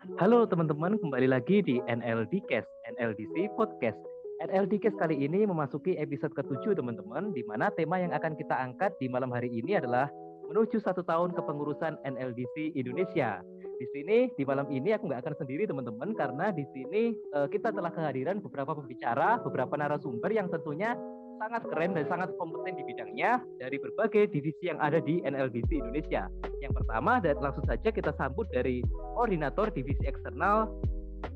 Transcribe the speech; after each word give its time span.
Halo 0.00 0.48
teman-teman, 0.48 0.96
kembali 0.96 1.28
lagi 1.28 1.60
di 1.60 1.76
NLDcast, 1.84 2.64
NLDC 2.96 3.52
Podcast. 3.52 4.00
NLDcast 4.40 4.96
kali 4.96 5.28
ini 5.28 5.44
memasuki 5.44 5.92
episode 6.00 6.32
ke-7 6.32 6.72
teman-teman, 6.72 7.36
di 7.36 7.44
mana 7.44 7.68
tema 7.76 8.00
yang 8.00 8.08
akan 8.16 8.32
kita 8.32 8.56
angkat 8.56 8.96
di 8.96 9.12
malam 9.12 9.28
hari 9.28 9.52
ini 9.52 9.76
adalah 9.76 10.08
menuju 10.48 10.80
satu 10.80 11.04
tahun 11.04 11.36
kepengurusan 11.36 12.00
NLDC 12.00 12.80
Indonesia. 12.80 13.44
Di 13.76 13.86
sini 13.92 14.32
di 14.40 14.44
malam 14.48 14.72
ini 14.72 14.96
aku 14.96 15.04
nggak 15.04 15.20
akan 15.20 15.36
sendiri 15.36 15.68
teman-teman 15.68 16.16
karena 16.16 16.48
di 16.48 16.64
sini 16.72 17.12
uh, 17.36 17.44
kita 17.52 17.68
telah 17.68 17.92
kehadiran 17.92 18.40
beberapa 18.40 18.72
pembicara, 18.72 19.36
beberapa 19.44 19.76
narasumber 19.76 20.32
yang 20.32 20.48
tentunya 20.48 20.96
sangat 21.40 21.64
keren 21.72 21.96
dan 21.96 22.04
sangat 22.04 22.28
kompeten 22.36 22.76
di 22.76 22.84
bidangnya 22.84 23.40
dari 23.56 23.80
berbagai 23.80 24.28
divisi 24.28 24.68
yang 24.68 24.76
ada 24.76 25.00
di 25.00 25.24
NLDC 25.24 25.72
Indonesia. 25.72 26.28
Yang 26.60 26.84
pertama 26.84 27.16
dan 27.24 27.40
langsung 27.40 27.64
saja 27.64 27.88
kita 27.88 28.12
sambut 28.20 28.44
dari 28.52 28.84
koordinator 29.16 29.72
divisi 29.72 30.04
eksternal 30.04 30.68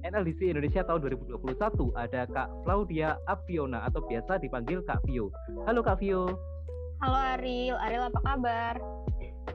NLDC 0.04 0.52
Indonesia 0.52 0.84
tahun 0.84 1.08
2021 1.24 1.56
ada 1.96 2.28
Kak 2.28 2.48
Claudia 2.68 3.16
Apiona 3.24 3.88
atau 3.88 4.04
biasa 4.04 4.36
dipanggil 4.44 4.84
Kak 4.84 5.00
Vio. 5.08 5.32
Halo 5.64 5.80
Kak 5.80 6.04
Vio. 6.04 6.28
Halo 7.00 7.16
Ariel, 7.40 7.76
Ariel 7.80 8.08
apa 8.12 8.20
kabar? 8.20 8.76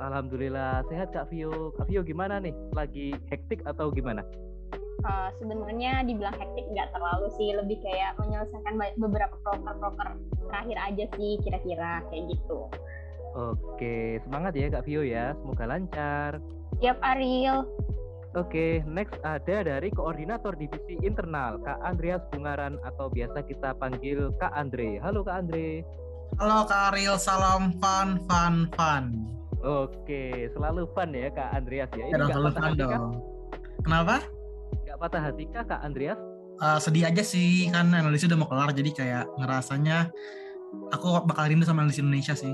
Alhamdulillah 0.01 0.81
sehat 0.89 1.13
Kak 1.13 1.29
Vio. 1.29 1.73
Kak 1.77 1.85
Vio 1.89 2.01
gimana 2.01 2.41
nih? 2.41 2.53
Lagi 2.73 3.13
hektik 3.29 3.61
atau 3.69 3.93
gimana? 3.93 4.25
Uh, 5.05 5.29
sebenarnya 5.39 6.03
dibilang 6.03 6.35
hektik 6.35 6.65
nggak 6.71 6.89
terlalu 6.91 7.27
sih 7.37 7.55
lebih 7.55 7.77
kayak 7.83 8.17
menyelesaikan 8.19 8.75
beberapa 8.99 9.35
proker-proker 9.45 10.17
terakhir 10.49 10.77
aja 10.81 11.05
sih 11.15 11.37
kira-kira 11.43 12.03
kayak 12.09 12.25
gitu 12.33 12.67
Oke, 13.37 14.17
semangat 14.25 14.57
ya 14.57 14.73
Kak 14.73 14.89
Vio 14.89 15.05
ya. 15.05 15.37
Semoga 15.37 15.69
lancar. 15.69 16.41
Siap 16.81 16.97
Ariel. 17.05 17.61
Oke, 18.37 18.85
next 18.85 19.17
ada 19.25 19.65
dari 19.65 19.89
koordinator 19.89 20.53
divisi 20.53 20.97
internal 21.01 21.57
Kak 21.65 21.81
Andreas 21.81 22.21
Bungaran 22.29 22.77
atau 22.85 23.09
biasa 23.09 23.41
kita 23.45 23.73
panggil 23.77 24.29
Kak 24.37 24.53
Andre. 24.53 25.01
Halo 25.01 25.25
Kak 25.25 25.45
Andre. 25.45 25.81
Halo 26.37 26.65
Kak 26.69 26.93
Ariel, 26.93 27.17
salam 27.17 27.73
fun 27.81 28.21
fun 28.29 28.69
fun. 28.77 29.03
Oke, 29.65 30.49
selalu 30.53 30.85
fun 30.93 31.09
ya 31.13 31.33
Kak 31.33 31.49
Andreas 31.57 31.89
ya. 31.97 32.05
Ini 32.05 32.21
ya, 32.21 32.25
selalu 32.33 32.51
fun 32.53 32.73
dong. 32.77 33.11
Kenapa? 33.81 34.15
Patah 34.99 35.31
hati 35.31 35.47
kah 35.49 35.63
Kak 35.63 35.81
Andreas? 35.81 36.19
Uh, 36.59 36.75
sedih 36.75 37.07
aja 37.07 37.23
sih 37.23 37.71
kan 37.71 37.87
analisis 37.87 38.27
udah 38.27 38.35
mau 38.35 38.51
kelar 38.51 38.75
jadi 38.75 38.91
kayak 38.91 39.25
ngerasanya 39.39 40.11
aku 40.91 41.23
bakal 41.23 41.47
rindu 41.47 41.63
sama 41.63 41.87
analisis 41.87 42.03
Indonesia 42.03 42.35
sih. 42.35 42.51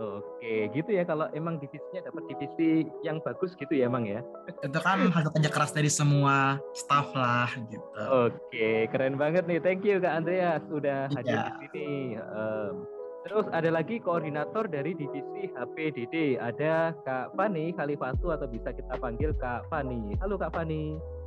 Oke, 0.00 0.72
gitu 0.72 0.96
ya 0.96 1.04
kalau 1.04 1.28
emang 1.36 1.60
divisinya 1.60 2.08
dapat 2.08 2.24
divisi 2.32 2.88
yang 3.04 3.20
bagus 3.20 3.52
gitu 3.60 3.76
ya 3.76 3.92
emang 3.92 4.08
ya. 4.08 4.24
Itu 4.64 4.80
kan 4.80 4.96
hasil 5.12 5.28
kerja 5.36 5.52
keras 5.52 5.76
dari 5.76 5.92
semua 5.92 6.56
staff 6.72 7.12
lah 7.12 7.52
gitu. 7.68 7.84
Oke, 8.08 8.88
keren 8.88 9.20
banget 9.20 9.44
nih. 9.44 9.60
Thank 9.60 9.84
you 9.84 10.00
Kak 10.00 10.24
Andreas 10.24 10.64
sudah 10.72 11.12
hadir 11.12 11.36
yeah. 11.36 11.52
di 11.52 11.68
sini. 11.68 11.90
Um, 12.16 12.88
terus 13.28 13.44
ada 13.52 13.68
lagi 13.68 14.00
koordinator 14.00 14.64
dari 14.64 14.96
divisi 14.96 15.52
HPDD, 15.52 16.40
ada 16.40 16.96
Kak 17.04 17.36
Fani 17.36 17.76
Khalifatu 17.76 18.32
atau 18.32 18.48
bisa 18.48 18.72
kita 18.72 18.96
panggil 18.96 19.36
Kak 19.36 19.68
Fani. 19.68 20.16
Halo 20.24 20.40
Kak 20.40 20.56
Fani. 20.56 21.19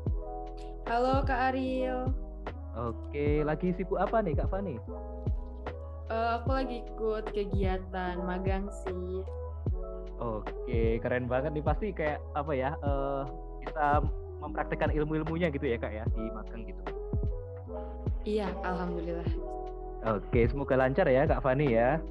Halo 0.83 1.23
Kak 1.23 1.53
Ariel. 1.53 2.11
Oke, 2.73 3.45
lagi 3.45 3.71
sibuk 3.77 4.01
apa 4.01 4.19
nih 4.19 4.33
Kak 4.35 4.49
Fani? 4.49 4.75
Uh, 6.11 6.41
aku 6.41 6.49
lagi 6.51 6.83
ikut 6.83 7.25
kegiatan 7.31 8.19
magang 8.21 8.67
sih. 8.83 9.23
Oke, 10.19 10.99
keren 10.99 11.25
banget 11.29 11.55
nih 11.55 11.65
pasti 11.65 11.87
kayak 11.95 12.19
apa 12.35 12.51
ya? 12.53 12.75
Uh, 12.83 13.23
bisa 13.63 14.03
mempraktekkan 14.43 14.91
ilmu-ilmunya 14.91 15.47
gitu 15.53 15.63
ya 15.63 15.77
Kak 15.79 15.93
ya 15.93 16.03
di 16.11 16.23
magang 16.33 16.61
gitu. 16.67 16.81
Iya, 18.23 18.47
alhamdulillah. 18.63 19.29
Oke, 20.03 20.47
semoga 20.51 20.75
lancar 20.75 21.07
ya 21.07 21.23
Kak 21.23 21.43
Fani 21.43 21.67
ya. 21.71 22.01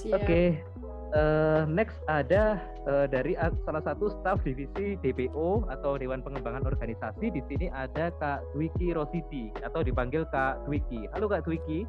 Siap. 0.00 0.24
Oke, 0.24 0.64
uh, 1.12 1.62
next 1.68 2.00
ada 2.08 2.60
uh, 2.88 3.06
dari 3.08 3.36
salah 3.64 3.82
satu 3.84 4.12
staf 4.20 4.40
divisi 4.42 4.96
DPO 5.00 5.68
atau 5.68 5.96
Dewan 5.96 6.24
Pengembangan 6.24 6.64
Organisasi. 6.66 7.32
Di 7.32 7.42
sini 7.48 7.66
ada 7.72 8.10
Kak 8.18 8.56
Dwiki 8.56 8.96
Rosidi 8.96 9.52
atau 9.62 9.84
dipanggil 9.84 10.26
Kak 10.32 10.66
Dwiki. 10.66 11.06
Halo 11.12 11.28
Kak 11.28 11.44
Dwiki. 11.46 11.84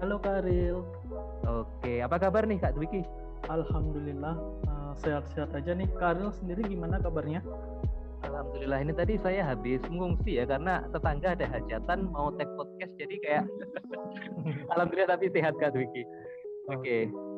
Halo 0.00 0.16
Kak 0.20 0.48
Ril. 0.48 0.80
Oke, 1.44 2.00
apa 2.00 2.16
kabar 2.20 2.44
nih 2.48 2.60
Kak 2.60 2.76
Dwiki? 2.76 3.04
Alhamdulillah 3.48 4.36
uh, 4.68 4.92
sehat-sehat 5.00 5.52
aja 5.56 5.72
nih. 5.72 5.88
Kak 5.96 6.20
Ril 6.20 6.30
sendiri 6.36 6.64
gimana 6.68 7.00
kabarnya? 7.00 7.40
Alhamdulillah 8.20 8.84
ini 8.84 8.92
tadi 8.92 9.16
saya 9.16 9.48
habis 9.48 9.80
mengungsi 9.88 10.36
ya 10.36 10.44
karena 10.44 10.84
tetangga 10.92 11.32
ada 11.32 11.46
hajatan 11.56 12.12
mau 12.12 12.28
tag 12.36 12.52
podcast 12.52 12.92
jadi 13.00 13.16
kayak 13.24 13.44
Alhamdulillah 14.76 15.16
tapi 15.16 15.32
sehat 15.32 15.56
Kak 15.56 15.72
Dwiki. 15.72 16.04
Oke. 16.68 16.84
Okay. 16.84 17.29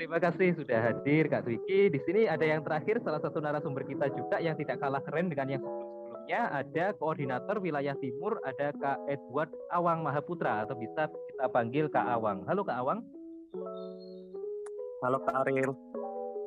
Terima 0.00 0.16
kasih 0.16 0.56
sudah 0.56 0.80
hadir 0.80 1.28
Kak 1.28 1.44
Twiki. 1.44 1.92
Di 1.92 2.00
sini 2.08 2.24
ada 2.24 2.40
yang 2.40 2.64
terakhir 2.64 3.04
salah 3.04 3.20
satu 3.20 3.36
narasumber 3.36 3.84
kita 3.84 4.08
juga 4.08 4.40
yang 4.40 4.56
tidak 4.56 4.80
kalah 4.80 5.04
keren 5.04 5.28
dengan 5.28 5.52
yang 5.52 5.60
sebelum-sebelumnya. 5.60 6.40
Ada 6.56 6.96
koordinator 6.96 7.60
wilayah 7.60 7.92
timur, 8.00 8.40
ada 8.40 8.72
Kak 8.80 8.96
Edward 9.12 9.52
Awang 9.68 10.00
Mahaputra 10.00 10.64
atau 10.64 10.72
bisa 10.80 11.04
kita 11.04 11.52
panggil 11.52 11.92
Kak 11.92 12.16
Awang. 12.16 12.48
Halo 12.48 12.64
Kak 12.64 12.80
Awang. 12.80 13.04
Halo 15.04 15.20
Kak 15.20 15.36
Ariel. 15.44 15.76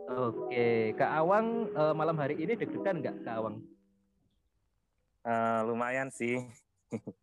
Oke, 0.09 0.97
Kak 0.97 1.13
Awang 1.13 1.69
eh, 1.77 1.93
malam 1.93 2.17
hari 2.17 2.41
ini 2.41 2.57
deg-degan 2.57 3.05
nggak 3.05 3.21
Kak 3.21 3.37
Awang? 3.37 3.61
Uh, 5.29 5.61
lumayan 5.69 6.09
sih. 6.09 6.41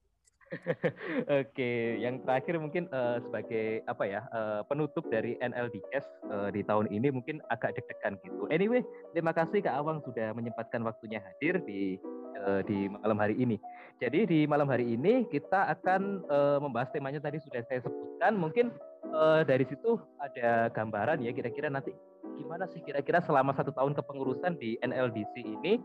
Oke, 1.41 2.03
yang 2.03 2.19
terakhir 2.27 2.59
mungkin 2.59 2.91
uh, 2.91 3.22
sebagai 3.22 3.87
apa 3.87 4.05
ya 4.06 4.21
uh, 4.34 4.66
penutup 4.66 5.06
dari 5.06 5.38
NLDS 5.38 6.05
uh, 6.27 6.50
di 6.50 6.66
tahun 6.66 6.91
ini 6.91 7.15
mungkin 7.15 7.38
agak 7.55 7.78
deg-degan 7.78 8.19
gitu. 8.27 8.50
Anyway, 8.50 8.83
terima 9.15 9.31
kasih 9.31 9.62
Kak 9.62 9.78
Awang 9.78 10.03
sudah 10.03 10.34
menyempatkan 10.34 10.83
waktunya 10.83 11.22
hadir 11.22 11.62
di 11.62 12.03
uh, 12.43 12.66
di 12.66 12.91
malam 12.91 13.19
hari 13.22 13.39
ini. 13.39 13.62
Jadi 14.03 14.27
di 14.27 14.41
malam 14.50 14.66
hari 14.66 14.99
ini 14.99 15.28
kita 15.31 15.71
akan 15.71 16.27
uh, 16.27 16.59
membahas 16.59 16.91
temanya 16.91 17.22
tadi 17.22 17.39
sudah 17.39 17.62
saya 17.71 17.84
sebutkan. 17.87 18.34
Mungkin 18.34 18.75
uh, 19.15 19.47
dari 19.47 19.62
situ 19.71 20.03
ada 20.19 20.66
gambaran 20.75 21.22
ya 21.22 21.31
kira-kira 21.31 21.71
nanti 21.71 21.94
gimana 22.41 22.65
sih 22.72 22.81
kira-kira 22.81 23.21
selama 23.21 23.53
satu 23.53 23.71
tahun 23.77 23.93
kepengurusan 23.93 24.56
di 24.56 24.81
NLDC 24.81 25.34
ini 25.44 25.77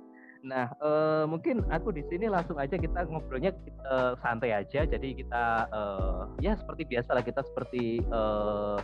Nah, 0.45 0.69
uh, 0.77 1.25
mungkin 1.25 1.65
aku 1.73 1.89
di 1.89 2.05
sini 2.05 2.29
langsung 2.29 2.61
aja 2.61 2.77
kita 2.77 3.09
ngobrolnya 3.09 3.49
uh, 3.89 4.13
santai 4.21 4.53
aja. 4.53 4.85
Jadi 4.85 5.25
kita 5.25 5.65
uh, 5.73 6.29
ya 6.37 6.53
seperti 6.53 6.85
biasa 6.85 7.17
lah 7.17 7.25
kita 7.25 7.41
seperti 7.41 8.05
uh, 8.13 8.77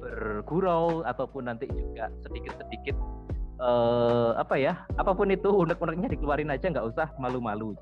bergurau 0.00 1.04
ataupun 1.04 1.52
nanti 1.52 1.68
juga 1.68 2.08
sedikit-sedikit 2.24 2.96
uh, 3.60 4.40
apa 4.40 4.56
ya, 4.56 4.88
apa 4.96 5.12
pun 5.12 5.28
itu 5.28 5.52
unek-uneknya 5.52 6.16
dikeluarin 6.16 6.48
aja 6.48 6.72
nggak 6.72 6.88
usah 6.88 7.12
malu-malu. 7.20 7.76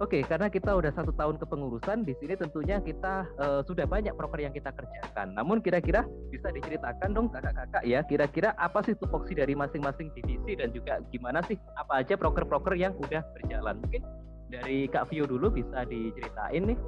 Oke, 0.00 0.24
karena 0.24 0.48
kita 0.48 0.72
udah 0.72 0.96
satu 0.96 1.12
tahun 1.12 1.36
kepengurusan, 1.36 2.08
di 2.08 2.16
sini 2.16 2.32
tentunya 2.32 2.80
kita 2.80 3.28
uh, 3.36 3.60
sudah 3.68 3.84
banyak 3.84 4.16
proker 4.16 4.40
yang 4.40 4.48
kita 4.56 4.72
kerjakan. 4.72 5.36
Namun 5.36 5.60
kira-kira 5.60 6.08
bisa 6.32 6.48
diceritakan 6.48 7.12
dong 7.12 7.28
kakak-kakak 7.28 7.84
ya, 7.84 8.00
kira-kira 8.08 8.56
apa 8.56 8.80
sih 8.80 8.96
tupoksi 8.96 9.36
dari 9.36 9.52
masing-masing 9.52 10.08
divisi 10.16 10.56
dan 10.56 10.72
juga 10.72 11.04
gimana 11.12 11.44
sih 11.44 11.60
apa 11.76 12.00
aja 12.00 12.16
proker-proker 12.16 12.80
yang 12.80 12.96
udah 12.96 13.20
berjalan? 13.36 13.76
Mungkin 13.84 14.00
dari 14.48 14.88
Kak 14.88 15.12
Vio 15.12 15.28
dulu 15.28 15.52
bisa 15.52 15.84
diceritain 15.84 16.72
nih. 16.72 16.78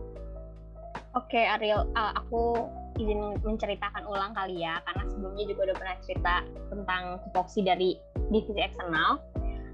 Oke 1.12 1.44
Ariel, 1.44 1.92
uh, 1.92 2.16
aku 2.16 2.64
izin 2.96 3.36
menceritakan 3.44 4.08
ulang 4.08 4.32
kali 4.32 4.64
ya, 4.64 4.80
karena 4.88 5.04
sebelumnya 5.12 5.44
juga 5.52 5.60
udah 5.68 5.76
pernah 5.76 5.96
cerita 6.00 6.34
tentang 6.72 7.20
tupoksi 7.28 7.60
dari 7.60 8.00
divisi 8.32 8.56
eksternal. 8.56 9.20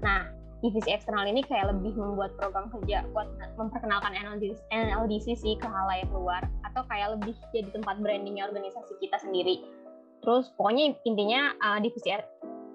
Nah, 0.03 0.38
divisi 0.59 0.91
eksternal 0.91 1.23
ini 1.23 1.39
kayak 1.47 1.71
lebih 1.71 1.95
membuat 1.95 2.35
program 2.35 2.67
kerja 2.67 3.07
buat 3.15 3.27
memperkenalkan 3.55 4.11
NLDC, 4.11 4.59
NLDC 4.71 5.27
sih 5.39 5.55
ke 5.55 5.67
halayak 5.67 6.11
luar 6.11 6.43
atau 6.67 6.83
kayak 6.91 7.15
lebih 7.15 7.35
jadi 7.55 7.71
tempat 7.71 8.03
brandingnya 8.03 8.51
organisasi 8.51 8.91
kita 8.99 9.17
sendiri. 9.23 9.63
Terus 10.19 10.51
pokoknya 10.59 10.99
intinya 11.07 11.55
uh, 11.63 11.79
divisi 11.79 12.11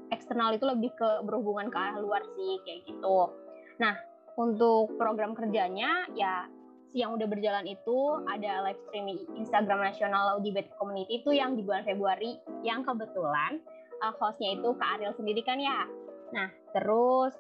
eksternal 0.09 0.57
itu 0.57 0.65
lebih 0.65 0.97
ke 0.97 1.09
berhubungan 1.29 1.69
ke 1.69 1.77
arah 1.77 2.01
luar 2.01 2.25
sih 2.37 2.57
kayak 2.65 2.89
gitu. 2.89 3.29
Nah 3.77 3.95
untuk 4.41 4.97
program 4.97 5.37
kerjanya 5.37 6.09
ya 6.17 6.49
si 6.91 7.03
yang 7.03 7.15
udah 7.15 7.27
berjalan 7.27 7.67
itu 7.69 7.99
ada 8.31 8.65
live 8.65 8.81
streaming 8.89 9.21
Instagram 9.37 9.83
nasional 9.83 10.39
Audibet 10.39 10.73
Community 10.79 11.21
itu 11.21 11.35
yang 11.37 11.59
di 11.59 11.63
bulan 11.67 11.85
Februari 11.85 12.39
yang 12.65 12.87
kebetulan 12.87 13.61
uh, 14.01 14.15
hostnya 14.17 14.57
itu 14.57 14.73
Kak 14.79 14.99
Ariel 14.99 15.15
sendiri 15.19 15.43
kan 15.45 15.61
ya 15.61 15.85
Nah, 16.35 16.51
terus 16.75 17.33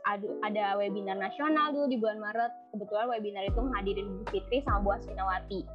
ada 0.47 0.79
webinar 0.79 1.19
nasional 1.19 1.75
dulu 1.75 1.87
di 1.91 1.99
bulan 1.99 2.23
Maret. 2.23 2.53
Kebetulan 2.71 3.11
webinar 3.11 3.43
itu 3.51 3.59
menghadirin 3.59 4.07
Bu 4.07 4.25
Fitri 4.31 4.63
sama 4.63 4.87
Bu 4.87 4.91
Aswinawati. 4.95 5.67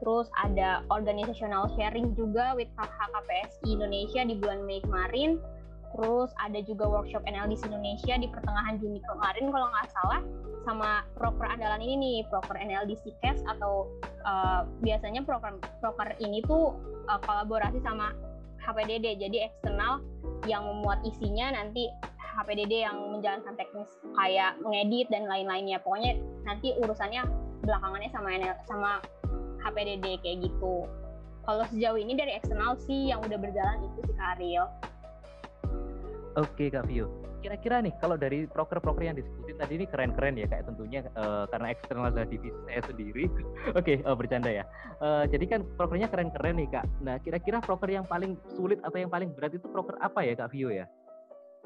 Terus 0.00 0.30
ada 0.38 0.80
organizational 0.88 1.68
sharing 1.76 2.14
juga 2.16 2.54
with 2.56 2.70
HKPSI 2.78 3.74
Indonesia 3.74 4.22
di 4.24 4.34
bulan 4.38 4.64
Mei 4.64 4.80
kemarin. 4.86 5.42
Terus 5.90 6.30
ada 6.38 6.62
juga 6.62 6.86
workshop 6.86 7.26
NLDC 7.26 7.66
Indonesia 7.66 8.14
di 8.14 8.30
pertengahan 8.30 8.78
Juni 8.78 9.02
kemarin 9.02 9.50
kalau 9.50 9.66
nggak 9.74 9.90
salah 9.90 10.22
sama 10.62 11.02
proker 11.18 11.50
andalan 11.50 11.82
ini 11.82 11.94
nih, 11.98 12.18
proker 12.30 12.54
NLDC 12.54 13.10
Cast 13.18 13.42
atau 13.50 13.90
uh, 14.22 14.62
biasanya 14.86 15.26
proker 15.26 15.58
proker 15.82 16.14
ini 16.22 16.46
tuh 16.46 16.78
uh, 17.10 17.18
kolaborasi 17.26 17.82
sama 17.82 18.14
HPDD, 18.62 19.18
jadi 19.18 19.50
eksternal 19.50 20.04
yang 20.46 20.62
memuat 20.64 21.00
isinya 21.02 21.58
nanti 21.58 21.88
HPDD 22.38 22.86
yang 22.86 22.96
menjalankan 23.10 23.54
teknis 23.58 23.90
kayak 24.14 24.58
mengedit 24.62 25.06
dan 25.10 25.26
lain-lainnya. 25.26 25.82
Pokoknya 25.82 26.18
nanti 26.46 26.74
urusannya 26.78 27.26
belakangannya 27.66 28.10
sama 28.10 28.28
NL, 28.34 28.56
sama 28.66 28.90
HPDD 29.66 30.22
kayak 30.22 30.48
gitu. 30.48 30.86
Kalau 31.44 31.64
sejauh 31.72 31.98
ini 31.98 32.14
dari 32.14 32.36
eksternal 32.36 32.78
sih 32.84 33.10
yang 33.10 33.20
udah 33.24 33.38
berjalan 33.40 33.82
itu 33.84 34.00
si 34.06 34.12
Karil. 34.14 34.64
Oke 36.38 36.70
Kak 36.70 36.86
Vio, 36.86 37.10
kira-kira 37.42 37.82
nih 37.82 37.90
kalau 37.98 38.14
dari 38.14 38.46
proker-proker 38.46 39.02
yang 39.02 39.18
disebutin 39.18 39.58
tadi 39.58 39.82
ini 39.82 39.86
keren-keren 39.90 40.38
ya 40.38 40.46
kayak 40.46 40.62
tentunya 40.70 41.02
uh, 41.18 41.42
karena 41.50 41.74
eksternal 41.74 42.06
adalah 42.06 42.28
divisi 42.30 42.54
saya 42.70 42.80
sendiri. 42.86 43.26
Oke, 43.74 43.98
okay, 43.98 44.06
uh, 44.06 44.14
bercanda 44.14 44.46
ya. 44.46 44.64
Uh, 45.02 45.26
jadi 45.26 45.58
kan 45.58 45.60
prokernya 45.74 46.06
keren-keren 46.06 46.62
nih 46.62 46.68
Kak. 46.70 46.86
Nah 47.02 47.18
kira-kira 47.18 47.58
proker 47.58 47.90
yang 47.90 48.06
paling 48.06 48.38
sulit 48.54 48.78
atau 48.86 48.94
yang 48.94 49.10
paling 49.10 49.34
berat 49.34 49.58
itu 49.58 49.66
proker 49.66 49.98
apa 49.98 50.22
ya 50.22 50.38
Kak 50.38 50.54
Vio 50.54 50.70
ya? 50.70 50.86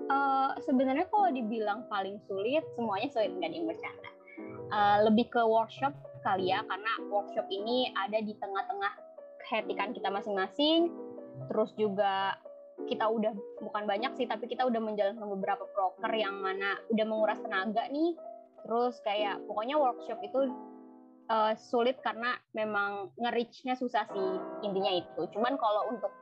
Uh, 0.05 0.53
sebenarnya 0.67 1.07
kalau 1.09 1.31
dibilang 1.31 1.87
paling 1.89 2.21
sulit, 2.27 2.67
semuanya 2.75 3.09
sulit 3.15 3.33
nggak 3.39 3.51
yang 3.55 3.67
bercanda. 3.67 4.11
Uh, 4.75 4.99
lebih 5.07 5.31
ke 5.31 5.41
workshop 5.41 5.95
kali 6.27 6.51
ya, 6.51 6.61
karena 6.67 6.93
workshop 7.09 7.47
ini 7.49 7.95
ada 7.95 8.19
di 8.19 8.35
tengah-tengah 8.37 8.93
kehetikan 9.47 9.95
kita 9.95 10.11
masing-masing. 10.11 10.91
Terus 11.51 11.71
juga 11.79 12.39
kita 12.91 13.07
udah 13.07 13.33
bukan 13.63 13.87
banyak 13.87 14.13
sih 14.19 14.27
tapi 14.27 14.51
kita 14.51 14.67
udah 14.67 14.83
menjalankan 14.83 15.25
beberapa 15.39 15.65
proker 15.73 16.11
yang 16.11 16.43
mana 16.43 16.75
udah 16.91 17.07
menguras 17.07 17.39
tenaga 17.41 17.87
nih 17.89 18.19
terus 18.65 18.99
kayak 19.05 19.39
pokoknya 19.47 19.77
workshop 19.79 20.19
itu 20.25 20.51
uh, 21.31 21.53
sulit 21.55 22.01
karena 22.03 22.35
memang 22.57 23.13
nge-reach-nya 23.21 23.79
susah 23.79 24.09
sih 24.11 24.31
intinya 24.67 24.93
itu 24.93 25.23
cuman 25.33 25.55
kalau 25.61 25.93
untuk 25.93 26.13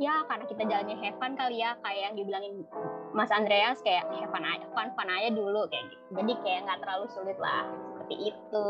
ya 0.00 0.24
karena 0.24 0.44
kita 0.48 0.62
jalannya 0.64 0.96
have 0.96 1.18
fun 1.20 1.36
kali 1.36 1.60
ya 1.60 1.76
kayak 1.84 2.02
yang 2.08 2.14
dibilangin 2.16 2.64
Mas 3.12 3.28
Andreas 3.28 3.84
kayak 3.84 4.08
have 4.08 4.32
fun 4.32 4.40
aja 4.48 4.64
fun 4.72 4.88
fun 4.96 5.12
aja 5.12 5.28
dulu 5.28 5.68
kayak 5.68 5.92
gitu 5.92 6.08
jadi 6.16 6.32
kayak 6.40 6.60
nggak 6.64 6.80
terlalu 6.80 7.06
sulit 7.12 7.36
lah 7.36 7.68
seperti 7.92 8.32
itu 8.32 8.68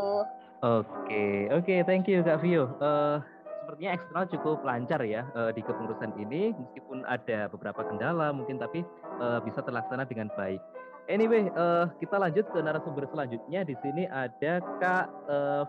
oke 0.59 0.83
okay. 0.83 1.47
oke 1.47 1.63
okay, 1.63 1.79
thank 1.87 2.11
you 2.11 2.19
Kak 2.19 2.43
Vio 2.43 2.75
uh, 2.83 3.23
sepertinya 3.71 3.95
eksternal 3.95 4.25
cukup 4.27 4.57
lancar 4.67 4.99
ya 5.07 5.23
uh, 5.31 5.47
di 5.55 5.63
kepengurusan 5.63 6.11
ini 6.19 6.51
meskipun 6.51 7.07
ada 7.07 7.47
beberapa 7.47 7.87
kendala 7.87 8.35
mungkin 8.35 8.59
tapi 8.59 8.83
uh, 9.23 9.39
bisa 9.39 9.63
terlaksana 9.63 10.03
dengan 10.03 10.27
baik. 10.35 10.59
Anyway, 11.07 11.47
uh, 11.55 11.87
kita 12.03 12.19
lanjut 12.19 12.51
ke 12.51 12.59
narasumber 12.59 13.07
selanjutnya. 13.07 13.63
Di 13.63 13.75
sini 13.79 14.05
ada 14.11 14.59
Kak 14.79 15.07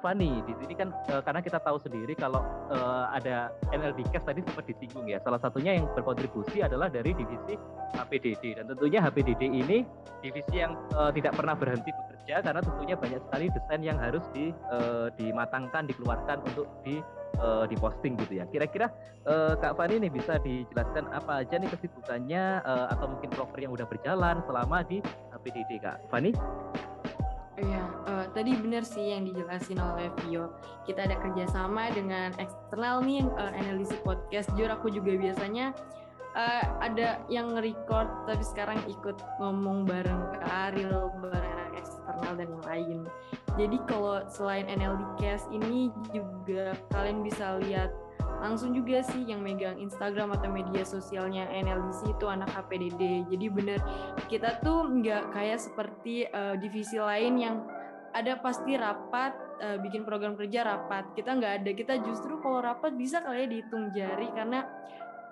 Fani. 0.03 0.43
Di 0.45 0.55
sini 0.61 0.75
kan 0.77 0.93
karena 1.09 1.41
kita 1.41 1.59
tahu 1.63 1.79
sendiri 1.83 2.15
kalau 2.19 2.43
uh, 2.75 3.07
ada 3.11 3.55
NLD 3.71 4.07
Cash 4.11 4.27
tadi 4.27 4.43
sempat 4.43 4.67
disinggung 4.67 5.07
ya. 5.07 5.23
Salah 5.23 5.39
satunya 5.39 5.79
yang 5.79 5.87
berkontribusi 5.95 6.63
adalah 6.63 6.91
dari 6.91 7.15
divisi 7.15 7.55
HPDD 7.95 8.61
dan 8.61 8.67
tentunya 8.71 8.99
HPDD 8.99 9.43
ini 9.47 9.87
divisi 10.21 10.59
yang 10.59 10.75
tidak 11.15 11.39
pernah 11.39 11.55
berhenti 11.55 11.91
karena 12.27 12.63
tentunya 12.63 12.95
banyak 12.95 13.21
sekali 13.27 13.47
desain 13.51 13.83
yang 13.83 13.99
harus 13.99 14.23
di, 14.31 14.55
uh, 14.71 15.11
dimatangkan, 15.19 15.91
dikeluarkan 15.91 16.39
untuk 16.47 16.71
di 16.87 17.03
uh, 17.43 17.65
diposting 17.67 18.15
gitu 18.21 18.43
ya. 18.43 18.45
Kira-kira 18.47 18.91
uh, 19.27 19.59
Kak 19.59 19.75
Fani 19.75 20.03
nih 20.03 20.13
bisa 20.13 20.39
dijelaskan 20.43 21.11
apa 21.11 21.43
aja 21.43 21.59
nih 21.59 21.71
kesibukannya 21.73 22.63
uh, 22.63 22.87
atau 22.95 23.11
mungkin 23.11 23.31
proker 23.33 23.61
yang 23.63 23.73
udah 23.75 23.87
berjalan 23.89 24.39
selama 24.47 24.87
di 24.87 25.03
HPDD 25.35 25.83
Kak 25.83 26.07
Fani? 26.13 26.31
Iya, 27.53 27.85
uh, 28.09 28.27
tadi 28.33 28.57
benar 28.57 28.83
sih 28.83 29.13
yang 29.13 29.29
dijelasin 29.29 29.77
oleh 29.77 30.09
Vio. 30.25 30.57
Kita 30.89 31.05
ada 31.05 31.21
kerjasama 31.21 31.93
dengan 31.93 32.33
eksternal 32.41 33.05
nih, 33.05 33.29
uh, 33.29 33.53
analisis 33.53 34.01
podcast. 34.01 34.49
Jujur 34.57 34.73
aku 34.73 34.89
juga 34.89 35.13
biasanya 35.15 35.77
uh, 36.33 36.65
ada 36.81 37.21
yang 37.29 37.53
record 37.61 38.09
tapi 38.25 38.43
sekarang 38.43 38.81
ikut 38.89 39.21
ngomong 39.37 39.85
bareng 39.85 40.23
ke 40.33 40.39
Ariel, 40.49 41.13
bareng 41.21 41.62
eksternal 42.13 42.37
dan 42.37 42.49
yang 42.53 42.65
lain. 42.69 42.99
Jadi 43.57 43.77
kalau 43.89 44.17
selain 44.29 44.69
NLD 44.69 45.03
Cast 45.21 45.49
ini 45.53 45.89
juga 46.13 46.77
kalian 46.93 47.25
bisa 47.25 47.57
lihat 47.65 47.93
langsung 48.43 48.75
juga 48.75 49.07
sih 49.07 49.23
yang 49.23 49.39
megang 49.39 49.79
Instagram 49.79 50.35
atau 50.35 50.51
media 50.51 50.83
sosialnya 50.83 51.47
NLDC 51.53 52.11
itu 52.11 52.27
anak 52.27 52.51
HPDD. 52.53 53.29
Jadi 53.33 53.47
bener 53.49 53.79
kita 54.27 54.61
tuh 54.61 54.89
nggak 54.89 55.31
kayak 55.31 55.61
seperti 55.63 56.27
uh, 56.33 56.59
divisi 56.59 56.99
lain 56.99 57.39
yang 57.39 57.57
ada 58.13 58.37
pasti 58.45 58.77
rapat 58.77 59.33
uh, 59.63 59.79
bikin 59.81 60.05
program 60.05 60.37
kerja 60.37 60.65
rapat. 60.65 61.13
Kita 61.17 61.39
nggak 61.39 61.53
ada. 61.63 61.71
Kita 61.73 61.95
justru 62.03 62.41
kalau 62.43 62.61
rapat 62.61 62.93
bisa 62.97 63.23
kalian 63.23 63.47
ya 63.47 63.53
dihitung 63.53 63.85
jari 63.95 64.29
karena 64.35 64.61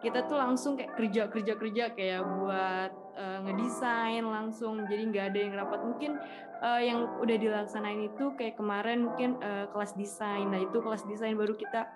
kita 0.01 0.25
tuh 0.25 0.41
langsung 0.41 0.81
kayak 0.81 0.97
kerja 0.97 1.23
kerja 1.29 1.55
kerja 1.61 1.85
kayak 1.93 2.25
buat 2.25 2.93
uh, 3.21 3.39
ngedesain 3.45 4.25
langsung 4.25 4.89
jadi 4.89 5.03
nggak 5.13 5.25
ada 5.33 5.39
yang 5.39 5.55
rapat 5.61 5.81
mungkin 5.85 6.17
uh, 6.61 6.81
yang 6.81 7.09
udah 7.19 7.37
dilaksanain 7.37 8.09
itu 8.13 8.33
kayak 8.37 8.57
kemarin 8.61 9.09
mungkin 9.09 9.41
uh, 9.41 9.67
kelas 9.73 9.97
desain. 9.97 10.47
Nah 10.49 10.61
itu 10.61 10.79
kelas 10.81 11.05
desain 11.09 11.35
baru 11.35 11.57
kita 11.57 11.89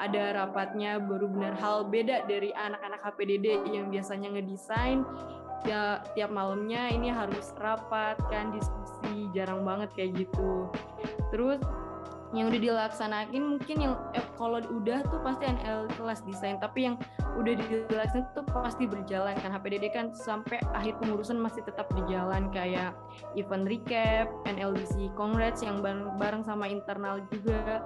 ada 0.00 0.22
rapatnya 0.32 0.96
baru 0.96 1.28
benar 1.28 1.56
hal 1.60 1.88
beda 1.88 2.24
dari 2.24 2.52
anak-anak 2.56 3.00
HPDD 3.04 3.68
yang 3.68 3.92
biasanya 3.92 4.32
ngedesain. 4.32 5.04
Ya 5.68 6.00
tiap 6.16 6.32
malamnya 6.32 6.88
ini 6.88 7.12
harus 7.12 7.52
rapat 7.60 8.16
kan 8.32 8.48
diskusi 8.56 9.28
jarang 9.36 9.60
banget 9.64 9.92
kayak 9.92 10.24
gitu. 10.24 10.72
Terus 11.28 11.60
yang 12.30 12.46
udah 12.46 12.60
dilaksanain 12.62 13.42
mungkin 13.42 13.76
yang 13.82 13.94
eh, 14.14 14.22
kalau 14.38 14.62
udah 14.62 15.02
tuh 15.10 15.18
pasti 15.26 15.50
NL 15.50 15.90
kelas 15.98 16.22
desain 16.22 16.62
tapi 16.62 16.86
yang 16.86 16.96
udah 17.34 17.54
dilaksanain 17.58 18.26
tuh 18.38 18.46
pasti 18.46 18.86
berjalan 18.86 19.34
kan. 19.42 19.50
HPDD 19.50 19.90
kan 19.90 20.14
sampai 20.14 20.62
akhir 20.70 21.02
pengurusan 21.02 21.42
masih 21.42 21.66
tetap 21.66 21.90
berjalan 21.90 22.46
kayak 22.54 22.94
event 23.34 23.66
recap 23.66 24.30
NLDC 24.46 25.10
Congrats 25.18 25.66
yang 25.66 25.82
bareng, 25.82 26.14
bareng 26.22 26.42
sama 26.46 26.70
internal 26.70 27.18
juga. 27.34 27.82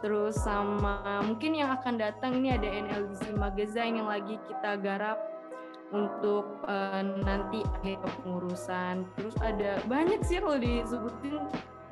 Terus 0.00 0.38
sama 0.40 1.20
mungkin 1.26 1.52
yang 1.52 1.76
akan 1.76 2.00
datang 2.00 2.40
ini 2.40 2.56
ada 2.56 2.64
NLDC 2.64 3.36
Magazine 3.36 4.00
yang 4.00 4.08
lagi 4.08 4.40
kita 4.48 4.80
garap 4.80 5.18
untuk 5.90 6.62
uh, 6.70 7.02
nanti 7.02 7.66
akhir 7.82 7.98
pengurusan. 8.22 9.04
Terus 9.18 9.34
ada 9.42 9.82
banyak 9.90 10.22
sih 10.22 10.38
kalau 10.38 10.56
disebutin 10.56 11.42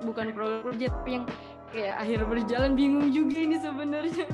bukan 0.07 0.31
kerja 0.31 0.87
tapi 0.95 1.11
yang 1.19 1.27
kayak 1.73 1.95
akhir 2.01 2.21
berjalan 2.25 2.73
bingung 2.73 3.09
juga 3.13 3.37
ini 3.37 3.57
sebenarnya. 3.61 4.27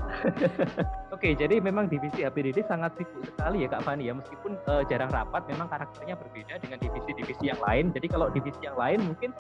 Oke, 1.15 1.35
jadi 1.35 1.59
memang 1.59 1.91
divisi 1.91 2.23
HPDD 2.23 2.67
sangat 2.67 2.95
sibuk 2.99 3.23
sekali 3.27 3.67
ya 3.67 3.69
Kak 3.71 3.83
Fani 3.87 4.11
ya, 4.11 4.15
meskipun 4.15 4.59
uh, 4.67 4.83
jarang 4.87 5.11
rapat, 5.11 5.47
memang 5.51 5.67
karakternya 5.71 6.15
berbeda 6.19 6.59
dengan 6.63 6.79
divisi-divisi 6.79 7.45
yang 7.51 7.61
lain. 7.63 7.91
Jadi 7.95 8.07
kalau 8.11 8.31
divisi 8.31 8.61
yang 8.63 8.79
lain 8.79 8.99
mungkin 9.03 9.31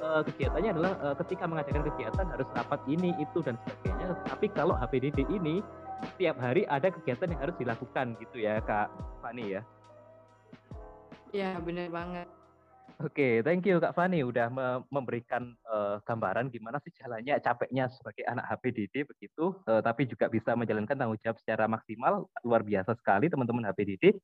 uh, 0.00 0.24
kegiatannya 0.24 0.70
adalah 0.76 0.92
uh, 1.00 1.14
ketika 1.24 1.44
mengadakan 1.48 1.82
kegiatan 1.92 2.26
harus 2.28 2.48
rapat 2.56 2.80
ini, 2.88 3.16
itu 3.20 3.38
dan 3.44 3.56
sebagainya. 3.64 4.16
Tapi 4.28 4.46
kalau 4.52 4.74
HPDD 4.76 5.24
ini 5.28 5.60
setiap 6.14 6.36
hari 6.42 6.66
ada 6.66 6.90
kegiatan 6.90 7.30
yang 7.30 7.40
harus 7.40 7.56
dilakukan 7.60 8.18
gitu 8.18 8.36
ya 8.42 8.58
Kak 8.64 8.90
Fani 9.20 9.60
ya. 9.60 9.62
Ya 11.32 11.56
benar 11.64 11.88
banget. 11.88 12.28
Oke, 13.02 13.42
thank 13.42 13.66
you 13.66 13.82
Kak 13.82 13.98
Fani 13.98 14.22
udah 14.22 14.46
memberikan 14.86 15.58
uh, 15.66 15.98
gambaran 16.06 16.54
gimana 16.54 16.78
sih 16.86 16.94
jalannya 16.94 17.34
capeknya 17.42 17.90
sebagai 17.90 18.22
anak 18.30 18.46
HPDD 18.46 19.02
begitu, 19.02 19.58
uh, 19.66 19.82
tapi 19.82 20.06
juga 20.06 20.30
bisa 20.30 20.54
menjalankan 20.54 20.94
tanggung 20.94 21.18
jawab 21.18 21.34
secara 21.42 21.66
maksimal 21.66 22.30
luar 22.46 22.62
biasa 22.62 22.94
sekali 22.94 23.26
teman-teman 23.26 23.66
HPDD. 23.66 24.14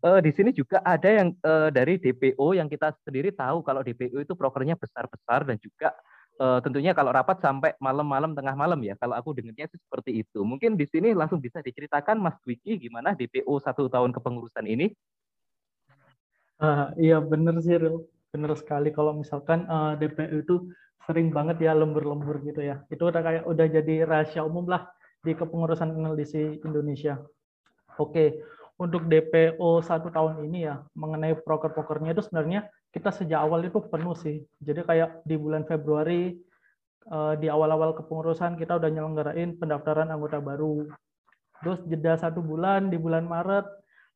Uh, 0.00 0.22
di 0.22 0.30
sini 0.30 0.54
juga 0.54 0.78
ada 0.86 1.10
yang 1.10 1.34
uh, 1.42 1.74
dari 1.74 1.98
DPO 1.98 2.54
yang 2.54 2.70
kita 2.70 2.94
sendiri 3.02 3.34
tahu 3.34 3.66
kalau 3.66 3.82
DPO 3.82 4.22
itu 4.22 4.38
prokernya 4.38 4.78
besar-besar 4.78 5.42
dan 5.42 5.58
juga 5.58 5.90
uh, 6.38 6.62
tentunya 6.64 6.96
kalau 6.96 7.12
rapat 7.12 7.36
sampai 7.42 7.76
malam-malam 7.82 8.32
tengah 8.32 8.54
malam 8.56 8.80
ya. 8.80 8.96
Kalau 8.96 9.18
aku 9.18 9.36
dengarnya 9.36 9.68
sih 9.68 9.80
seperti 9.82 10.24
itu. 10.24 10.40
Mungkin 10.40 10.78
di 10.78 10.88
sini 10.88 11.12
langsung 11.12 11.42
bisa 11.42 11.60
diceritakan 11.60 12.16
Mas 12.16 12.38
Wiki 12.48 12.80
gimana 12.80 13.12
DPO 13.12 13.58
satu 13.60 13.92
tahun 13.92 14.14
kepengurusan 14.16 14.64
ini? 14.64 14.94
Uh, 16.60 16.92
iya 17.00 17.16
benar 17.24 17.56
sih, 17.64 17.80
Ril 17.80 18.04
benar 18.30 18.54
sekali 18.54 18.94
kalau 18.94 19.16
misalkan 19.16 19.66
uh, 19.66 19.98
eh, 19.98 20.06
DPU 20.06 20.36
itu 20.44 20.56
sering 21.08 21.34
banget 21.34 21.56
ya 21.66 21.72
lembur-lembur 21.74 22.44
gitu 22.44 22.60
ya. 22.60 22.84
Itu 22.92 23.08
udah 23.08 23.22
kayak 23.24 23.44
udah 23.48 23.66
jadi 23.66 23.94
rahasia 24.06 24.44
umum 24.44 24.68
lah 24.68 24.86
di 25.24 25.32
kepengurusan 25.32 25.96
NLDC 25.96 26.62
Indonesia. 26.62 27.18
Oke, 27.98 28.44
untuk 28.76 29.08
DPO 29.08 29.82
satu 29.82 30.12
tahun 30.12 30.46
ini 30.46 30.68
ya 30.68 30.84
mengenai 30.96 31.36
proker-prokernya 31.42 32.12
itu 32.14 32.22
sebenarnya 32.28 32.68
kita 32.92 33.10
sejak 33.10 33.40
awal 33.40 33.64
itu 33.64 33.80
penuh 33.80 34.14
sih. 34.14 34.44
Jadi 34.60 34.84
kayak 34.84 35.24
di 35.24 35.36
bulan 35.40 35.64
Februari 35.64 36.36
uh, 37.08 37.34
di 37.40 37.48
awal-awal 37.48 37.96
kepengurusan 37.96 38.60
kita 38.60 38.76
udah 38.76 38.88
nyelenggarain 38.92 39.56
pendaftaran 39.56 40.12
anggota 40.12 40.38
baru. 40.40 40.88
Terus 41.60 41.80
jeda 41.88 42.16
satu 42.16 42.40
bulan 42.40 42.88
di 42.88 42.96
bulan 42.96 43.28
Maret 43.28 43.68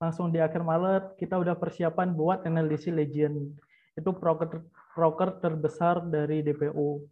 langsung 0.02 0.30
di 0.30 0.42
akhir 0.42 0.62
Maret 0.62 1.16
kita 1.16 1.38
udah 1.38 1.54
persiapan 1.54 2.12
buat 2.12 2.42
NLDC 2.44 2.90
Legend. 2.90 3.54
Itu 3.94 4.10
proker 4.14 4.62
proker 4.94 5.42
terbesar 5.42 6.02
dari 6.06 6.42
DPU. 6.42 7.02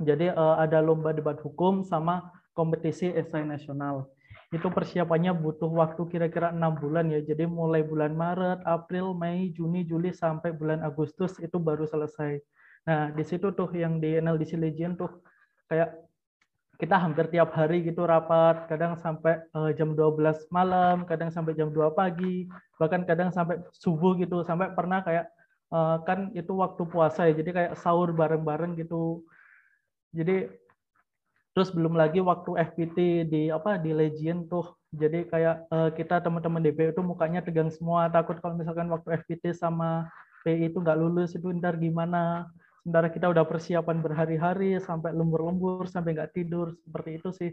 Jadi 0.00 0.32
uh, 0.32 0.56
ada 0.56 0.80
lomba 0.80 1.12
debat 1.12 1.36
hukum 1.40 1.84
sama 1.84 2.32
kompetisi 2.56 3.12
esai 3.12 3.44
nasional. 3.44 4.08
Itu 4.50 4.72
persiapannya 4.72 5.30
butuh 5.36 5.70
waktu 5.70 6.02
kira-kira 6.10 6.50
enam 6.50 6.74
bulan 6.74 7.12
ya. 7.12 7.20
Jadi 7.22 7.46
mulai 7.46 7.84
bulan 7.84 8.16
Maret, 8.16 8.64
April, 8.66 9.12
Mei, 9.14 9.52
Juni, 9.52 9.84
Juli 9.84 10.10
sampai 10.10 10.50
bulan 10.56 10.80
Agustus 10.82 11.38
itu 11.38 11.60
baru 11.60 11.84
selesai. 11.86 12.40
Nah 12.88 13.12
di 13.12 13.22
situ 13.22 13.52
tuh 13.52 13.68
yang 13.76 14.00
di 14.00 14.16
NLDC 14.18 14.56
Legend 14.56 14.98
tuh 14.98 15.10
kayak 15.68 16.09
kita 16.80 16.96
hampir 16.96 17.28
tiap 17.28 17.52
hari 17.52 17.84
gitu 17.84 18.08
rapat, 18.08 18.64
kadang 18.64 18.96
sampai 18.96 19.44
uh, 19.52 19.68
jam 19.76 19.92
12 19.92 20.48
malam, 20.48 21.04
kadang 21.04 21.28
sampai 21.28 21.52
jam 21.52 21.68
2 21.68 21.92
pagi, 21.92 22.48
bahkan 22.80 23.04
kadang 23.04 23.28
sampai 23.28 23.60
subuh 23.76 24.16
gitu, 24.16 24.40
sampai 24.40 24.72
pernah 24.72 25.04
kayak 25.04 25.28
uh, 25.68 26.00
kan 26.08 26.32
itu 26.32 26.56
waktu 26.56 26.82
puasa 26.88 27.28
ya, 27.28 27.36
jadi 27.36 27.50
kayak 27.52 27.72
sahur 27.76 28.16
bareng-bareng 28.16 28.80
gitu. 28.80 29.20
Jadi 30.16 30.48
terus 31.52 31.68
belum 31.70 31.94
lagi 32.00 32.24
waktu 32.24 32.56
FPT 32.72 33.28
di 33.28 33.42
apa 33.52 33.76
di 33.76 33.92
Legion 33.92 34.48
tuh. 34.48 34.72
Jadi 34.90 35.28
kayak 35.28 35.68
uh, 35.68 35.92
kita 35.92 36.24
teman-teman 36.24 36.64
DP 36.64 36.96
itu 36.96 37.02
mukanya 37.04 37.44
tegang 37.44 37.68
semua, 37.68 38.08
takut 38.08 38.40
kalau 38.40 38.56
misalkan 38.56 38.88
waktu 38.88 39.20
FPT 39.20 39.52
sama 39.54 40.08
PI 40.42 40.72
itu 40.72 40.80
nggak 40.80 40.98
lulus 40.98 41.36
itu 41.36 41.52
ntar 41.60 41.76
gimana 41.76 42.48
sementara 42.80 43.12
kita 43.12 43.28
udah 43.28 43.44
persiapan 43.44 44.00
berhari-hari 44.00 44.80
sampai 44.80 45.12
lembur-lembur 45.12 45.84
sampai 45.84 46.16
nggak 46.16 46.32
tidur 46.32 46.72
seperti 46.80 47.10
itu 47.20 47.28
sih. 47.32 47.50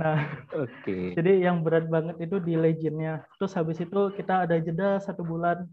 Nah 0.00 0.24
oke. 0.52 0.68
okay. 0.82 1.12
jadi 1.18 1.48
yang 1.48 1.60
berat 1.60 1.88
banget 1.88 2.16
itu 2.24 2.40
di 2.40 2.56
legendnya. 2.56 3.24
Terus 3.36 3.52
habis 3.56 3.78
itu 3.80 4.00
kita 4.16 4.48
ada 4.48 4.56
jeda 4.56 5.00
satu 5.00 5.20
bulan 5.24 5.68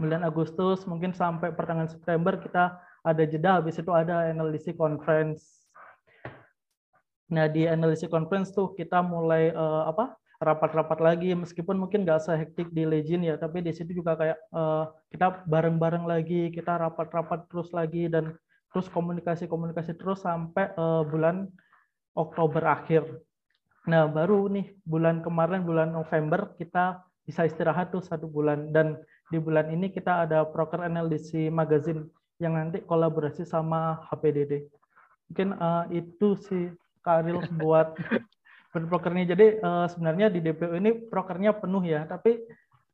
bulan 0.00 0.24
Agustus 0.24 0.88
mungkin 0.88 1.12
sampai 1.12 1.52
pertengahan 1.52 1.92
September 1.92 2.40
kita 2.40 2.80
ada 3.04 3.22
jeda 3.28 3.60
habis 3.60 3.76
itu 3.76 3.90
ada 3.92 4.32
NLDC 4.32 4.78
conference. 4.78 5.68
Nah 7.30 7.46
di 7.46 7.66
NLDC 7.66 8.08
conference 8.08 8.50
tuh 8.54 8.72
kita 8.74 9.04
mulai 9.04 9.52
uh, 9.52 9.90
apa 9.90 10.16
rapat-rapat 10.40 10.98
lagi 11.04 11.36
meskipun 11.36 11.76
mungkin 11.76 12.08
nggak 12.08 12.24
sehektik 12.24 12.72
di 12.72 12.88
Legend 12.88 13.28
ya 13.28 13.36
tapi 13.36 13.60
di 13.60 13.76
situ 13.76 13.92
juga 13.92 14.16
kayak 14.16 14.38
uh, 14.56 14.88
kita 15.12 15.44
bareng-bareng 15.44 16.08
lagi 16.08 16.48
kita 16.48 16.80
rapat-rapat 16.80 17.44
terus 17.52 17.68
lagi 17.76 18.08
dan 18.08 18.32
terus 18.72 18.88
komunikasi-komunikasi 18.88 20.00
terus 20.00 20.24
sampai 20.24 20.72
uh, 20.80 21.04
bulan 21.04 21.44
Oktober 22.16 22.64
akhir. 22.64 23.04
Nah 23.84 24.08
baru 24.08 24.48
nih 24.48 24.72
bulan 24.88 25.20
kemarin 25.20 25.60
bulan 25.60 25.92
November 25.92 26.56
kita 26.56 27.04
bisa 27.28 27.44
istirahat 27.44 27.92
tuh 27.92 28.00
satu 28.00 28.24
bulan 28.24 28.72
dan 28.72 28.96
di 29.28 29.36
bulan 29.36 29.68
ini 29.68 29.92
kita 29.92 30.24
ada 30.24 30.48
proker 30.48 30.88
NLDC 30.88 31.52
Magazine 31.52 32.08
yang 32.40 32.56
nanti 32.56 32.80
kolaborasi 32.80 33.44
sama 33.44 34.00
HPDD. 34.08 34.66
Mungkin 35.30 35.52
uh, 35.60 35.84
itu 35.92 36.34
sih 36.40 36.72
Karil 37.04 37.44
buat 37.60 37.92
berprokernya. 38.70 39.34
Jadi 39.34 39.46
uh, 39.60 39.86
sebenarnya 39.90 40.30
di 40.30 40.40
DPO 40.42 40.74
ini 40.78 40.90
prokernya 41.10 41.58
penuh 41.58 41.82
ya, 41.82 42.06
tapi 42.06 42.38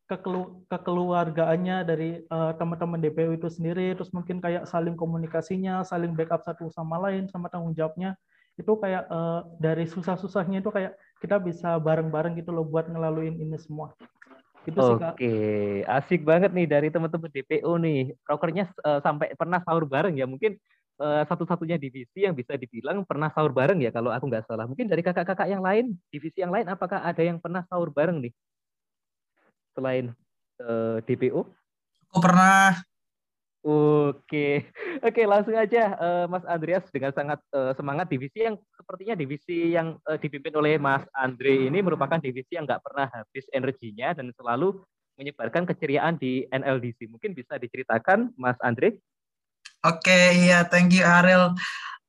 kekelu 0.06 0.64
kekeluargaannya 0.70 1.76
dari 1.82 2.22
uh, 2.30 2.54
teman-teman 2.54 3.02
DPO 3.02 3.36
itu 3.36 3.48
sendiri, 3.50 3.92
terus 3.98 4.14
mungkin 4.14 4.38
kayak 4.38 4.64
saling 4.70 4.94
komunikasinya, 4.94 5.82
saling 5.82 6.14
backup 6.14 6.46
satu 6.46 6.70
sama 6.70 6.96
lain, 7.02 7.26
sama 7.26 7.50
tanggung 7.50 7.74
jawabnya, 7.74 8.14
itu 8.56 8.72
kayak 8.78 9.04
uh, 9.10 9.44
dari 9.58 9.84
susah-susahnya 9.84 10.62
itu 10.64 10.70
kayak 10.72 10.96
kita 11.20 11.36
bisa 11.42 11.76
bareng-bareng 11.82 12.38
gitu 12.38 12.54
loh 12.54 12.64
buat 12.64 12.86
ngelaluin 12.88 13.36
ini 13.36 13.58
semua. 13.58 13.92
Gitu 14.66 14.82
sih, 14.82 14.94
Oke, 14.98 15.34
asik 15.86 16.26
banget 16.26 16.50
nih 16.50 16.66
dari 16.66 16.88
teman-teman 16.90 17.30
DPO 17.30 17.70
nih. 17.78 18.18
Prokernya 18.26 18.66
uh, 18.82 18.98
sampai 18.98 19.30
pernah 19.38 19.62
sahur 19.62 19.86
bareng 19.86 20.18
ya. 20.18 20.26
Mungkin 20.26 20.58
uh, 20.58 20.75
satu-satunya 20.98 21.76
divisi 21.76 22.24
yang 22.24 22.32
bisa 22.32 22.56
dibilang 22.56 23.04
pernah 23.04 23.28
sahur 23.28 23.52
bareng 23.52 23.76
ya 23.84 23.92
kalau 23.92 24.08
aku 24.08 24.32
nggak 24.32 24.48
salah. 24.48 24.64
Mungkin 24.64 24.88
dari 24.88 25.04
kakak-kakak 25.04 25.44
yang 25.44 25.60
lain, 25.60 25.92
divisi 26.08 26.40
yang 26.40 26.48
lain, 26.48 26.64
apakah 26.72 27.04
ada 27.04 27.20
yang 27.20 27.36
pernah 27.36 27.60
sahur 27.68 27.92
bareng 27.92 28.24
nih 28.24 28.32
selain 29.76 30.16
uh, 30.64 30.96
eh, 30.98 31.04
DPO? 31.04 31.44
Aku 32.08 32.18
pernah. 32.24 32.80
Oke, 33.66 34.62
oke 35.06 35.22
langsung 35.26 35.58
aja 35.58 35.98
uh, 35.98 36.24
Mas 36.30 36.46
Andreas 36.46 36.86
dengan 36.94 37.10
sangat 37.10 37.42
uh, 37.50 37.74
semangat 37.74 38.06
divisi 38.06 38.46
yang 38.46 38.54
sepertinya 38.78 39.18
divisi 39.18 39.74
yang 39.74 39.98
uh, 40.06 40.14
dipimpin 40.14 40.54
oleh 40.54 40.78
Mas 40.78 41.02
Andre 41.10 41.66
ini 41.66 41.82
merupakan 41.82 42.22
divisi 42.22 42.54
yang 42.54 42.62
nggak 42.62 42.80
pernah 42.86 43.10
habis 43.10 43.44
energinya 43.50 44.14
dan 44.14 44.30
selalu 44.38 44.80
menyebarkan 45.18 45.66
keceriaan 45.66 46.14
di 46.14 46.46
NLDC. 46.46 47.10
Mungkin 47.10 47.34
bisa 47.34 47.58
diceritakan 47.58 48.38
Mas 48.38 48.54
Andre? 48.62 49.02
Oke, 49.86 50.10
okay, 50.10 50.50
iya, 50.50 50.66
thank 50.66 50.90
you 50.90 51.06
Ariel. 51.06 51.54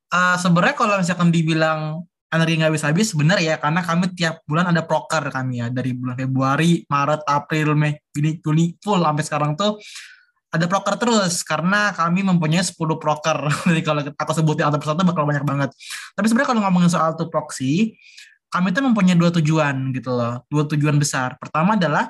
Uh, 0.09 0.33
Sebenarnya 0.41 0.73
kalau 0.73 0.97
misalkan 0.97 1.29
dibilang 1.29 2.09
energi 2.33 2.57
nggak 2.57 2.73
bisa 2.73 2.89
habis, 2.89 3.13
benar 3.13 3.37
ya, 3.37 3.61
karena 3.61 3.85
kami 3.85 4.09
tiap 4.17 4.41
bulan 4.49 4.73
ada 4.73 4.81
proker 4.81 5.29
kami 5.29 5.61
ya, 5.61 5.69
dari 5.69 5.93
bulan 5.93 6.17
Februari, 6.17 6.81
Maret, 6.89 7.21
April, 7.29 7.77
Mei, 7.77 8.01
Juni, 8.09 8.41
Juni, 8.41 8.73
full 8.81 8.97
sampai 8.97 9.23
sekarang 9.23 9.51
tuh 9.53 9.77
ada 10.49 10.65
proker 10.65 10.97
terus 10.97 11.45
karena 11.45 11.93
kami 11.93 12.25
mempunyai 12.25 12.65
10 12.65 12.73
proker. 12.97 13.37
Jadi 13.69 13.81
kalau 13.85 14.01
aku 14.01 14.31
sebutin 14.33 14.65
satu 14.73 14.79
persatu 14.81 15.05
bakal 15.05 15.29
banyak 15.29 15.45
banget. 15.45 15.69
Tapi 16.17 16.25
sebenarnya 16.25 16.49
kalau 16.49 16.61
ngomongin 16.65 16.89
soal 16.89 17.13
tuh 17.13 17.29
proxy, 17.29 17.93
kami 18.49 18.73
tuh 18.73 18.81
mempunyai 18.81 19.13
dua 19.13 19.29
tujuan 19.37 19.93
gitu 19.93 20.17
loh, 20.17 20.41
dua 20.49 20.65
tujuan 20.65 20.97
besar. 20.97 21.37
Pertama 21.37 21.77
adalah 21.77 22.09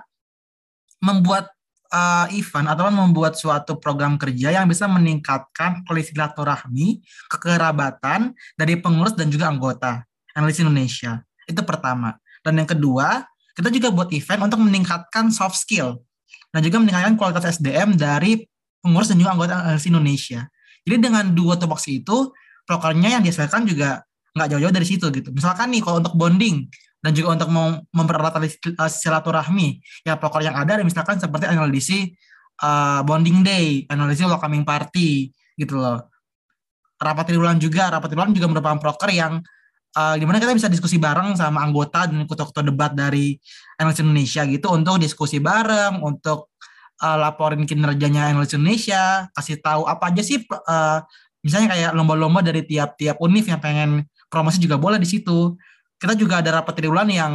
membuat 1.04 1.57
uh, 1.92 2.28
event 2.36 2.68
atau 2.68 2.88
membuat 2.92 3.36
suatu 3.36 3.80
program 3.80 4.16
kerja 4.16 4.52
yang 4.54 4.66
bisa 4.68 4.88
meningkatkan 4.88 5.84
silaturahmi, 5.88 7.02
kekerabatan 7.32 8.36
dari 8.56 8.80
pengurus 8.80 9.16
dan 9.16 9.28
juga 9.32 9.52
anggota 9.52 10.04
analis 10.38 10.62
Indonesia. 10.62 11.24
Itu 11.48 11.64
pertama. 11.64 12.16
Dan 12.44 12.60
yang 12.62 12.70
kedua, 12.70 13.26
kita 13.58 13.74
juga 13.74 13.90
buat 13.90 14.10
event 14.14 14.48
untuk 14.48 14.62
meningkatkan 14.62 15.34
soft 15.34 15.58
skill 15.58 15.98
dan 16.54 16.62
juga 16.62 16.78
meningkatkan 16.80 17.18
kualitas 17.18 17.58
SDM 17.58 17.98
dari 17.98 18.46
pengurus 18.80 19.10
dan 19.10 19.18
juga 19.18 19.34
anggota 19.34 19.54
analis 19.66 19.86
Indonesia. 19.90 20.46
Jadi 20.88 20.96
dengan 21.04 21.36
dua 21.36 21.60
topoksi 21.60 22.00
itu, 22.00 22.32
programnya 22.64 23.20
yang 23.20 23.24
dihasilkan 23.26 23.68
juga 23.68 24.06
nggak 24.38 24.48
jauh-jauh 24.54 24.76
dari 24.76 24.88
situ 24.88 25.06
gitu. 25.10 25.30
Misalkan 25.34 25.74
nih 25.74 25.82
kalau 25.82 26.00
untuk 26.00 26.14
bonding, 26.14 26.70
dan 27.02 27.12
juga 27.14 27.38
untuk 27.38 27.50
mempererat 27.94 28.38
uh, 28.38 28.90
silaturahmi. 28.90 29.82
Ya 30.04 30.18
proker 30.18 30.42
yang 30.42 30.58
ada 30.58 30.82
misalkan 30.82 31.22
seperti 31.22 31.46
analisis 31.50 32.14
uh, 32.62 33.06
bonding 33.06 33.46
day 33.46 33.86
analisis 33.90 34.26
welcoming 34.26 34.66
party 34.66 35.32
gitu 35.58 35.78
loh. 35.78 36.10
Rapat 36.98 37.30
triwulan 37.30 37.62
juga 37.62 37.94
rapat 37.94 38.10
triwulan 38.10 38.34
juga 38.34 38.50
merupakan 38.50 38.82
proker 38.82 39.14
yang 39.14 39.40
uh, 39.98 40.16
di 40.18 40.26
mana 40.26 40.42
kita 40.42 40.54
bisa 40.58 40.70
diskusi 40.70 40.98
bareng 40.98 41.38
sama 41.38 41.62
anggota 41.62 42.10
dan 42.10 42.26
ketua-ketua 42.26 42.64
debat 42.66 42.92
dari 42.94 43.38
analisis 43.78 44.02
Indonesia 44.02 44.42
gitu 44.50 44.68
untuk 44.74 44.98
diskusi 44.98 45.38
bareng 45.38 46.02
untuk 46.02 46.54
uh, 47.02 47.18
laporin 47.18 47.66
kinerjanya 47.66 48.34
analisis 48.34 48.58
Indonesia 48.58 49.30
kasih 49.34 49.62
tahu 49.62 49.86
apa 49.86 50.14
aja 50.14 50.22
sih 50.26 50.42
uh, 50.50 51.02
misalnya 51.46 51.78
kayak 51.78 51.92
lomba-lomba 51.94 52.42
dari 52.42 52.66
tiap-tiap 52.66 53.22
univ 53.22 53.46
yang 53.46 53.62
pengen 53.62 54.06
promosi 54.28 54.58
juga 54.58 54.76
boleh 54.76 54.98
di 54.98 55.08
situ 55.08 55.58
kita 55.98 56.14
juga 56.14 56.42
ada 56.42 56.62
rapat 56.62 56.78
triwulan 56.78 57.10
yang 57.10 57.34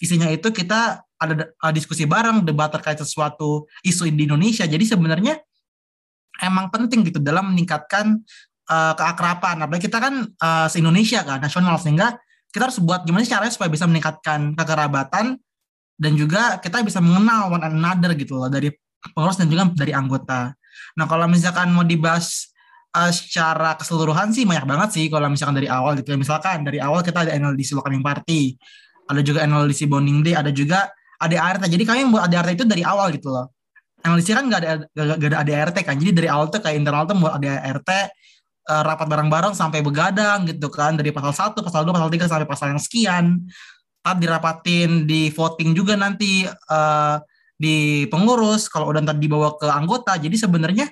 isinya 0.00 0.28
itu 0.28 0.50
kita 0.52 1.04
ada 1.22 1.54
diskusi 1.70 2.02
bareng, 2.04 2.42
debat 2.42 2.68
terkait 2.68 2.98
sesuatu 2.98 3.70
isu 3.86 4.10
di 4.10 4.26
Indonesia. 4.26 4.66
Jadi 4.66 4.82
sebenarnya 4.82 5.38
emang 6.42 6.68
penting 6.74 7.06
gitu 7.06 7.22
dalam 7.22 7.54
meningkatkan 7.54 8.18
uh, 8.66 8.92
keakraban. 8.98 9.62
Apalagi 9.62 9.86
kita 9.86 10.02
kan 10.02 10.26
uh, 10.26 10.66
se-Indonesia 10.66 11.22
kan, 11.22 11.38
nasional 11.38 11.78
sehingga 11.78 12.18
kita 12.50 12.68
harus 12.68 12.82
buat 12.82 13.06
gimana 13.06 13.24
caranya 13.24 13.54
supaya 13.54 13.70
bisa 13.70 13.88
meningkatkan 13.88 14.52
kekerabatan 14.58 15.40
dan 15.96 16.12
juga 16.18 16.58
kita 16.58 16.82
bisa 16.84 16.98
mengenal 17.00 17.48
one 17.48 17.64
another 17.64 18.12
gitu 18.18 18.36
loh 18.36 18.50
dari 18.50 18.74
pengurus 19.14 19.40
dan 19.40 19.48
juga 19.48 19.70
dari 19.72 19.94
anggota. 19.94 20.52
Nah 20.98 21.06
kalau 21.08 21.30
misalkan 21.30 21.72
mau 21.72 21.86
dibahas 21.86 22.51
uh, 22.92 23.12
secara 23.12 23.74
keseluruhan 23.80 24.30
sih 24.30 24.44
banyak 24.44 24.64
banget 24.68 24.88
sih 24.94 25.04
kalau 25.08 25.28
misalkan 25.32 25.56
dari 25.56 25.68
awal 25.68 25.96
gitu 25.98 26.14
ya. 26.14 26.18
Misalkan 26.20 26.64
dari 26.64 26.78
awal 26.78 27.00
kita 27.00 27.24
ada 27.26 27.32
NLDC 27.34 27.76
Welcoming 27.76 28.04
Party, 28.04 28.56
ada 29.08 29.20
juga 29.24 29.44
NLDC 29.44 29.88
Bonding 29.88 30.20
Day, 30.24 30.34
ada 30.36 30.52
juga 30.52 30.92
ADART. 31.22 31.64
Jadi 31.66 31.84
kami 31.86 32.08
buat 32.12 32.28
ADART 32.28 32.54
itu 32.54 32.64
dari 32.68 32.82
awal 32.84 33.10
gitu 33.14 33.32
loh. 33.32 33.50
NLDC 34.02 34.28
kan 34.34 34.44
nggak 34.50 34.60
ada 34.60 34.72
gak, 34.92 35.30
ada 35.30 35.38
ADART 35.42 35.76
kan. 35.82 35.94
Jadi 35.96 36.10
dari 36.12 36.28
awal 36.28 36.50
tuh 36.50 36.60
kayak 36.60 36.76
internal 36.76 37.08
tuh 37.08 37.16
buat 37.18 37.38
ADART 37.38 37.88
uh, 37.88 38.04
eh, 38.70 38.82
rapat 38.82 39.06
bareng-bareng 39.08 39.54
sampai 39.56 39.80
begadang 39.82 40.46
gitu 40.46 40.68
kan 40.68 40.94
dari 40.98 41.10
pasal 41.10 41.32
1, 41.54 41.58
pasal 41.64 41.82
2, 41.86 41.94
pasal 41.94 42.08
3 42.10 42.30
sampai 42.30 42.48
pasal 42.48 42.66
yang 42.76 42.82
sekian. 42.82 43.24
Tab 44.02 44.18
dirapatin 44.18 45.06
di 45.06 45.30
voting 45.30 45.78
juga 45.78 45.94
nanti 45.94 46.42
uh, 46.46 47.16
di 47.54 48.02
pengurus 48.10 48.66
kalau 48.66 48.90
udah 48.90 48.98
ntar 49.06 49.14
dibawa 49.14 49.54
ke 49.54 49.70
anggota. 49.70 50.18
Jadi 50.18 50.34
sebenarnya 50.34 50.90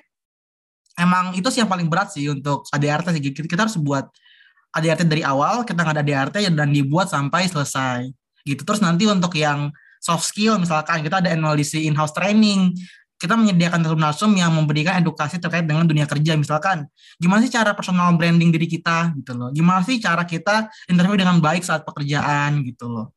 emang 0.97 1.35
itu 1.37 1.47
sih 1.53 1.63
yang 1.63 1.71
paling 1.71 1.87
berat 1.87 2.11
sih 2.11 2.27
untuk 2.27 2.67
ADRT 2.71 3.15
sih. 3.15 3.21
Kita 3.21 3.67
harus 3.67 3.77
buat 3.77 4.07
ADRT 4.71 5.07
dari 5.07 5.23
awal, 5.23 5.67
kita 5.67 5.83
nggak 5.83 5.95
ada 5.99 6.03
ADRT 6.03 6.35
dan 6.55 6.71
dibuat 6.71 7.11
sampai 7.11 7.47
selesai. 7.47 8.07
Gitu. 8.47 8.63
Terus 8.63 8.81
nanti 8.81 9.05
untuk 9.05 9.35
yang 9.37 9.69
soft 10.01 10.25
skill 10.25 10.57
misalkan 10.57 11.05
kita 11.05 11.21
ada 11.21 11.29
NLDC 11.35 11.85
in-house 11.85 12.15
training, 12.15 12.73
kita 13.21 13.37
menyediakan 13.37 13.85
narsum 14.01 14.33
yang 14.33 14.49
memberikan 14.49 14.97
edukasi 14.97 15.37
terkait 15.37 15.69
dengan 15.69 15.85
dunia 15.85 16.09
kerja 16.09 16.33
misalkan 16.33 16.89
gimana 17.21 17.45
sih 17.45 17.53
cara 17.53 17.77
personal 17.77 18.09
branding 18.17 18.49
diri 18.49 18.65
kita 18.65 19.13
gitu 19.13 19.37
loh 19.37 19.53
gimana 19.53 19.85
sih 19.85 20.01
cara 20.01 20.25
kita 20.25 20.73
interview 20.89 21.21
dengan 21.21 21.37
baik 21.37 21.61
saat 21.61 21.85
pekerjaan 21.85 22.65
gitu 22.65 22.89
loh 22.89 23.13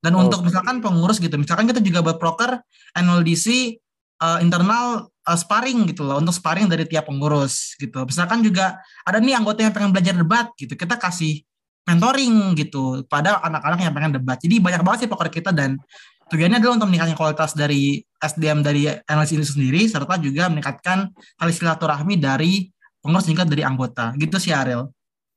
dan 0.00 0.16
oh. 0.16 0.24
untuk 0.24 0.40
misalkan 0.40 0.80
pengurus 0.80 1.20
gitu 1.20 1.36
misalkan 1.36 1.68
kita 1.68 1.84
juga 1.84 2.00
buat 2.00 2.16
proker 2.16 2.64
NLDC 2.96 3.76
uh, 4.24 4.40
internal 4.40 5.12
uh, 5.26 5.38
sparring 5.38 5.88
gitu 5.88 6.04
loh 6.04 6.20
untuk 6.20 6.32
sparring 6.36 6.68
dari 6.68 6.84
tiap 6.88 7.08
pengurus 7.08 7.74
gitu 7.80 8.04
misalkan 8.04 8.44
juga 8.44 8.80
ada 9.04 9.18
nih 9.18 9.36
anggota 9.36 9.64
yang 9.64 9.72
pengen 9.72 9.90
belajar 9.90 10.14
debat 10.14 10.46
gitu 10.56 10.76
kita 10.76 10.96
kasih 10.96 11.42
mentoring 11.84 12.56
gitu 12.56 13.04
pada 13.08 13.40
anak-anak 13.44 13.78
yang 13.84 13.94
pengen 13.94 14.12
debat 14.16 14.36
jadi 14.40 14.56
banyak 14.60 14.80
banget 14.80 14.98
sih 15.04 15.08
proker 15.10 15.28
kita 15.28 15.50
dan 15.52 15.76
Tujuannya 16.24 16.56
adalah 16.56 16.80
untuk 16.80 16.88
meningkatkan 16.88 17.18
kualitas 17.20 17.52
dari 17.52 18.00
SDM 18.16 18.64
dari 18.64 18.88
analis 18.88 19.30
ini 19.36 19.44
sendiri, 19.44 19.84
serta 19.84 20.16
juga 20.16 20.48
meningkatkan 20.48 21.12
tali 21.36 21.52
silaturahmi 21.52 22.16
dari 22.16 22.72
pengurus 23.04 23.28
tingkat 23.28 23.44
dari 23.44 23.60
anggota. 23.60 24.16
Gitu 24.16 24.40
sih 24.40 24.56
Ariel. 24.56 24.88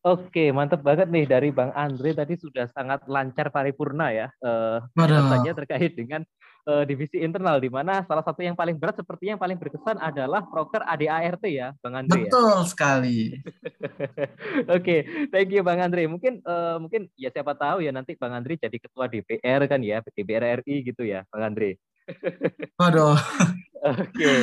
Oke, 0.08 0.56
mantap 0.56 0.80
banget 0.88 1.12
nih 1.12 1.28
dari 1.28 1.52
Bang 1.52 1.76
Andre 1.76 2.16
tadi 2.16 2.40
sudah 2.40 2.72
sangat 2.72 3.04
lancar 3.12 3.52
paripurna 3.52 4.16
ya. 4.16 4.32
Uh, 4.40 4.80
saja 4.96 5.52
terkait 5.52 5.92
dengan 5.92 6.24
uh, 6.68 6.84
divisi 6.84 7.24
internal 7.24 7.58
di 7.64 7.72
mana 7.72 8.04
salah 8.04 8.22
satu 8.22 8.44
yang 8.44 8.54
paling 8.54 8.76
berat 8.76 9.00
sepertinya 9.00 9.40
yang 9.40 9.42
paling 9.42 9.58
berkesan 9.58 9.98
adalah 9.98 10.44
proker 10.44 10.84
ADART 10.84 11.42
ya, 11.48 11.72
Bang 11.80 11.96
Andre. 11.96 12.28
Ya? 12.28 12.30
Betul 12.30 12.52
ya? 12.52 12.68
sekali. 12.68 13.20
Oke, 13.40 14.28
okay, 14.68 15.00
thank 15.32 15.50
you 15.56 15.64
Bang 15.64 15.80
Andre. 15.80 16.06
Mungkin 16.12 16.44
uh, 16.44 16.78
mungkin 16.84 17.08
ya 17.16 17.32
siapa 17.32 17.56
tahu 17.56 17.82
ya 17.82 17.96
nanti 17.96 18.20
Bang 18.20 18.36
Andre 18.36 18.60
jadi 18.60 18.78
ketua 18.78 19.08
DPR 19.08 19.64
kan 19.66 19.80
ya, 19.80 20.04
DPR 20.04 20.62
RI 20.62 20.84
gitu 20.84 21.08
ya, 21.08 21.24
Bang 21.32 21.56
Andre. 21.56 21.80
Waduh. 22.80 23.18
Oke, 23.78 24.34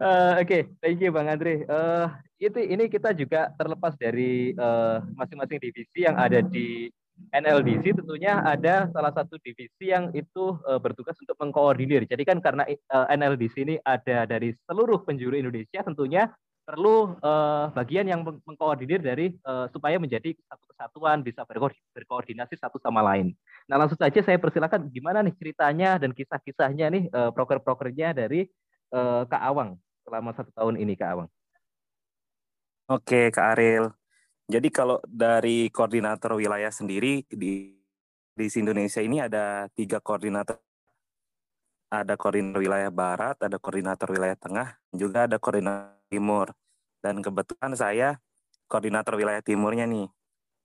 uh, 0.00 0.40
oke, 0.40 0.48
okay. 0.48 0.62
thank 0.82 0.98
you 0.98 1.12
Bang 1.14 1.30
Andre. 1.30 1.62
Uh, 1.68 2.08
itu 2.40 2.58
ini 2.58 2.90
kita 2.90 3.14
juga 3.14 3.52
terlepas 3.54 3.94
dari 3.94 4.56
masing-masing 5.14 5.60
uh, 5.60 5.62
divisi 5.62 6.02
yang 6.02 6.18
ada 6.18 6.42
di 6.42 6.90
NLDC 7.30 7.94
tentunya 7.94 8.42
ada 8.42 8.90
salah 8.90 9.14
satu 9.14 9.38
divisi 9.38 9.92
yang 9.92 10.10
itu 10.16 10.58
uh, 10.66 10.80
bertugas 10.82 11.14
untuk 11.22 11.38
mengkoordinir. 11.38 12.08
Jadi 12.10 12.22
kan 12.26 12.42
karena 12.42 12.66
uh, 12.66 13.06
eh, 13.06 13.06
NLDC 13.14 13.54
ini 13.62 13.76
ada 13.86 14.26
dari 14.26 14.50
seluruh 14.66 15.06
penjuru 15.06 15.38
Indonesia 15.38 15.86
tentunya 15.86 16.26
perlu 16.62 17.18
uh, 17.18 17.74
bagian 17.74 18.06
yang 18.06 18.22
mengkoordinir 18.22 19.02
dari 19.02 19.34
uh, 19.42 19.66
supaya 19.74 19.98
menjadi 19.98 20.34
satu 20.46 20.64
kesatuan 20.70 21.26
bisa 21.26 21.42
berkoordinasi 21.94 22.54
satu 22.54 22.78
sama 22.78 23.02
lain. 23.02 23.34
Nah 23.66 23.82
langsung 23.82 23.98
saja 23.98 24.22
saya 24.22 24.38
persilakan 24.38 24.86
gimana 24.90 25.26
nih 25.26 25.34
ceritanya 25.34 25.98
dan 25.98 26.14
kisah-kisahnya 26.14 26.86
nih 26.94 27.04
uh, 27.10 27.30
proker-prokernya 27.34 28.14
dari 28.14 28.46
uh, 28.94 29.26
Kak 29.26 29.42
Awang 29.42 29.74
selama 30.06 30.30
satu 30.38 30.54
tahun 30.54 30.78
ini 30.78 30.94
Kak 30.94 31.10
Awang. 31.18 31.28
Oke 32.90 33.30
Kak 33.34 33.58
Ariel, 33.58 33.90
jadi 34.52 34.68
kalau 34.68 35.00
dari 35.08 35.72
koordinator 35.72 36.36
wilayah 36.36 36.68
sendiri 36.68 37.24
di 37.24 37.72
di 38.32 38.46
Indonesia 38.48 39.00
ini 39.00 39.20
ada 39.20 39.68
tiga 39.72 40.00
koordinator. 40.00 40.60
Ada 41.92 42.16
koordinator 42.16 42.60
wilayah 42.64 42.88
barat, 42.88 43.36
ada 43.44 43.60
koordinator 43.60 44.08
wilayah 44.08 44.36
tengah, 44.36 44.68
juga 44.92 45.28
ada 45.28 45.36
koordinator 45.36 46.00
timur. 46.08 46.52
Dan 47.04 47.20
kebetulan 47.20 47.72
saya 47.76 48.08
koordinator 48.64 49.20
wilayah 49.20 49.44
timurnya 49.44 49.84
nih. 49.84 50.08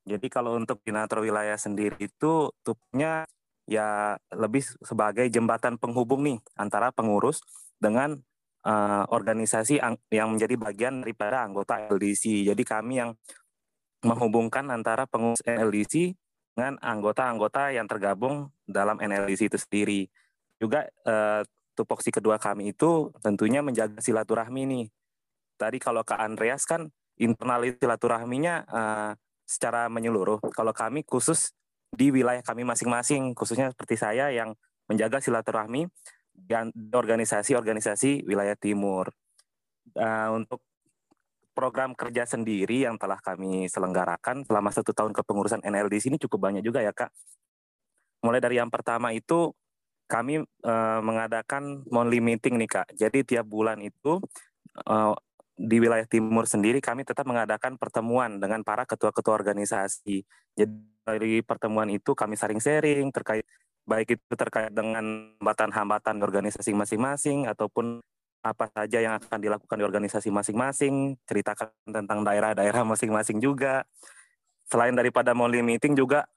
Jadi 0.08 0.26
kalau 0.32 0.56
untuk 0.56 0.80
koordinator 0.80 1.20
wilayah 1.20 1.56
sendiri 1.60 2.00
itu 2.00 2.48
tupnya 2.64 3.28
ya 3.68 4.16
lebih 4.32 4.64
sebagai 4.80 5.28
jembatan 5.28 5.76
penghubung 5.76 6.24
nih 6.24 6.40
antara 6.56 6.88
pengurus 6.88 7.44
dengan 7.76 8.16
uh, 8.64 9.04
organisasi 9.12 9.76
yang 10.08 10.32
menjadi 10.32 10.56
bagian 10.56 11.04
daripada 11.04 11.44
anggota 11.44 11.76
LDC. 11.92 12.48
Jadi 12.48 12.62
kami 12.64 13.04
yang 13.04 13.12
menghubungkan 14.04 14.68
antara 14.70 15.04
pengurus 15.08 15.42
NLDC 15.42 16.14
dengan 16.54 16.78
anggota-anggota 16.82 17.70
yang 17.74 17.86
tergabung 17.86 18.50
dalam 18.66 18.98
NLDC 18.98 19.50
itu 19.50 19.58
sendiri. 19.58 20.00
Juga 20.58 20.86
eh, 20.86 21.42
tupoksi 21.78 22.10
kedua 22.10 22.38
kami 22.38 22.74
itu 22.74 23.14
tentunya 23.22 23.62
menjaga 23.62 24.02
silaturahmi 24.02 24.62
nih. 24.66 24.86
Tadi 25.58 25.78
kalau 25.82 26.02
ke 26.02 26.14
Andreas 26.14 26.66
kan 26.66 26.90
internal 27.18 27.62
silaturahminya 27.66 28.54
eh, 28.66 29.12
secara 29.48 29.88
menyeluruh. 29.88 30.42
Kalau 30.52 30.76
kami 30.76 31.02
khusus 31.08 31.56
di 31.88 32.12
wilayah 32.12 32.44
kami 32.44 32.68
masing-masing, 32.68 33.32
khususnya 33.32 33.72
seperti 33.72 33.96
saya 33.96 34.28
yang 34.28 34.52
menjaga 34.88 35.24
silaturahmi 35.24 35.88
dan 36.36 36.70
organisasi-organisasi 36.74 38.28
wilayah 38.28 38.54
timur. 38.54 39.08
Uh, 39.96 40.36
untuk 40.36 40.60
program 41.58 41.90
kerja 41.98 42.22
sendiri 42.22 42.86
yang 42.86 42.94
telah 42.94 43.18
kami 43.18 43.66
selenggarakan 43.66 44.46
selama 44.46 44.70
satu 44.70 44.94
tahun 44.94 45.10
kepengurusan 45.10 45.66
NL 45.66 45.90
di 45.90 45.98
sini 45.98 46.14
cukup 46.14 46.46
banyak 46.46 46.62
juga 46.62 46.86
ya 46.86 46.94
kak. 46.94 47.10
Mulai 48.22 48.38
dari 48.38 48.62
yang 48.62 48.70
pertama 48.70 49.10
itu 49.10 49.50
kami 50.06 50.46
uh, 50.46 51.00
mengadakan 51.02 51.82
monthly 51.90 52.22
meeting 52.22 52.62
nih 52.62 52.70
kak. 52.70 52.86
Jadi 52.94 53.26
tiap 53.26 53.50
bulan 53.50 53.82
itu 53.82 54.22
uh, 54.86 55.18
di 55.58 55.76
wilayah 55.82 56.06
timur 56.06 56.46
sendiri 56.46 56.78
kami 56.78 57.02
tetap 57.02 57.26
mengadakan 57.26 57.74
pertemuan 57.74 58.38
dengan 58.38 58.62
para 58.62 58.86
ketua-ketua 58.86 59.34
organisasi. 59.34 60.22
Jadi 60.54 60.74
dari 61.02 61.42
pertemuan 61.42 61.90
itu 61.90 62.14
kami 62.14 62.38
saling 62.38 62.62
sharing 62.62 63.10
terkait 63.10 63.42
baik 63.82 64.14
itu 64.14 64.34
terkait 64.38 64.70
dengan 64.70 65.34
hambatan-hambatan 65.42 66.22
organisasi 66.22 66.70
masing-masing 66.76 67.50
ataupun 67.50 67.98
apa 68.42 68.70
saja 68.70 69.02
yang 69.02 69.18
akan 69.18 69.38
dilakukan 69.38 69.76
di 69.76 69.84
organisasi 69.84 70.30
masing-masing, 70.30 71.18
ceritakan 71.26 71.74
tentang 71.88 72.22
daerah-daerah 72.22 72.86
masing-masing 72.86 73.42
juga. 73.42 73.84
Selain 74.68 74.92
daripada 74.92 75.32
monthly 75.32 75.64
meeting 75.64 75.96
juga 75.96 76.28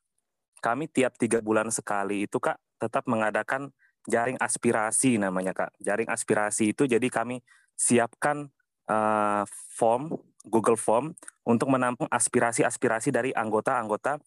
kami 0.62 0.88
tiap 0.88 1.18
tiga 1.18 1.42
bulan 1.42 1.74
sekali 1.74 2.30
itu 2.30 2.38
kak 2.38 2.56
tetap 2.78 3.10
mengadakan 3.10 3.74
jaring 4.10 4.38
aspirasi 4.38 5.18
namanya 5.22 5.54
kak. 5.54 5.72
Jaring 5.82 6.10
aspirasi 6.10 6.74
itu 6.74 6.90
jadi 6.90 7.08
kami 7.10 7.42
siapkan 7.78 8.50
uh, 8.90 9.44
form 9.78 10.18
Google 10.46 10.78
Form 10.78 11.14
untuk 11.46 11.70
menampung 11.70 12.10
aspirasi-aspirasi 12.10 13.14
dari 13.14 13.30
anggota-anggota 13.30 14.18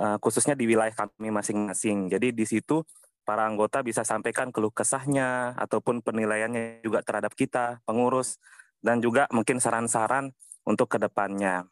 uh, 0.00 0.16
khususnya 0.16 0.56
di 0.56 0.64
wilayah 0.64 0.94
kami 0.94 1.28
masing-masing. 1.28 2.08
Jadi 2.08 2.32
di 2.32 2.44
situ 2.48 2.80
para 3.28 3.44
anggota 3.44 3.84
bisa 3.84 4.08
sampaikan 4.08 4.48
keluh 4.48 4.72
kesahnya 4.72 5.52
ataupun 5.60 6.00
penilaiannya 6.00 6.80
juga 6.80 7.04
terhadap 7.04 7.36
kita, 7.36 7.84
pengurus, 7.84 8.40
dan 8.80 9.04
juga 9.04 9.28
mungkin 9.28 9.60
saran-saran 9.60 10.32
untuk 10.64 10.88
ke 10.88 10.96
depannya. 10.96 11.68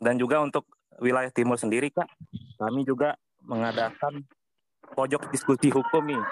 Dan 0.00 0.16
juga 0.16 0.40
untuk 0.40 0.64
wilayah 0.96 1.28
timur 1.28 1.60
sendiri, 1.60 1.92
Kak, 1.92 2.08
kami 2.56 2.88
juga 2.88 3.12
mengadakan 3.44 4.24
pojok 4.96 5.28
diskusi 5.28 5.68
hukum 5.68 6.00
nih. 6.08 6.24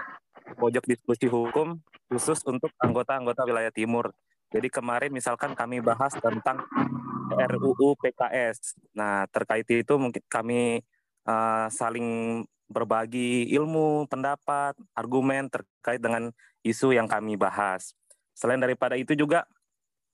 Pojok 0.57 0.89
diskusi 0.89 1.29
hukum 1.29 1.77
khusus 2.09 2.41
untuk 2.49 2.73
anggota-anggota 2.81 3.45
wilayah 3.45 3.69
timur. 3.69 4.17
Jadi 4.49 4.73
kemarin 4.73 5.13
misalkan 5.13 5.53
kami 5.53 5.85
bahas 5.85 6.17
tentang 6.17 6.65
RUU 7.37 8.01
PKS. 8.01 8.81
Nah, 8.97 9.29
terkait 9.29 9.69
itu 9.69 9.95
mungkin 10.01 10.25
kami 10.25 10.81
uh, 11.29 11.69
saling 11.69 12.41
berbagi 12.75 13.47
ilmu, 13.55 14.11
pendapat, 14.11 14.75
argumen 14.99 15.47
terkait 15.47 16.03
dengan 16.03 16.35
isu 16.67 16.91
yang 16.91 17.07
kami 17.07 17.39
bahas. 17.39 17.95
Selain 18.35 18.59
daripada 18.59 18.99
itu 18.99 19.15
juga 19.15 19.47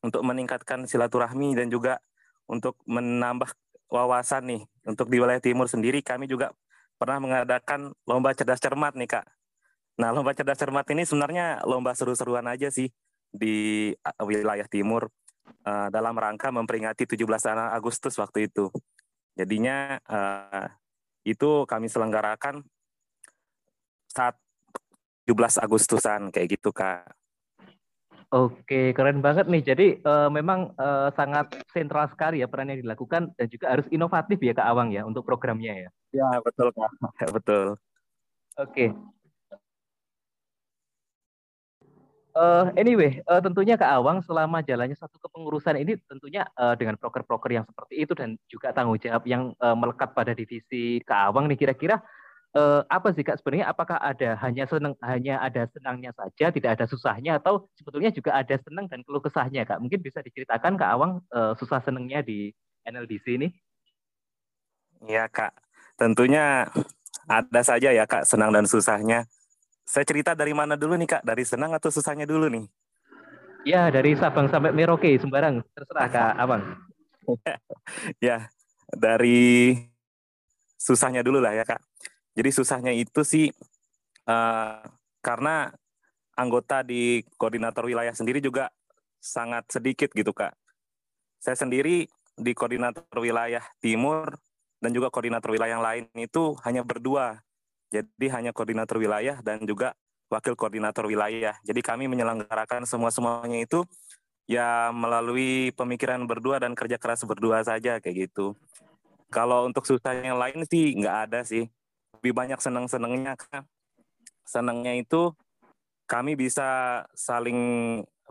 untuk 0.05 0.21
meningkatkan 0.21 0.85
silaturahmi 0.85 1.57
dan 1.57 1.73
juga 1.73 2.05
untuk 2.45 2.77
menambah 2.85 3.57
wawasan 3.89 4.45
nih 4.47 4.63
untuk 4.85 5.09
di 5.09 5.17
wilayah 5.19 5.43
timur 5.43 5.67
sendiri 5.67 5.99
kami 6.01 6.31
juga 6.31 6.55
pernah 7.01 7.19
mengadakan 7.19 7.97
lomba 8.05 8.37
cerdas 8.37 8.61
cermat 8.61 8.93
nih 8.93 9.09
kak. 9.09 9.27
Nah 9.97 10.13
lomba 10.13 10.37
cerdas 10.37 10.61
cermat 10.61 10.85
ini 10.93 11.09
sebenarnya 11.09 11.65
lomba 11.65 11.97
seru-seruan 11.97 12.45
aja 12.47 12.69
sih 12.69 12.93
di 13.31 13.91
uh, 14.05 14.25
wilayah 14.27 14.67
timur 14.69 15.09
uh, 15.65 15.89
dalam 15.89 16.15
rangka 16.17 16.53
memperingati 16.53 17.09
17 17.09 17.25
Agustus 17.73 18.15
waktu 18.21 18.53
itu. 18.53 18.69
Jadinya 19.39 19.97
uh, 20.05 20.67
itu 21.25 21.65
kami 21.69 21.87
selenggarakan 21.87 22.65
saat 24.11 24.35
17 25.29 25.63
Agustusan 25.63 26.35
kayak 26.35 26.59
gitu 26.59 26.75
kak. 26.75 27.07
Oke, 28.31 28.95
keren 28.95 29.19
banget 29.19 29.51
nih. 29.51 29.63
Jadi 29.75 29.87
uh, 30.07 30.31
memang 30.31 30.71
uh, 30.79 31.11
sangat 31.19 31.51
sentral 31.75 32.07
sekali 32.15 32.39
ya 32.39 32.47
peran 32.47 32.71
yang 32.71 32.79
dilakukan 32.79 33.35
dan 33.35 33.47
juga 33.51 33.75
harus 33.75 33.91
inovatif 33.91 34.39
ya 34.39 34.55
Kak 34.55 34.71
Awang 34.71 34.95
ya 34.95 35.03
untuk 35.03 35.27
programnya 35.27 35.75
ya. 35.75 35.91
Ya 36.15 36.31
betul 36.39 36.71
Kak, 36.71 36.91
betul. 37.37 37.75
Oke, 38.55 38.95
Uh, 42.31 42.71
anyway, 42.79 43.19
uh, 43.27 43.43
tentunya 43.43 43.75
Kak 43.75 43.91
Awang 43.91 44.23
selama 44.23 44.63
jalannya 44.63 44.95
satu 44.95 45.19
kepengurusan 45.19 45.75
ini 45.83 45.99
tentunya 46.07 46.47
uh, 46.55 46.79
dengan 46.79 46.95
proker-proker 46.95 47.51
yang 47.51 47.67
seperti 47.67 48.07
itu 48.07 48.13
dan 48.15 48.39
juga 48.47 48.71
tanggung 48.71 49.03
jawab 49.03 49.27
yang 49.27 49.51
uh, 49.59 49.75
melekat 49.75 50.15
pada 50.15 50.31
divisi 50.31 51.03
Kak 51.03 51.35
Awang 51.35 51.51
nih 51.51 51.59
kira-kira 51.59 51.99
uh, 52.55 52.87
apa 52.87 53.11
sih 53.15 53.23
kak 53.23 53.39
sebenarnya? 53.39 53.71
Apakah 53.71 53.99
ada 53.99 54.39
hanya 54.43 54.65
senang 54.67 54.95
hanya 55.03 55.43
ada 55.43 55.67
senangnya 55.71 56.11
saja 56.15 56.51
tidak 56.51 56.79
ada 56.79 56.85
susahnya 56.87 57.39
atau 57.39 57.67
sebetulnya 57.79 58.11
juga 58.15 58.35
ada 58.35 58.57
senang 58.63 58.87
dan 58.91 59.03
keluh 59.07 59.23
kesahnya 59.23 59.67
kak? 59.67 59.79
Mungkin 59.83 60.01
bisa 60.03 60.23
diceritakan 60.23 60.79
kak 60.79 60.91
Awang 60.91 61.13
uh, 61.35 61.53
susah 61.59 61.83
senangnya 61.83 62.23
di 62.23 62.51
NLDC 62.87 63.27
ini? 63.39 63.49
Iya 65.07 65.27
kak. 65.31 65.55
Tentunya 65.99 66.69
ada 67.29 67.61
saja 67.63 67.91
ya 67.91 68.05
kak 68.07 68.27
senang 68.27 68.51
dan 68.55 68.67
susahnya 68.67 69.29
saya 69.91 70.07
cerita 70.07 70.39
dari 70.39 70.55
mana 70.55 70.79
dulu 70.79 70.95
nih 70.95 71.19
kak 71.19 71.23
dari 71.27 71.43
senang 71.43 71.75
atau 71.75 71.91
susahnya 71.91 72.23
dulu 72.23 72.47
nih 72.47 72.71
Ya, 73.69 73.93
dari 73.93 74.17
Sabang 74.17 74.49
sampai 74.49 74.73
Merauke, 74.73 75.13
sembarang. 75.21 75.61
Terserah, 75.77 76.09
Kak 76.09 76.33
Abang. 76.43 76.63
ya, 78.25 78.49
dari 78.89 79.77
susahnya 80.81 81.21
dulu 81.21 81.45
lah 81.45 81.53
ya, 81.53 81.65
Kak. 81.69 81.81
Jadi 82.33 82.51
susahnya 82.57 82.93
itu 82.97 83.21
sih 83.21 83.53
uh, 84.25 84.81
karena 85.21 85.69
anggota 86.39 86.81
di 86.81 87.21
koordinator 87.37 87.85
wilayah 87.85 88.17
sendiri 88.17 88.41
juga 88.41 88.73
sangat 89.21 89.69
sedikit 89.69 90.09
gitu, 90.17 90.33
Kak. 90.33 90.57
Saya 91.37 91.57
sendiri 91.61 92.09
di 92.41 92.53
koordinator 92.57 93.05
wilayah 93.21 93.61
timur 93.85 94.41
dan 94.81 94.97
juga 94.97 95.13
koordinator 95.13 95.53
wilayah 95.53 95.77
yang 95.77 95.85
lain 95.85 96.05
itu 96.17 96.57
hanya 96.65 96.81
berdua. 96.81 97.45
Jadi 97.91 98.27
hanya 98.31 98.55
koordinator 98.55 99.03
wilayah 99.03 99.43
dan 99.43 99.67
juga 99.67 99.99
wakil 100.31 100.55
koordinator 100.55 101.05
wilayah. 101.11 101.59
Jadi 101.67 101.83
kami 101.83 102.07
menyelenggarakan 102.07 102.87
semua-semuanya 102.87 103.67
itu 103.67 103.83
ya 104.47 104.95
melalui 104.95 105.75
pemikiran 105.75 106.23
berdua 106.27 106.63
dan 106.63 106.79
kerja 106.79 106.97
keras 107.03 107.27
berdua 107.27 107.67
saja 107.67 107.99
kayak 107.99 108.31
gitu. 108.31 108.55
Kalau 109.31 109.67
untuk 109.67 109.87
susah 109.87 110.15
yang 110.23 110.39
lain 110.39 110.63
sih 110.71 110.95
nggak 110.95 111.17
ada 111.31 111.41
sih. 111.43 111.67
Lebih 112.19 112.33
banyak 112.35 112.59
senang-senangnya 112.63 113.35
kan. 113.35 113.67
Senangnya 114.47 114.95
itu 114.95 115.35
kami 116.07 116.35
bisa 116.35 117.03
saling 117.15 117.59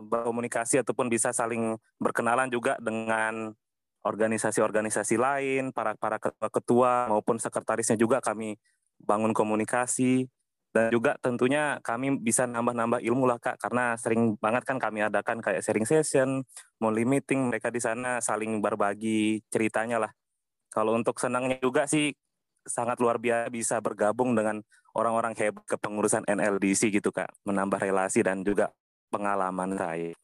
berkomunikasi 0.00 0.80
ataupun 0.80 1.12
bisa 1.12 1.32
saling 1.32 1.76
berkenalan 2.00 2.48
juga 2.48 2.76
dengan 2.80 3.52
organisasi-organisasi 4.00 5.20
lain, 5.20 5.76
para 5.76 5.92
para 5.96 6.16
ketua 6.48 7.08
maupun 7.12 7.36
sekretarisnya 7.36 8.00
juga 8.00 8.20
kami 8.24 8.56
bangun 9.04 9.32
komunikasi 9.32 10.28
dan 10.70 10.94
juga 10.94 11.18
tentunya 11.18 11.82
kami 11.82 12.22
bisa 12.22 12.46
nambah-nambah 12.46 13.02
ilmu 13.02 13.26
lah 13.26 13.42
kak 13.42 13.58
karena 13.58 13.98
sering 13.98 14.38
banget 14.38 14.62
kan 14.62 14.78
kami 14.78 15.02
adakan 15.02 15.42
kayak 15.42 15.66
sharing 15.66 15.82
session, 15.82 16.46
monthly 16.78 17.02
meeting 17.02 17.50
mereka 17.50 17.74
di 17.74 17.82
sana 17.82 18.22
saling 18.22 18.62
berbagi 18.62 19.42
ceritanya 19.50 19.98
lah. 20.06 20.12
Kalau 20.70 20.94
untuk 20.94 21.18
senangnya 21.18 21.58
juga 21.58 21.90
sih 21.90 22.14
sangat 22.62 23.02
luar 23.02 23.18
biasa 23.18 23.50
bisa 23.50 23.76
bergabung 23.82 24.38
dengan 24.38 24.62
orang-orang 24.94 25.34
hebat 25.34 25.66
kepengurusan 25.66 26.22
NLDC 26.30 26.94
gitu 26.94 27.10
kak, 27.10 27.34
menambah 27.42 27.82
relasi 27.82 28.22
dan 28.22 28.46
juga 28.46 28.70
pengalaman 29.10 29.74
saya. 29.74 30.14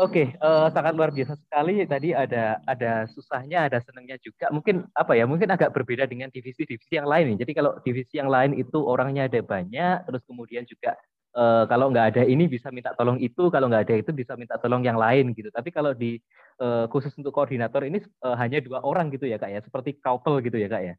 Oke, 0.00 0.24
okay, 0.24 0.40
uh, 0.40 0.64
eh, 0.64 0.68
sangat 0.72 0.96
luar 0.96 1.12
biasa 1.12 1.36
sekali. 1.36 1.84
Tadi 1.84 2.16
ada 2.16 2.56
ada 2.64 3.04
susahnya, 3.12 3.68
ada 3.68 3.76
senangnya 3.84 4.16
juga. 4.24 4.48
Mungkin 4.48 4.88
apa 4.96 5.12
ya? 5.12 5.28
Mungkin 5.28 5.52
agak 5.52 5.68
berbeda 5.76 6.08
dengan 6.08 6.32
divisi-divisi 6.32 6.96
yang 6.96 7.04
lain. 7.04 7.36
Jadi 7.36 7.52
kalau 7.52 7.76
divisi 7.84 8.16
yang 8.16 8.32
lain 8.32 8.56
itu 8.56 8.80
orangnya 8.80 9.28
ada 9.28 9.44
banyak, 9.44 10.08
terus 10.08 10.24
kemudian 10.24 10.64
juga 10.64 10.96
uh, 11.36 11.68
kalau 11.68 11.92
nggak 11.92 12.16
ada 12.16 12.22
ini 12.24 12.48
bisa 12.48 12.72
minta 12.72 12.96
tolong 12.96 13.20
itu, 13.20 13.52
kalau 13.52 13.68
nggak 13.68 13.84
ada 13.84 13.94
itu 14.00 14.16
bisa 14.16 14.32
minta 14.32 14.56
tolong 14.56 14.80
yang 14.80 14.96
lain 14.96 15.36
gitu. 15.36 15.52
Tapi 15.52 15.68
kalau 15.68 15.92
di 15.92 16.16
uh, 16.64 16.88
khusus 16.88 17.12
untuk 17.20 17.36
koordinator 17.36 17.84
ini 17.84 18.00
uh, 18.24 18.32
hanya 18.40 18.64
dua 18.64 18.80
orang 18.80 19.12
gitu 19.12 19.28
ya 19.28 19.36
kak 19.36 19.52
ya, 19.52 19.60
seperti 19.60 20.00
couple 20.00 20.40
gitu 20.40 20.56
ya 20.56 20.72
kak 20.72 20.82
ya. 20.88 20.94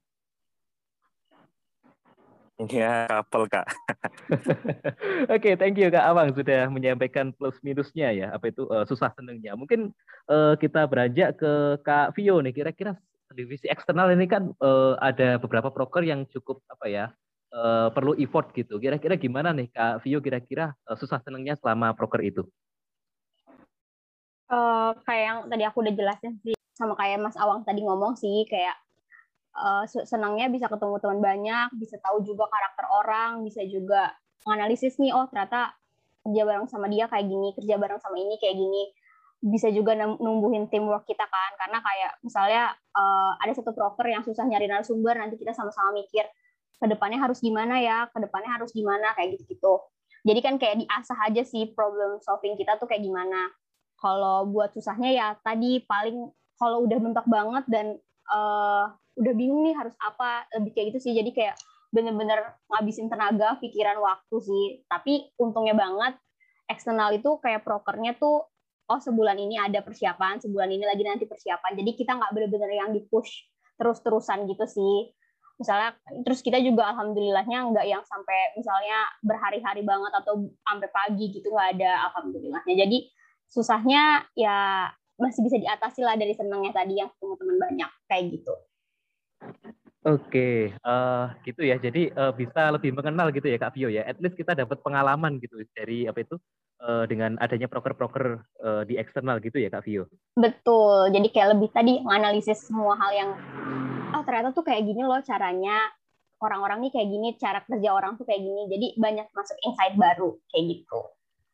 Iya, 2.70 3.10
couple 3.10 3.50
Kak. 3.50 3.68
Oke, 5.34 5.40
okay, 5.42 5.54
thank 5.60 5.76
you 5.76 5.90
Kak 5.90 6.06
Awang 6.06 6.32
sudah 6.38 6.70
menyampaikan 6.70 7.34
plus 7.36 7.58
minusnya 7.66 8.14
ya, 8.14 8.28
apa 8.32 8.52
itu 8.52 8.70
uh, 8.70 8.86
susah 8.88 9.12
senengnya. 9.18 9.58
Mungkin 9.58 9.92
uh, 10.30 10.54
kita 10.56 10.88
beranjak 10.88 11.40
ke 11.42 11.82
Kak 11.82 12.16
Vio 12.16 12.40
nih, 12.40 12.54
kira-kira 12.54 12.96
divisi 13.34 13.66
eksternal 13.66 14.14
ini 14.14 14.30
kan 14.30 14.54
uh, 14.62 14.94
ada 15.02 15.42
beberapa 15.42 15.74
proker 15.74 16.06
yang 16.06 16.30
cukup 16.30 16.62
apa 16.70 16.86
ya, 16.86 17.06
uh, 17.52 17.90
perlu 17.90 18.14
effort 18.22 18.54
gitu. 18.54 18.78
Kira-kira 18.78 19.18
gimana 19.18 19.52
nih 19.52 19.74
Kak 19.74 20.06
Vio 20.06 20.22
kira-kira 20.22 20.78
uh, 20.86 20.96
susah 20.96 21.20
senengnya 21.26 21.58
selama 21.58 21.92
proker 21.98 22.22
itu? 22.22 22.46
Uh, 24.54 24.94
kayak 25.10 25.24
yang 25.26 25.40
tadi 25.50 25.64
aku 25.66 25.82
udah 25.82 25.94
jelasin 25.98 26.38
sih, 26.46 26.54
sama 26.78 26.94
kayak 26.94 27.18
Mas 27.18 27.34
Awang 27.40 27.66
tadi 27.66 27.82
ngomong 27.82 28.14
sih, 28.14 28.46
kayak 28.46 28.78
uh, 29.58 29.86
senangnya 29.86 30.50
bisa 30.50 30.66
ketemu 30.70 30.98
teman 31.00 31.20
banyak, 31.22 31.68
bisa 31.78 31.98
tahu 32.02 32.26
juga 32.26 32.50
karakter 32.50 32.86
orang, 32.90 33.32
bisa 33.46 33.62
juga 33.66 34.14
menganalisis 34.44 34.98
nih, 35.00 35.14
oh 35.16 35.26
ternyata 35.30 35.74
kerja 36.24 36.44
bareng 36.44 36.68
sama 36.68 36.88
dia 36.90 37.06
kayak 37.08 37.26
gini, 37.28 37.54
kerja 37.56 37.76
bareng 37.78 38.00
sama 38.02 38.18
ini 38.20 38.36
kayak 38.42 38.56
gini. 38.58 38.84
Bisa 39.44 39.68
juga 39.76 39.92
numbuhin 40.00 40.72
teamwork 40.72 41.04
kita 41.04 41.28
kan, 41.28 41.52
karena 41.60 41.84
kayak 41.84 42.12
misalnya 42.24 42.64
uh, 42.96 43.36
ada 43.44 43.52
satu 43.52 43.76
broker 43.76 44.08
yang 44.08 44.24
susah 44.24 44.48
nyari 44.48 44.72
narasumber, 44.72 45.20
nanti 45.20 45.36
kita 45.36 45.52
sama-sama 45.52 45.92
mikir 45.92 46.24
ke 46.80 46.86
depannya 46.88 47.20
harus 47.20 47.44
gimana 47.44 47.80
ya, 47.84 48.08
ke 48.08 48.20
depannya 48.24 48.56
harus 48.56 48.72
gimana 48.72 49.12
kayak 49.16 49.36
gitu-gitu. 49.36 49.84
Jadi 50.24 50.40
kan 50.40 50.56
kayak 50.56 50.80
diasah 50.80 51.20
aja 51.28 51.44
sih 51.44 51.76
problem 51.76 52.24
solving 52.24 52.56
kita 52.56 52.80
tuh 52.80 52.88
kayak 52.88 53.04
gimana. 53.04 53.52
Kalau 54.00 54.48
buat 54.48 54.72
susahnya 54.72 55.12
ya 55.12 55.28
tadi 55.44 55.84
paling 55.84 56.32
kalau 56.56 56.88
udah 56.88 57.00
mentok 57.04 57.28
banget 57.28 57.64
dan 57.68 58.00
uh, 58.30 58.92
udah 59.20 59.34
bingung 59.34 59.66
nih 59.66 59.76
harus 59.78 59.94
apa 60.00 60.48
lebih 60.60 60.72
kayak 60.74 60.86
gitu 60.94 61.10
sih. 61.10 61.14
Jadi 61.18 61.32
kayak 61.34 61.56
bener-bener 61.94 62.58
ngabisin 62.72 63.08
tenaga 63.08 63.58
pikiran 63.62 64.02
waktu 64.02 64.36
sih. 64.42 64.66
Tapi 64.90 65.34
untungnya 65.38 65.78
banget 65.78 66.18
eksternal 66.68 67.14
itu 67.14 67.38
kayak 67.44 67.62
prokernya 67.62 68.18
tuh 68.18 68.48
oh 68.84 69.00
sebulan 69.00 69.40
ini 69.40 69.56
ada 69.56 69.80
persiapan 69.80 70.44
sebulan 70.44 70.70
ini 70.74 70.84
lagi 70.84 71.04
nanti 71.06 71.26
persiapan. 71.30 71.78
Jadi 71.78 71.92
kita 71.96 72.18
nggak 72.18 72.32
bener-bener 72.34 72.72
yang 72.74 72.90
di 72.92 73.06
push 73.06 73.46
terus-terusan 73.78 74.50
gitu 74.50 74.66
sih. 74.68 75.14
Misalnya 75.62 75.94
terus 76.26 76.42
kita 76.42 76.58
juga 76.60 76.90
alhamdulillahnya 76.92 77.70
nggak 77.70 77.86
yang 77.86 78.04
sampai 78.04 78.58
misalnya 78.58 79.06
berhari-hari 79.22 79.86
banget 79.86 80.12
atau 80.18 80.50
sampai 80.66 80.90
pagi 80.90 81.30
gitu 81.30 81.54
nggak 81.54 81.80
ada 81.80 82.10
alhamdulillahnya. 82.12 82.74
Jadi 82.74 82.98
susahnya 83.48 84.26
ya 84.34 84.90
masih 85.18 85.42
bisa 85.46 85.58
diatasi 85.62 86.02
lah 86.02 86.18
dari 86.18 86.34
senangnya 86.34 86.74
tadi 86.74 86.98
yang 86.98 87.10
ketemu 87.14 87.34
teman 87.38 87.58
banyak 87.62 87.92
kayak 88.10 88.24
gitu. 88.34 88.54
Oke, 90.04 90.76
uh, 90.84 91.32
gitu 91.48 91.64
ya. 91.64 91.80
Jadi 91.80 92.12
uh, 92.12 92.36
bisa 92.36 92.76
lebih 92.76 92.92
mengenal 92.92 93.32
gitu 93.32 93.48
ya 93.48 93.56
Kak 93.56 93.72
Vio 93.72 93.88
ya. 93.88 94.04
At 94.04 94.20
least 94.20 94.36
kita 94.36 94.52
dapat 94.52 94.84
pengalaman 94.84 95.40
gitu 95.40 95.64
dari 95.72 96.12
apa 96.12 96.28
itu 96.28 96.36
uh, 96.84 97.08
dengan 97.08 97.40
adanya 97.40 97.72
proker-proker 97.72 98.44
uh, 98.60 98.84
di 98.84 99.00
eksternal 99.00 99.40
gitu 99.40 99.64
ya 99.64 99.72
Kak 99.72 99.88
Vio. 99.88 100.12
Betul. 100.36 101.08
Jadi 101.16 101.28
kayak 101.32 101.56
lebih 101.56 101.72
tadi 101.72 102.04
menganalisis 102.04 102.68
semua 102.68 103.00
hal 103.00 103.12
yang 103.16 103.30
oh 104.12 104.24
ternyata 104.28 104.52
tuh 104.52 104.68
kayak 104.68 104.84
gini 104.84 105.08
loh 105.08 105.24
caranya 105.24 105.80
orang-orang 106.44 106.84
nih 106.84 106.92
kayak 107.00 107.08
gini, 107.08 107.28
cara 107.40 107.60
kerja 107.64 107.90
orang 107.96 108.20
tuh 108.20 108.28
kayak 108.28 108.44
gini. 108.44 108.62
Jadi 108.68 108.88
banyak 109.00 109.28
masuk 109.32 109.56
insight 109.64 109.96
baru 109.96 110.36
kayak 110.52 110.64
gitu. 110.68 111.00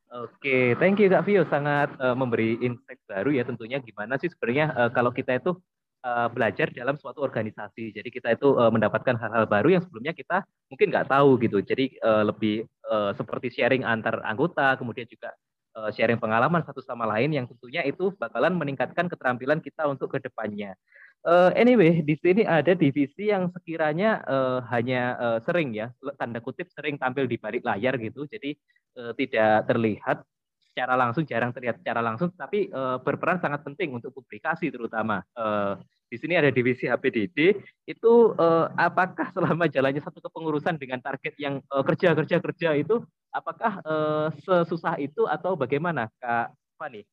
Oke, 0.09 0.73
thank 0.81 0.97
you 0.97 1.05
Kak 1.05 1.21
Vio 1.21 1.45
sangat 1.53 1.93
uh, 2.01 2.17
memberi 2.17 2.57
insight 2.65 2.97
baru 3.05 3.29
ya 3.29 3.45
tentunya 3.45 3.77
gimana 3.77 4.17
sih 4.17 4.25
sebenarnya 4.25 4.73
uh, 4.73 4.89
kalau 4.89 5.13
kita 5.13 5.37
itu 5.37 5.53
uh, 6.01 6.25
belajar 6.33 6.73
dalam 6.73 6.97
suatu 6.97 7.21
organisasi. 7.21 7.93
Jadi 7.93 8.09
kita 8.09 8.33
itu 8.33 8.57
uh, 8.57 8.73
mendapatkan 8.73 9.13
hal-hal 9.13 9.45
baru 9.45 9.77
yang 9.77 9.85
sebelumnya 9.85 10.17
kita 10.17 10.41
mungkin 10.65 10.89
nggak 10.89 11.13
tahu 11.13 11.37
gitu. 11.45 11.61
Jadi 11.61 11.93
uh, 12.01 12.25
lebih 12.25 12.65
uh, 12.89 13.13
seperti 13.13 13.53
sharing 13.53 13.85
antar 13.85 14.17
anggota, 14.25 14.73
kemudian 14.81 15.05
juga 15.05 15.29
uh, 15.77 15.93
sharing 15.93 16.17
pengalaman 16.17 16.65
satu 16.65 16.81
sama 16.81 17.05
lain 17.05 17.29
yang 17.29 17.45
tentunya 17.45 17.85
itu 17.85 18.09
bakalan 18.17 18.57
meningkatkan 18.57 19.13
keterampilan 19.13 19.61
kita 19.61 19.85
untuk 19.85 20.17
ke 20.17 20.25
depannya. 20.25 20.73
Uh, 21.21 21.51
anyway, 21.53 21.99
di 21.99 22.15
sini 22.17 22.47
ada 22.47 22.71
divisi 22.71 23.27
yang 23.27 23.51
sekiranya 23.51 24.23
uh, 24.23 24.63
hanya 24.71 25.19
uh, 25.19 25.37
sering 25.43 25.75
ya, 25.75 25.91
tanda 26.15 26.39
kutip 26.39 26.71
sering 26.71 26.95
tampil 26.95 27.27
di 27.27 27.35
balik 27.35 27.67
layar 27.67 27.99
gitu, 27.99 28.23
jadi 28.23 28.55
uh, 28.97 29.13
tidak 29.13 29.67
terlihat 29.67 30.23
secara 30.69 30.95
langsung, 30.95 31.28
jarang 31.28 31.52
terlihat 31.52 31.82
secara 31.84 31.99
langsung, 31.99 32.32
tapi 32.32 32.71
uh, 32.71 33.02
berperan 33.04 33.41
sangat 33.41 33.65
penting 33.67 33.91
untuk 33.91 34.15
publikasi 34.15 34.71
terutama. 34.71 35.19
Uh, 35.36 35.75
di 36.10 36.17
sini 36.17 36.39
ada 36.39 36.49
divisi 36.49 36.88
HPDD, 36.88 37.54
itu 37.86 38.13
uh, 38.39 38.71
apakah 38.80 39.30
selama 39.36 39.69
jalannya 39.69 40.02
satu 40.02 40.23
kepengurusan 40.23 40.80
dengan 40.80 40.97
target 41.04 41.36
yang 41.38 41.62
uh, 41.69 41.84
kerja 41.84 42.15
kerja 42.15 42.38
kerja 42.41 42.69
itu, 42.80 43.04
apakah 43.30 43.84
uh, 43.84 44.28
sesusah 44.41 44.97
itu 44.97 45.28
atau 45.28 45.54
bagaimana, 45.54 46.10
Kak 46.17 46.56
Fani? 46.80 47.04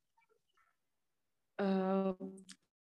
Uh, 1.61 2.17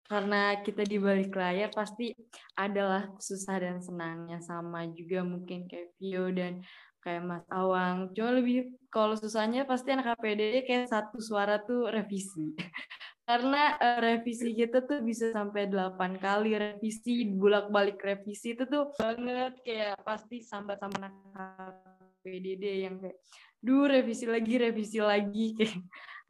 karena 0.08 0.63
kita 0.63 0.88
di 0.88 0.95
balik 0.95 1.36
layar 1.36 1.67
pasti 1.76 2.15
adalah 2.56 3.12
susah 3.19 3.60
dan 3.60 3.84
senangnya 3.84 4.39
sama 4.39 4.88
juga 4.95 5.28
mungkin 5.28 5.67
kayak 5.67 5.91
Vio 6.00 6.32
dan 6.32 6.63
kayak 7.07 7.23
Mas 7.23 7.47
Awang. 7.47 8.11
Cuma 8.11 8.35
lebih 8.35 8.75
kalau 8.91 9.15
susahnya 9.15 9.63
pasti 9.63 9.95
anak 9.95 10.19
KPD 10.19 10.67
kayak 10.67 10.91
satu 10.91 11.23
suara 11.23 11.63
tuh 11.63 11.87
revisi. 11.87 12.51
karena 13.27 13.75
uh, 13.75 13.99
revisi 13.99 14.55
kita 14.55 14.87
tuh 14.87 15.03
bisa 15.03 15.35
sampai 15.35 15.67
8 15.67 16.15
kali 16.15 16.55
revisi 16.55 17.27
bolak-balik 17.27 17.99
revisi 17.99 18.55
itu 18.55 18.63
tuh 18.63 18.95
banget 18.95 19.51
kayak 19.67 19.99
pasti 20.07 20.39
sambat 20.39 20.79
sama 20.79 21.11
anak 21.11 21.75
PDD 22.23 22.87
yang 22.87 22.95
kayak 23.03 23.19
duh 23.59 23.83
revisi 23.83 24.31
lagi 24.31 24.55
revisi 24.55 25.03
lagi 25.03 25.51
kayak 25.59 25.75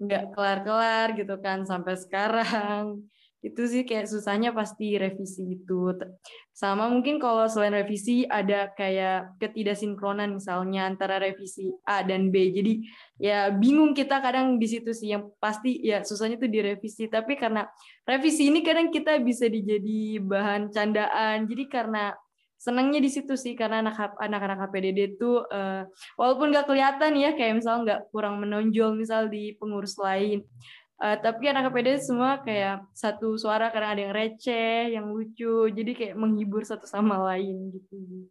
nggak 0.02 0.24
kelar-kelar 0.34 1.08
gitu 1.14 1.36
kan 1.38 1.70
sampai 1.70 1.94
sekarang 2.02 3.06
itu 3.48 3.62
sih 3.66 3.82
kayak 3.88 4.12
susahnya 4.12 4.52
pasti 4.52 5.00
revisi 5.00 5.56
itu. 5.56 5.96
Sama 6.52 6.92
mungkin 6.92 7.18
kalau 7.18 7.48
selain 7.48 7.72
revisi 7.72 8.28
ada 8.28 8.70
kayak 8.76 9.40
ketidaksinkronan 9.40 10.36
misalnya 10.36 10.90
antara 10.90 11.22
revisi 11.22 11.72
A 11.88 12.04
dan 12.04 12.34
B. 12.34 12.52
Jadi 12.52 12.74
ya 13.22 13.54
bingung 13.54 13.96
kita 13.96 14.20
kadang 14.20 14.60
di 14.60 14.68
situ 14.68 14.92
sih. 14.92 15.16
Yang 15.16 15.32
pasti 15.40 15.80
ya 15.80 16.04
susahnya 16.04 16.36
tuh 16.36 16.52
di 16.52 16.60
revisi 16.60 17.08
tapi 17.08 17.40
karena 17.40 17.64
revisi 18.04 18.52
ini 18.52 18.60
kadang 18.66 18.92
kita 18.92 19.22
bisa 19.24 19.48
dijadi 19.48 20.20
bahan 20.20 20.70
candaan. 20.74 21.48
Jadi 21.48 21.64
karena 21.72 22.12
senangnya 22.58 23.00
di 23.00 23.10
situ 23.14 23.38
sih. 23.38 23.54
Karena 23.54 23.86
anak 23.86 24.18
anak-anak 24.18 24.68
HPDD 24.68 25.16
itu 25.16 25.46
uh, 25.48 25.86
walaupun 26.18 26.50
nggak 26.50 26.68
kelihatan 26.68 27.14
ya 27.16 27.38
kayak 27.38 27.62
misal 27.62 27.86
nggak 27.86 28.10
kurang 28.10 28.42
menonjol 28.42 28.98
misal 28.98 29.30
di 29.30 29.54
pengurus 29.56 29.96
lain 30.02 30.42
Uh, 30.98 31.14
tapi 31.22 31.46
anak 31.46 31.70
KPD 31.70 32.02
semua 32.02 32.42
kayak 32.42 32.82
satu 32.90 33.38
suara 33.38 33.70
karena 33.70 33.94
ada 33.94 34.02
yang 34.02 34.16
receh, 34.18 34.98
yang 34.98 35.06
lucu, 35.14 35.70
jadi 35.70 35.92
kayak 35.94 36.16
menghibur 36.18 36.66
satu 36.66 36.90
sama 36.90 37.22
lain 37.22 37.70
gitu. 37.70 38.26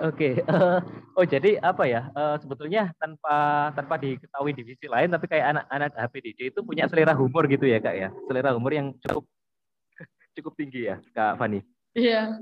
Oke, 0.00 0.40
okay. 0.40 0.44
uh, 0.48 0.80
eh, 0.80 1.20
oh 1.20 1.24
jadi 1.28 1.60
apa 1.60 1.84
ya? 1.84 2.08
Uh, 2.16 2.40
sebetulnya 2.40 2.96
tanpa 2.96 3.68
tanpa 3.76 4.00
diketahui 4.00 4.56
divisi 4.56 4.88
lain, 4.88 5.12
tapi 5.12 5.28
kayak 5.28 5.60
anak-anak 5.60 5.92
HPDD 6.00 6.40
itu 6.56 6.60
punya 6.64 6.88
selera 6.88 7.12
humor 7.12 7.44
gitu 7.44 7.68
ya 7.68 7.76
kak 7.76 7.96
ya, 7.96 8.08
selera 8.24 8.56
humor 8.56 8.72
yang 8.72 8.96
cukup 9.04 9.28
cukup 10.40 10.52
tinggi 10.56 10.88
ya 10.88 10.96
kak 11.12 11.36
Fani. 11.36 11.60
Iya, 11.92 12.40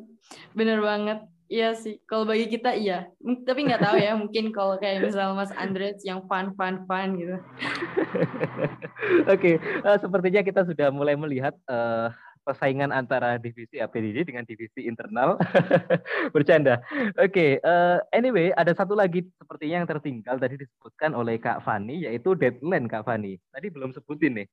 bener 0.54 0.78
banget. 0.78 1.26
Iya 1.54 1.70
sih, 1.78 2.02
kalau 2.10 2.26
bagi 2.26 2.50
kita 2.50 2.74
iya. 2.74 3.06
Tapi 3.22 3.60
nggak 3.62 3.82
tahu 3.86 3.96
ya, 4.02 4.18
mungkin 4.18 4.50
kalau 4.50 4.74
kayak 4.74 5.06
misal 5.06 5.38
Mas 5.38 5.54
Andres 5.54 6.02
yang 6.02 6.26
fun, 6.26 6.50
fun, 6.58 6.82
fun 6.90 7.14
gitu. 7.14 7.38
Oke, 9.30 9.38
okay. 9.38 9.54
uh, 9.86 9.94
eh, 9.94 9.98
sepertinya 10.02 10.42
kita 10.42 10.66
sudah 10.66 10.90
mulai 10.90 11.14
melihat 11.14 11.54
uh, 11.70 12.10
persaingan 12.42 12.90
antara 12.90 13.38
divisi 13.38 13.78
APDD 13.78 14.34
dengan 14.34 14.42
divisi 14.42 14.90
internal. 14.90 15.38
Bercanda. 16.34 16.82
Oke, 17.22 17.30
okay, 17.30 17.50
uh, 17.62 18.02
eh, 18.02 18.18
anyway, 18.18 18.50
ada 18.58 18.74
satu 18.74 18.98
lagi 18.98 19.22
sepertinya 19.38 19.86
yang 19.86 19.90
tertinggal 19.94 20.34
tadi 20.42 20.58
disebutkan 20.58 21.14
oleh 21.14 21.38
Kak 21.38 21.62
Fani, 21.62 22.02
yaitu 22.02 22.34
deadline 22.34 22.90
Kak 22.90 23.06
Fani. 23.06 23.38
Tadi 23.54 23.66
belum 23.70 23.94
sebutin 23.94 24.42
nih. 24.42 24.48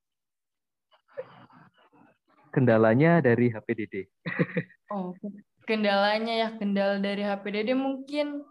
Kendalanya 2.54 3.26
dari 3.26 3.50
HPDD. 3.50 4.06
oh, 4.94 5.18
kendalanya 5.72 6.34
ya 6.36 6.50
kendala 6.60 7.00
dari 7.00 7.24
HPDD 7.24 7.72
mungkin. 7.72 8.44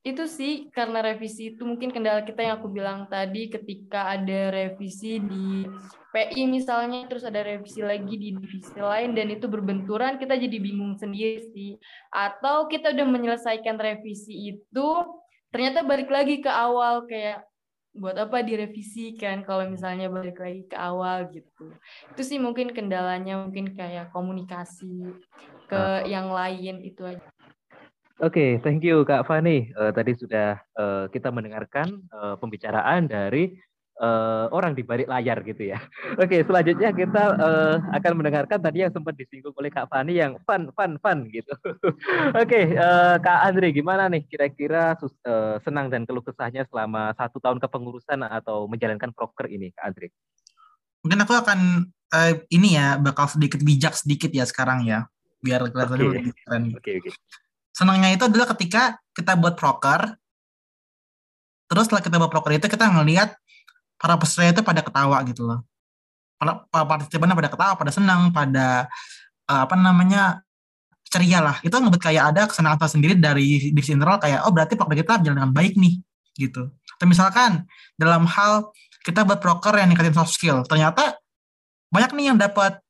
Itu 0.00 0.24
sih 0.30 0.70
karena 0.70 1.02
revisi 1.02 1.52
itu 1.52 1.66
mungkin 1.66 1.90
kendala 1.90 2.22
kita 2.22 2.40
yang 2.40 2.62
aku 2.62 2.70
bilang 2.70 3.10
tadi 3.10 3.50
ketika 3.50 4.14
ada 4.14 4.54
revisi 4.54 5.18
di 5.18 5.66
PI 6.14 6.46
misalnya 6.48 7.10
terus 7.10 7.26
ada 7.26 7.42
revisi 7.42 7.82
lagi 7.82 8.14
di 8.14 8.32
divisi 8.32 8.78
lain 8.78 9.18
dan 9.18 9.34
itu 9.34 9.50
berbenturan 9.50 10.16
kita 10.16 10.38
jadi 10.38 10.56
bingung 10.56 10.96
sendiri 10.96 11.52
sih. 11.52 11.76
Atau 12.08 12.70
kita 12.72 12.96
udah 12.96 13.04
menyelesaikan 13.04 13.76
revisi 13.76 14.56
itu 14.56 14.88
ternyata 15.52 15.84
balik 15.84 16.08
lagi 16.08 16.40
ke 16.40 16.48
awal 16.48 17.04
kayak 17.04 17.44
buat 17.96 18.16
apa 18.20 18.44
direvisi 18.44 19.16
kan 19.16 19.40
kalau 19.42 19.64
misalnya 19.72 20.12
balik 20.12 20.36
lagi 20.36 20.68
ke 20.68 20.76
awal 20.76 21.32
gitu. 21.32 21.72
Itu 22.12 22.22
sih 22.22 22.36
mungkin 22.36 22.76
kendalanya 22.76 23.40
mungkin 23.42 23.72
kayak 23.72 24.12
komunikasi 24.12 25.16
ke 25.66 25.76
uh. 25.76 26.02
yang 26.06 26.30
lain 26.30 26.82
itu 26.82 27.02
aja. 27.02 27.22
Oke, 28.16 28.32
okay, 28.32 28.50
thank 28.64 28.80
you 28.80 29.04
Kak 29.04 29.28
Fani. 29.28 29.68
Uh, 29.76 29.92
tadi 29.92 30.16
sudah 30.16 30.56
uh, 30.80 31.04
kita 31.12 31.28
mendengarkan 31.28 32.00
uh, 32.08 32.40
pembicaraan 32.40 33.04
dari 33.04 33.52
uh, 34.00 34.48
orang 34.52 34.72
di 34.72 34.80
balik 34.80 35.04
layar 35.04 35.44
gitu 35.44 35.76
ya. 35.76 35.76
Oke, 36.16 36.40
okay, 36.40 36.40
selanjutnya 36.48 36.96
kita 36.96 37.22
uh, 37.36 37.76
akan 37.92 38.12
mendengarkan 38.16 38.56
tadi 38.56 38.88
yang 38.88 38.92
sempat 38.92 39.20
disinggung 39.20 39.52
oleh 39.52 39.68
Kak 39.68 39.92
Fani 39.92 40.16
yang 40.16 40.40
fun, 40.48 40.72
fun, 40.72 40.96
fun 41.00 41.28
gitu. 41.28 41.52
Oke, 41.68 41.92
okay, 42.32 42.64
uh, 42.76 43.20
Kak 43.20 43.52
Andri, 43.52 43.76
gimana 43.76 44.08
nih 44.08 44.24
kira-kira 44.24 44.96
uh, 44.96 45.60
senang 45.60 45.92
dan 45.92 46.08
keluh 46.08 46.24
kesahnya 46.24 46.64
selama 46.68 47.12
satu 47.20 47.36
tahun 47.36 47.60
kepengurusan 47.60 48.24
atau 48.24 48.64
menjalankan 48.64 49.12
proker 49.12 49.48
ini, 49.52 49.76
Kak 49.76 49.92
Andri? 49.92 50.08
Mungkin 51.04 51.20
aku 51.20 51.36
akan 51.36 51.60
uh, 52.16 52.32
ini 52.48 52.80
ya 52.80 52.96
bakal 52.96 53.30
sedikit 53.30 53.62
bijak 53.62 53.94
sedikit 53.94 54.32
ya 54.32 54.48
sekarang 54.48 54.88
ya 54.88 55.06
biar 55.40 55.68
kelihatan 55.70 55.96
okay. 55.96 56.06
lebih 56.06 56.32
keren. 56.42 56.62
Oke, 56.72 56.78
okay, 56.80 56.94
oke. 57.00 57.10
Okay. 57.10 57.12
Senangnya 57.76 58.08
itu 58.12 58.24
adalah 58.24 58.48
ketika 58.56 58.96
kita 59.12 59.36
buat 59.36 59.54
proker, 59.56 60.16
terus 61.68 61.84
setelah 61.88 62.02
kita 62.04 62.16
buat 62.16 62.32
proker 62.32 62.56
itu 62.56 62.66
kita 62.72 62.88
ngelihat 62.88 63.36
para 64.00 64.16
peserta 64.16 64.60
itu 64.60 64.62
pada 64.64 64.80
ketawa 64.80 65.20
gitu 65.28 65.44
loh. 65.44 65.60
Para, 66.36 66.64
para 66.68 66.84
partisipannya 66.84 67.36
pada 67.36 67.50
ketawa, 67.52 67.72
pada 67.76 67.92
senang, 67.92 68.28
pada 68.32 68.88
uh, 69.48 69.60
apa 69.64 69.76
namanya 69.76 70.40
ceria 71.08 71.40
lah. 71.40 71.56
Itu 71.60 71.76
ngebuat 71.76 72.00
kayak 72.00 72.24
ada 72.32 72.42
kesenangan 72.48 72.80
tersendiri 72.80 73.14
dari 73.16 73.72
divisi 73.72 73.92
internal 73.92 74.20
kayak 74.20 74.44
oh 74.44 74.52
berarti 74.52 74.76
proker 74.76 74.96
kita 74.96 75.20
berjalan 75.20 75.44
dengan 75.44 75.52
baik 75.52 75.76
nih 75.76 76.00
gitu. 76.36 76.72
Atau 76.96 77.06
misalkan 77.08 77.64
dalam 77.96 78.24
hal 78.24 78.72
kita 79.04 79.24
buat 79.24 79.40
proker 79.40 79.76
yang 79.76 79.92
ningkatin 79.92 80.16
soft 80.16 80.32
skill, 80.32 80.64
ternyata 80.64 81.16
banyak 81.92 82.10
nih 82.16 82.24
yang 82.32 82.38
dapat 82.40 82.80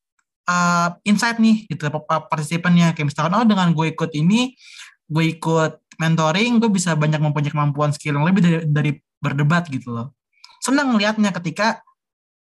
uh, 0.46 0.88
insight 1.02 1.36
nih 1.42 1.66
gitu 1.68 1.90
partisipannya. 2.06 2.94
Kayak 2.94 3.06
misalkan 3.12 3.32
oh 3.34 3.46
dengan 3.46 3.70
gue 3.74 3.92
ikut 3.92 4.10
ini 4.16 4.54
gue 5.06 5.24
ikut 5.38 5.72
mentoring 6.02 6.58
gue 6.58 6.70
bisa 6.70 6.98
banyak 6.98 7.22
mempunyai 7.22 7.52
kemampuan 7.52 7.90
skill 7.94 8.18
yang 8.18 8.26
lebih 8.26 8.42
dari, 8.42 8.58
dari 8.66 8.90
berdebat 9.20 9.66
gitu 9.70 9.92
loh. 9.92 10.14
Senang 10.62 10.94
melihatnya 10.94 11.30
ketika 11.30 11.80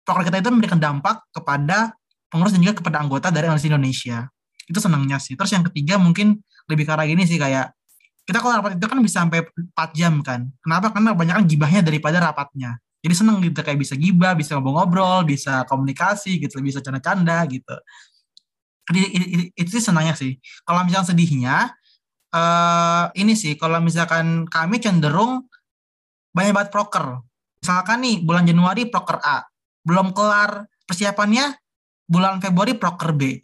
program 0.04 0.27
kita 0.27 0.38
itu 0.41 0.49
memberikan 0.51 0.80
dampak 0.82 1.23
kepada 1.32 1.93
pengurus 2.32 2.56
dan 2.56 2.62
juga 2.63 2.82
kepada 2.84 2.97
anggota 3.04 3.27
dari 3.30 3.47
analisis 3.47 3.69
Indonesia. 3.69 4.27
Itu 4.67 4.80
senangnya 4.80 5.19
sih. 5.19 5.36
Terus 5.36 5.51
yang 5.51 5.63
ketiga 5.67 5.99
mungkin 5.99 6.39
lebih 6.69 6.88
arah 6.88 7.04
gini 7.08 7.27
sih 7.27 7.39
kayak 7.39 7.75
kita 8.21 8.38
kalau 8.38 8.62
rapat 8.62 8.77
itu 8.77 8.86
kan 8.86 8.97
bisa 9.01 9.15
sampai 9.25 9.43
4 9.43 9.97
jam 9.97 10.13
kan. 10.21 10.47
Kenapa? 10.62 10.93
Karena 10.93 11.12
banyak 11.17 11.34
kan 11.41 11.45
gibahnya 11.49 11.82
daripada 11.84 12.21
rapatnya 12.21 12.77
jadi 13.02 13.14
seneng 13.18 13.42
gitu 13.42 13.60
kayak 13.66 13.82
bisa 13.82 13.98
gibah 13.98 14.38
bisa 14.38 14.56
ngobrol-ngobrol 14.56 15.26
bisa 15.26 15.66
komunikasi 15.66 16.38
gitu 16.38 16.62
bisa 16.62 16.80
canda-canda 16.86 17.42
gitu. 17.50 17.76
Jadi 18.92 19.02
itu 19.58 19.70
sih 19.78 19.84
senangnya 19.84 20.14
sih. 20.14 20.38
Kalau 20.66 20.86
misalnya 20.86 21.08
sedihnya 21.10 21.56
uh, 22.34 23.06
ini 23.18 23.34
sih 23.34 23.58
kalau 23.58 23.82
misalkan 23.82 24.46
kami 24.46 24.78
cenderung 24.78 25.50
banyak 26.32 26.54
banget 26.54 26.70
proker. 26.70 27.26
Misalkan 27.62 28.06
nih 28.06 28.22
bulan 28.26 28.46
Januari 28.46 28.90
proker 28.90 29.18
A 29.22 29.46
belum 29.82 30.14
kelar 30.14 30.70
persiapannya 30.86 31.58
bulan 32.06 32.38
Februari 32.38 32.78
proker 32.78 33.18
B. 33.18 33.42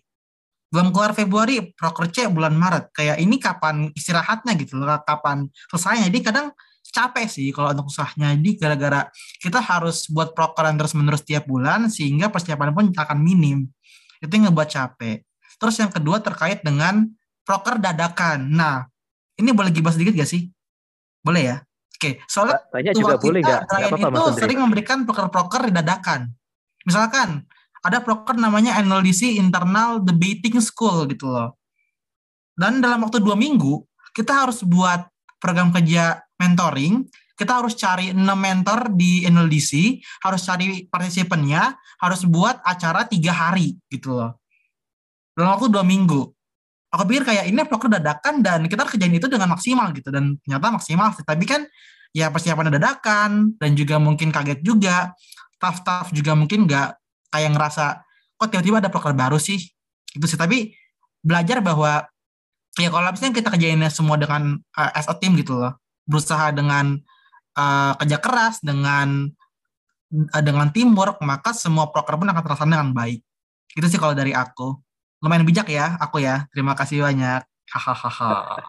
Belum 0.67 0.91
kelar 0.91 1.15
Februari 1.15 1.73
proker 1.73 2.11
C 2.13 2.29
bulan 2.29 2.53
Maret. 2.53 2.93
Kayak 2.93 3.17
ini 3.17 3.41
kapan 3.41 3.89
istirahatnya 3.95 4.53
gitu 4.59 4.77
kapan 4.83 5.49
selesainya. 5.71 6.11
Jadi 6.11 6.19
kadang 6.21 6.47
capek 6.91 7.27
sih 7.27 7.49
kalau 7.51 7.71
untuk 7.73 7.89
usahanya. 7.91 8.33
Jadi 8.35 8.51
gara-gara 8.59 9.07
kita 9.39 9.59
harus 9.59 10.07
buat 10.11 10.31
proker 10.33 10.67
yang 10.67 10.77
terus-menerus 10.79 11.23
tiap 11.23 11.45
bulan 11.45 11.91
sehingga 11.91 12.31
persiapan 12.31 12.73
pun 12.73 12.85
akan 12.91 13.17
minim. 13.19 13.67
Itu 14.19 14.31
yang 14.33 14.49
ngebuat 14.51 14.69
capek. 14.69 15.23
Terus 15.57 15.75
yang 15.81 15.91
kedua 15.91 16.21
terkait 16.21 16.61
dengan 16.61 17.05
proker 17.47 17.81
dadakan. 17.81 18.49
Nah, 18.51 18.85
ini 19.39 19.53
boleh 19.53 19.71
gibah 19.73 19.93
sedikit 19.93 20.13
gak 20.17 20.29
sih? 20.29 20.49
Boleh 21.21 21.43
ya? 21.43 21.57
Oke, 21.97 22.21
soalnya 22.29 22.61
Tanya 22.69 22.93
juga 22.93 23.17
boleh 23.17 23.41
gak? 23.41 23.61
Apa 23.65 23.95
-apa, 23.97 24.07
itu 24.13 24.23
sering 24.37 24.59
memberikan 24.61 25.01
proker-proker 25.07 25.73
dadakan. 25.73 26.29
Misalkan 26.85 27.41
ada 27.81 28.03
proker 28.03 28.37
namanya 28.37 28.77
NLDC 28.83 29.39
Internal 29.39 30.03
Debating 30.03 30.61
School 30.61 31.09
gitu 31.09 31.31
loh. 31.31 31.57
Dan 32.57 32.81
dalam 32.81 33.05
waktu 33.05 33.21
dua 33.21 33.33
minggu, 33.37 33.85
kita 34.13 34.45
harus 34.45 34.65
buat 34.65 35.05
program 35.37 35.69
kerja 35.69 36.21
mentoring, 36.37 37.05
kita 37.37 37.61
harus 37.61 37.77
cari 37.77 38.09
6 38.09 38.17
mentor 38.17 38.89
di 38.97 39.21
NLDC, 39.29 40.01
harus 40.25 40.41
cari 40.41 40.89
partisipannya, 40.89 41.61
harus 42.01 42.25
buat 42.25 42.57
acara 42.65 43.05
tiga 43.05 43.29
hari 43.29 43.77
gitu 43.93 44.17
loh. 44.17 44.41
Dalam 45.37 45.53
waktu 45.53 45.69
dua 45.69 45.85
minggu. 45.85 46.33
Aku 46.87 47.03
pikir 47.05 47.27
kayak 47.27 47.45
ini 47.51 47.61
proker 47.67 47.93
dadakan 47.93 48.41
dan 48.41 48.65
kita 48.65 48.87
kerjain 48.89 49.13
itu 49.13 49.29
dengan 49.29 49.53
maksimal 49.53 49.91
gitu 49.91 50.07
dan 50.07 50.39
ternyata 50.39 50.71
maksimal 50.71 51.11
Tapi 51.13 51.43
kan 51.45 51.67
ya 52.15 52.31
persiapan 52.31 52.73
dadakan 52.73 53.53
dan 53.59 53.69
juga 53.77 54.01
mungkin 54.01 54.33
kaget 54.33 54.65
juga. 54.65 55.13
Staff-staff 55.61 56.09
juga 56.15 56.33
mungkin 56.33 56.65
nggak 56.65 56.89
kayak 57.33 57.49
ngerasa 57.53 57.85
kok 58.39 58.49
tiba-tiba 58.49 58.81
ada 58.81 58.89
proker 58.89 59.13
baru 59.13 59.37
sih. 59.37 59.61
Itu 60.09 60.25
sih 60.25 60.39
tapi 60.39 60.73
belajar 61.21 61.61
bahwa 61.61 62.07
ya 62.81 62.89
kalau 62.89 63.09
misalnya 63.13 63.35
kita 63.35 63.49
kerjainnya 63.53 63.91
semua 63.93 64.17
dengan 64.17 64.57
uh, 64.57 64.91
as 64.97 65.05
a 65.05 65.13
team 65.17 65.37
gitu 65.37 65.59
loh 65.59 65.77
berusaha 66.07 66.55
dengan 66.55 66.97
uh, 67.59 67.93
kerja 67.99 68.17
keras 68.17 68.55
dengan 68.63 69.27
uh, 70.11 70.43
dengan 70.43 70.71
teamwork, 70.71 71.19
maka 71.21 71.51
semua 71.51 71.91
proker 71.91 72.15
pun 72.17 72.31
akan 72.31 72.41
terlaksana 72.41 72.73
dengan 72.79 72.91
baik. 72.95 73.21
Itu 73.75 73.85
sih 73.91 73.99
kalau 73.99 74.15
dari 74.15 74.31
aku. 74.31 74.79
Lumayan 75.21 75.43
bijak 75.43 75.67
ya, 75.67 75.99
aku 75.99 76.23
ya. 76.23 76.47
Terima 76.55 76.73
kasih 76.73 77.03
banyak. 77.03 77.41
Hahaha. 77.67 78.63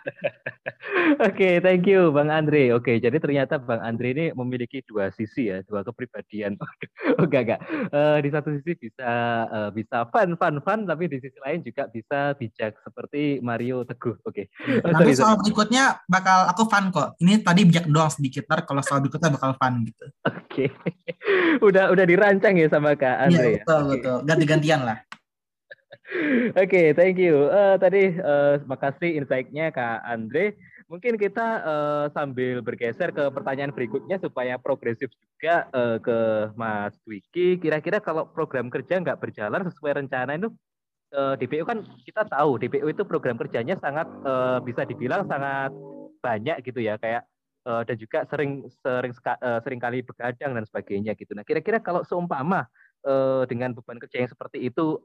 Oke, 1.31 1.63
thank 1.63 1.87
you 1.87 2.11
Bang 2.11 2.35
Andre. 2.35 2.75
Oke, 2.75 2.99
jadi 2.99 3.15
ternyata 3.23 3.55
Bang 3.63 3.79
Andre 3.79 4.11
ini 4.11 4.27
memiliki 4.35 4.83
dua 4.83 5.15
sisi 5.15 5.47
ya, 5.47 5.63
dua 5.63 5.87
kepribadian. 5.87 6.59
oh, 7.19 7.25
enggak 7.27 7.43
enggak. 7.47 7.61
Uh, 7.95 8.19
di 8.19 8.29
satu 8.35 8.49
sisi 8.59 8.75
bisa 8.75 9.11
uh, 9.47 9.71
bisa 9.71 10.03
fun 10.11 10.35
fun 10.35 10.59
fun, 10.67 10.81
tapi 10.83 11.07
di 11.07 11.23
sisi 11.23 11.39
lain 11.39 11.63
juga 11.63 11.87
bisa 11.87 12.35
bijak 12.35 12.75
seperti 12.83 13.39
Mario 13.39 13.87
Teguh. 13.87 14.19
Oke. 14.27 14.51
Okay. 14.51 14.83
Oh, 14.83 14.91
Nanti 14.91 15.15
soal 15.15 15.39
berikutnya 15.39 16.03
bakal 16.11 16.51
aku 16.51 16.67
fun 16.67 16.91
kok. 16.91 17.15
Ini 17.23 17.47
tadi 17.47 17.63
bijak 17.71 17.87
doang 17.87 18.11
sedikit, 18.11 18.51
ntar 18.51 18.67
kalau 18.67 18.83
soal 18.83 18.99
berikutnya 18.99 19.31
bakal 19.31 19.55
fun 19.55 19.87
gitu. 19.87 20.07
Oke. 20.27 20.43
Okay. 20.51 20.69
udah 21.69 21.95
udah 21.95 22.05
dirancang 22.05 22.59
ya 22.59 22.67
sama 22.67 22.99
Kak 22.99 23.31
Andre. 23.31 23.63
Iya, 23.63 23.63
betul 23.63 23.79
ya? 23.79 23.89
betul. 23.95 24.17
Ganti-gantian 24.27 24.81
lah. 24.83 24.99
Oke, 25.89 26.69
okay, 26.69 26.87
thank 26.93 27.17
you. 27.17 27.49
Uh, 27.49 27.77
tadi 27.81 28.13
uh, 28.21 28.61
makasih 28.69 29.17
insight-nya 29.17 29.73
Kak 29.73 30.05
Andre. 30.05 30.53
Mungkin 30.89 31.21
kita 31.21 31.49
uh, 31.65 32.07
sambil 32.13 32.65
bergeser 32.65 33.13
ke 33.13 33.29
pertanyaan 33.29 33.73
berikutnya 33.73 34.17
supaya 34.21 34.57
progresif 34.57 35.13
juga 35.13 35.69
uh, 35.73 36.01
ke 36.01 36.49
Mas 36.57 36.97
Wiki. 37.05 37.61
Kira-kira 37.61 38.01
kalau 38.01 38.29
program 38.29 38.73
kerja 38.73 39.01
nggak 39.01 39.21
berjalan 39.21 39.69
sesuai 39.69 40.05
rencana 40.05 40.37
itu 40.37 40.49
uh, 41.13 41.37
DPU 41.37 41.65
kan 41.69 41.85
kita 42.05 42.25
tahu 42.25 42.57
DPU 42.57 42.89
itu 42.89 43.05
program 43.05 43.37
kerjanya 43.37 43.77
sangat 43.77 44.09
uh, 44.25 44.61
bisa 44.65 44.89
dibilang 44.89 45.29
sangat 45.29 45.73
banyak 46.25 46.65
gitu 46.65 46.81
ya 46.85 46.97
kayak 46.97 47.25
uh, 47.69 47.85
dan 47.85 47.97
juga 48.01 48.25
sering 48.29 48.65
sering 48.81 49.13
uh, 49.13 49.61
sering 49.61 49.81
kali 49.81 50.01
begadang 50.05 50.57
dan 50.57 50.65
sebagainya 50.65 51.13
gitu. 51.17 51.37
Nah, 51.37 51.45
kira-kira 51.45 51.81
kalau 51.81 52.05
seumpama 52.05 52.69
dengan 53.49 53.73
beban 53.73 53.97
kerja 53.97 54.27
yang 54.27 54.29
seperti 54.29 54.69
itu 54.69 54.99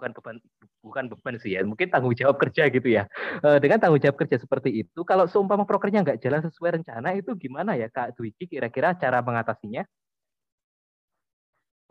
bukan 0.00 0.16
beban 0.16 0.36
bukan 0.80 1.04
beban 1.12 1.34
sih 1.36 1.52
ya 1.52 1.60
mungkin 1.60 1.92
tanggung 1.92 2.16
jawab 2.16 2.40
kerja 2.40 2.72
gitu 2.72 2.88
ya. 2.88 3.04
E, 3.44 3.60
dengan 3.60 3.76
tanggung 3.76 4.00
jawab 4.00 4.16
kerja 4.16 4.40
seperti 4.40 4.80
itu 4.80 5.04
kalau 5.04 5.28
seumpama 5.28 5.68
prokernya 5.68 6.00
nggak 6.00 6.24
jalan 6.24 6.40
sesuai 6.48 6.80
rencana 6.80 7.12
itu 7.12 7.36
gimana 7.36 7.76
ya 7.76 7.92
kak 7.92 8.16
Dwiki 8.16 8.48
kira-kira 8.48 8.96
cara 8.96 9.20
mengatasinya? 9.20 9.84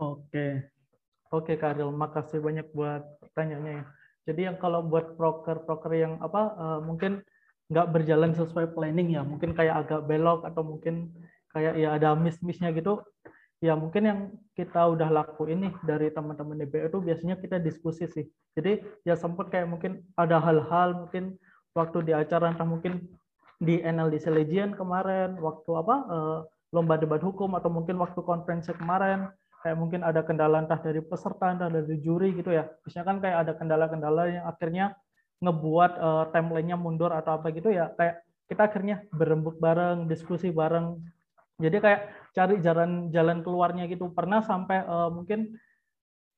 Oke. 0.01 0.73
Oke 1.29 1.61
Kak 1.61 1.77
Aril 1.77 1.93
makasih 1.93 2.41
banyak 2.41 2.73
buat 2.73 3.05
pertanyaannya 3.21 3.73
ya. 3.77 3.83
Jadi 4.25 4.41
yang 4.49 4.57
kalau 4.57 4.81
buat 4.81 5.13
proker-proker 5.13 5.93
yang 5.93 6.17
apa 6.25 6.41
uh, 6.57 6.79
mungkin 6.81 7.21
nggak 7.69 7.87
berjalan 7.93 8.33
sesuai 8.33 8.73
planning 8.73 9.13
ya 9.13 9.21
mungkin 9.21 9.53
kayak 9.53 9.85
agak 9.85 10.09
belok 10.09 10.41
atau 10.41 10.65
mungkin 10.65 11.13
kayak 11.53 11.77
ya 11.77 11.93
ada 11.93 12.17
miss-missnya 12.17 12.73
gitu 12.73 13.05
ya 13.59 13.75
mungkin 13.75 14.03
yang 14.07 14.19
kita 14.55 14.87
udah 14.87 15.11
lakuin 15.11 15.67
nih 15.67 15.73
dari 15.83 16.07
teman-teman 16.11 16.63
DPR 16.63 16.87
itu 16.87 16.99
biasanya 17.03 17.35
kita 17.39 17.59
diskusi 17.59 18.07
sih. 18.07 18.25
Jadi 18.55 18.79
ya 19.03 19.19
sempat 19.19 19.51
kayak 19.51 19.67
mungkin 19.67 20.03
ada 20.15 20.39
hal-hal 20.39 21.07
mungkin 21.07 21.35
waktu 21.75 22.07
di 22.07 22.13
acara 22.15 22.51
entah 22.51 22.67
mungkin 22.67 23.07
di 23.59 23.83
NLDC 23.83 24.31
Legion 24.31 24.71
kemarin, 24.71 25.35
waktu 25.43 25.71
apa 25.75 25.95
uh, 26.07 26.39
lomba 26.71 26.95
debat 26.95 27.19
hukum 27.19 27.59
atau 27.59 27.67
mungkin 27.67 27.99
waktu 27.99 28.23
konferensi 28.23 28.71
kemarin 28.71 29.27
kayak 29.59 29.75
mungkin 29.75 30.07
ada 30.07 30.23
kendala 30.23 30.63
entah 30.63 30.79
dari 30.79 31.03
peserta 31.03 31.51
entah 31.51 31.67
dari 31.67 31.99
juri 31.99 32.31
gitu 32.39 32.55
ya. 32.55 32.63
Biasanya 32.87 33.05
kan 33.05 33.17
kayak 33.19 33.37
ada 33.43 33.53
kendala-kendala 33.59 34.21
yang 34.31 34.45
akhirnya 34.47 34.95
ngebuat 35.43 35.91
uh, 35.99 36.25
timelinenya 36.31 36.79
mundur 36.79 37.11
atau 37.11 37.39
apa 37.39 37.51
gitu 37.55 37.71
ya 37.71 37.91
kayak 37.95 38.23
kita 38.49 38.65
akhirnya 38.65 39.05
berembuk 39.13 39.61
bareng, 39.61 40.09
diskusi 40.09 40.49
bareng. 40.49 40.99
Jadi 41.59 41.77
kayak 41.83 42.01
cari 42.31 42.55
jalan 42.63 43.11
jalan 43.11 43.43
keluarnya 43.43 43.85
gitu. 43.91 44.07
Pernah 44.15 44.39
sampai 44.39 44.81
uh, 44.87 45.11
mungkin 45.11 45.59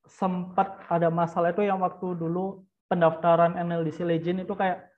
sempat 0.10 0.82
ada 0.90 1.14
masalah 1.14 1.54
itu 1.54 1.62
yang 1.62 1.80
waktu 1.80 2.18
dulu 2.18 2.66
pendaftaran 2.90 3.56
NLDC 3.56 4.04
Legend 4.04 4.44
itu 4.44 4.54
kayak 4.58 4.92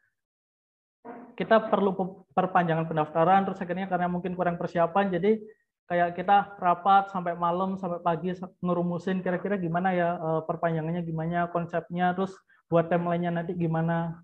kita 1.36 1.69
perlu 1.69 2.23
perpanjangan 2.31 2.88
pendaftaran 2.88 3.43
terus 3.43 3.59
akhirnya 3.59 3.89
karena 3.89 4.07
mungkin 4.07 4.38
kurang 4.38 4.55
persiapan 4.55 5.13
jadi 5.13 5.41
kayak 5.89 6.15
kita 6.15 6.55
rapat 6.62 7.12
sampai 7.12 7.36
malam 7.36 7.75
sampai 7.75 7.99
pagi 7.99 8.31
ngerumusin 8.63 9.19
kira-kira 9.19 9.59
gimana 9.59 9.91
ya 9.91 10.15
uh, 10.15 10.41
perpanjangannya 10.47 11.03
gimana 11.03 11.51
konsepnya 11.51 12.15
terus 12.15 12.33
buat 12.71 12.88
timelinenya 12.88 13.43
nanti 13.43 13.53
gimana 13.57 14.23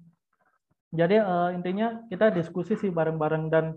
jadi 0.90 1.22
uh, 1.22 1.50
intinya 1.54 2.02
kita 2.08 2.32
diskusi 2.34 2.80
sih 2.80 2.90
bareng-bareng 2.90 3.52
dan 3.52 3.76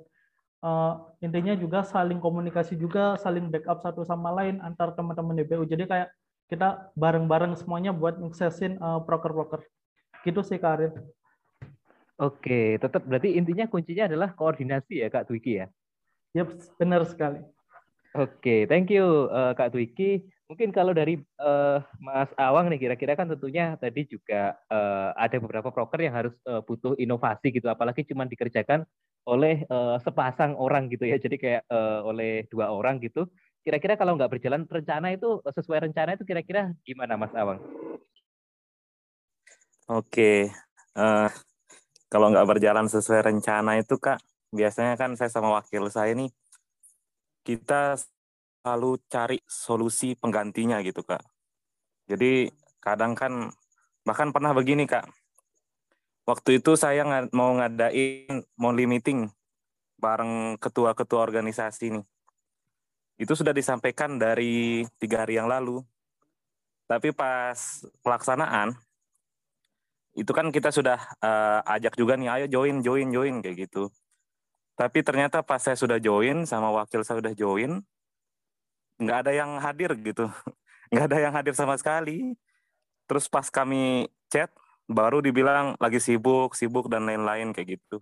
uh, 0.63 1.13
intinya 1.21 1.53
juga 1.59 1.83
saling 1.83 2.23
komunikasi 2.23 2.79
juga, 2.79 3.19
saling 3.19 3.51
backup 3.51 3.83
satu 3.83 4.07
sama 4.07 4.33
lain 4.33 4.63
antar 4.63 4.95
teman-teman 4.97 5.43
DPU. 5.43 5.67
Jadi 5.67 5.85
kayak 5.85 6.09
kita 6.49 6.95
bareng-bareng 6.97 7.59
semuanya 7.59 7.91
buat 7.93 8.17
suksesin 8.17 8.79
uh, 8.79 9.03
proker-proker. 9.03 9.67
Gitu 10.23 10.41
sih 10.47 10.57
Karin. 10.63 10.95
Oke, 12.23 12.79
tetap 12.79 13.03
berarti 13.03 13.35
intinya 13.35 13.67
kuncinya 13.67 14.07
adalah 14.07 14.31
koordinasi 14.31 15.03
ya 15.03 15.11
Kak 15.11 15.27
Twiki 15.27 15.59
ya? 15.59 15.67
Yap, 16.39 16.55
benar 16.79 17.03
sekali. 17.09 17.43
Oke, 18.15 18.69
thank 18.71 18.93
you 18.93 19.27
uh, 19.33 19.57
Kak 19.57 19.75
Twiki. 19.75 20.23
Mungkin 20.47 20.69
kalau 20.69 20.93
dari 20.93 21.17
uh, 21.41 21.81
Mas 21.97 22.29
Awang 22.37 22.69
nih 22.69 22.85
kira-kira 22.85 23.17
kan 23.17 23.25
tentunya 23.25 23.73
tadi 23.81 24.05
juga 24.05 24.53
uh, 24.69 25.17
ada 25.17 25.41
beberapa 25.41 25.73
proker 25.73 26.05
yang 26.05 26.13
harus 26.13 26.37
uh, 26.45 26.61
butuh 26.61 26.93
inovasi 27.01 27.49
gitu, 27.57 27.73
apalagi 27.73 28.05
cuma 28.05 28.29
dikerjakan 28.29 28.85
oleh 29.29 29.63
uh, 29.71 29.99
sepasang 30.03 30.59
orang 30.59 30.91
gitu 30.91 31.07
ya. 31.07 31.19
Jadi 31.19 31.37
kayak 31.39 31.63
uh, 31.71 32.03
oleh 32.07 32.47
dua 32.51 32.75
orang 32.75 32.99
gitu. 32.99 33.31
Kira-kira 33.63 33.95
kalau 33.95 34.19
nggak 34.19 34.39
berjalan 34.39 34.67
rencana 34.67 35.15
itu 35.15 35.39
sesuai 35.47 35.87
rencana 35.87 36.19
itu 36.19 36.27
kira-kira 36.27 36.75
gimana 36.83 37.15
Mas 37.15 37.31
Awang? 37.31 37.63
Oke, 39.87 40.51
uh, 40.99 41.31
kalau 42.11 42.31
nggak 42.35 42.49
berjalan 42.49 42.91
sesuai 42.91 43.23
rencana 43.23 43.79
itu 43.79 43.99
kak, 44.03 44.19
biasanya 44.51 44.99
kan 44.99 45.15
saya 45.15 45.31
sama 45.31 45.55
wakil 45.59 45.87
saya 45.87 46.15
nih 46.15 46.31
kita 47.43 47.99
selalu 48.63 48.99
cari 49.11 49.39
solusi 49.47 50.15
penggantinya 50.15 50.79
gitu 50.83 51.03
kak. 51.03 51.23
Jadi 52.07 52.51
kadang 52.79 53.15
kan 53.15 53.51
bahkan 54.03 54.35
pernah 54.35 54.55
begini 54.55 54.87
kak, 54.87 55.07
waktu 56.27 56.63
itu 56.63 56.79
saya 56.79 57.03
mau 57.35 57.55
ngadain 57.59 58.47
monthly 58.55 58.87
meeting 58.87 59.31
bareng 59.99 60.59
ketua-ketua 60.59 61.23
organisasi 61.23 61.99
nih. 61.99 62.05
Itu 63.23 63.39
sudah 63.39 63.55
disampaikan 63.55 64.19
dari 64.19 64.83
tiga 64.99 65.23
hari 65.23 65.39
yang 65.39 65.47
lalu. 65.47 65.83
Tapi 66.91 67.15
pas 67.15 67.87
pelaksanaan, 68.03 68.75
itu 70.13 70.29
kan 70.35 70.51
kita 70.53 70.69
sudah 70.69 70.99
uh, 71.25 71.65
ajak 71.79 71.97
juga 71.97 72.19
nih, 72.19 72.29
ayo 72.29 72.47
join, 72.51 72.85
join, 72.85 73.09
join, 73.09 73.35
kayak 73.41 73.71
gitu. 73.71 73.89
Tapi 74.77 75.01
ternyata 75.01 75.41
pas 75.41 75.63
saya 75.63 75.79
sudah 75.79 75.97
join, 76.03 76.45
sama 76.45 76.69
wakil 76.69 77.01
saya 77.07 77.23
sudah 77.23 77.33
join, 77.33 77.81
nggak 79.01 79.19
ada 79.25 79.33
yang 79.33 79.57
hadir 79.63 79.95
gitu. 80.03 80.29
Nggak 80.93 81.09
ada 81.09 81.19
yang 81.25 81.33
hadir 81.33 81.57
sama 81.57 81.73
sekali. 81.81 82.37
Terus 83.09 83.25
pas 83.25 83.49
kami 83.49 84.13
chat, 84.29 84.53
baru 84.93 85.25
dibilang 85.25 85.75
lagi 85.81 85.99
sibuk, 85.99 86.55
sibuk 86.55 86.87
dan 86.93 87.09
lain-lain 87.09 87.51
kayak 87.51 87.81
gitu. 87.81 88.01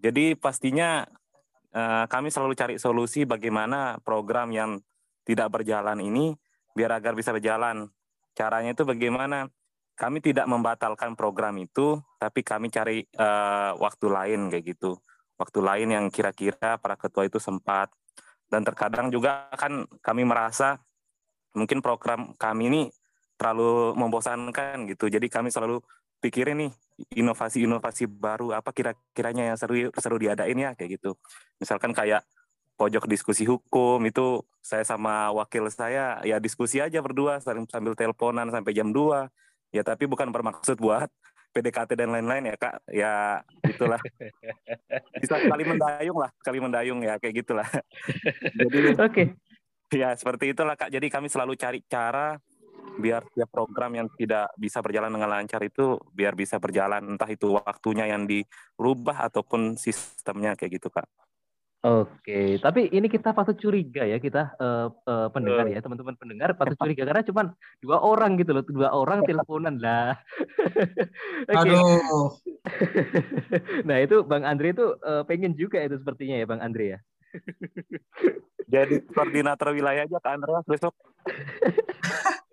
Jadi 0.00 0.32
pastinya 0.34 1.04
uh, 1.76 2.04
kami 2.08 2.32
selalu 2.32 2.54
cari 2.56 2.74
solusi 2.80 3.28
bagaimana 3.28 4.00
program 4.00 4.48
yang 4.50 4.80
tidak 5.28 5.52
berjalan 5.52 6.00
ini 6.00 6.32
biar 6.72 6.96
agar 6.96 7.12
bisa 7.12 7.30
berjalan. 7.30 7.86
Caranya 8.32 8.72
itu 8.72 8.88
bagaimana? 8.88 9.46
Kami 10.00 10.24
tidak 10.24 10.48
membatalkan 10.48 11.12
program 11.12 11.60
itu, 11.60 12.00
tapi 12.16 12.40
kami 12.40 12.72
cari 12.72 13.04
uh, 13.20 13.76
waktu 13.76 14.06
lain 14.08 14.48
kayak 14.48 14.64
gitu. 14.72 14.96
Waktu 15.36 15.60
lain 15.60 15.88
yang 15.92 16.06
kira-kira 16.08 16.80
para 16.80 16.96
ketua 16.96 17.28
itu 17.28 17.36
sempat. 17.36 17.92
Dan 18.48 18.64
terkadang 18.64 19.12
juga 19.12 19.52
kan 19.52 19.84
kami 20.00 20.24
merasa 20.24 20.80
mungkin 21.52 21.84
program 21.84 22.32
kami 22.40 22.72
ini 22.72 22.82
terlalu 23.40 23.96
membosankan 23.96 24.84
gitu. 24.92 25.08
Jadi 25.08 25.32
kami 25.32 25.48
selalu 25.48 25.80
pikirin 26.20 26.68
nih 26.68 26.72
inovasi-inovasi 27.16 28.04
baru 28.04 28.52
apa 28.52 28.76
kira-kiranya 28.76 29.48
yang 29.48 29.56
seru 29.56 29.88
seru 29.96 30.20
diadain 30.20 30.52
ya 30.52 30.76
kayak 30.76 31.00
gitu. 31.00 31.16
Misalkan 31.56 31.96
kayak 31.96 32.28
pojok 32.76 33.08
diskusi 33.08 33.48
hukum 33.48 34.04
itu 34.04 34.44
saya 34.60 34.84
sama 34.84 35.32
wakil 35.32 35.72
saya 35.72 36.20
ya 36.20 36.36
diskusi 36.36 36.84
aja 36.84 37.00
berdua 37.00 37.40
sambil 37.40 37.96
teleponan 37.96 38.52
sampai 38.52 38.76
jam 38.76 38.92
2. 38.92 39.32
Ya 39.72 39.80
tapi 39.80 40.04
bukan 40.04 40.28
bermaksud 40.28 40.76
buat 40.76 41.08
PDKT 41.56 41.96
dan 41.96 42.12
lain-lain 42.12 42.52
ya 42.52 42.56
kak 42.60 42.74
ya 42.92 43.40
itulah 43.64 43.98
bisa 45.22 45.34
kali 45.40 45.64
mendayung 45.66 46.18
lah 46.20 46.30
kali 46.42 46.58
mendayung 46.62 47.00
ya 47.02 47.18
kayak 47.18 47.42
gitulah 47.42 47.66
jadi 48.70 48.94
oke 48.94 49.10
okay. 49.10 49.26
ya 49.90 50.14
seperti 50.14 50.54
itulah 50.54 50.78
kak 50.78 50.94
jadi 50.94 51.06
kami 51.10 51.26
selalu 51.26 51.58
cari 51.58 51.82
cara 51.90 52.38
biar 53.00 53.26
tiap 53.32 53.48
program 53.48 53.96
yang 53.96 54.08
tidak 54.14 54.52
bisa 54.54 54.84
berjalan 54.84 55.10
dengan 55.10 55.32
lancar 55.32 55.60
itu 55.64 55.96
biar 56.12 56.36
bisa 56.36 56.60
berjalan 56.60 57.16
entah 57.16 57.26
itu 57.26 57.56
waktunya 57.56 58.06
yang 58.06 58.28
dirubah 58.28 59.26
ataupun 59.32 59.80
sistemnya 59.80 60.54
kayak 60.54 60.78
gitu 60.78 60.92
kak. 60.92 61.08
Oke, 61.80 62.60
tapi 62.60 62.92
ini 62.92 63.08
kita 63.08 63.32
patut 63.32 63.56
curiga 63.56 64.04
ya 64.04 64.20
kita 64.20 64.52
uh, 64.60 64.92
uh, 64.92 65.32
pendengar 65.32 65.64
ya 65.64 65.80
teman-teman 65.80 66.12
pendengar 66.12 66.52
patut 66.52 66.76
curiga 66.76 67.08
karena 67.08 67.24
cuma 67.24 67.42
dua 67.80 68.04
orang 68.04 68.36
gitu 68.36 68.52
loh, 68.52 68.60
dua 68.68 68.92
orang 68.92 69.24
teleponan 69.24 69.80
lah. 69.80 70.20
okay. 71.48 71.56
Aduh. 71.56 72.36
nah 73.88 73.96
itu 73.96 74.20
Bang 74.28 74.44
Andre 74.44 74.76
itu 74.76 74.92
uh, 75.00 75.24
pengen 75.24 75.56
juga 75.56 75.80
itu 75.80 75.96
sepertinya 75.96 76.36
ya 76.36 76.44
Bang 76.44 76.60
Andre 76.60 76.84
ya. 76.84 76.98
Jadi 78.70 79.00
koordinator 79.10 79.72
wilayah 79.74 80.06
aja 80.06 80.18
Kak 80.20 80.36
Andreas 80.36 80.66
besok. 80.68 80.94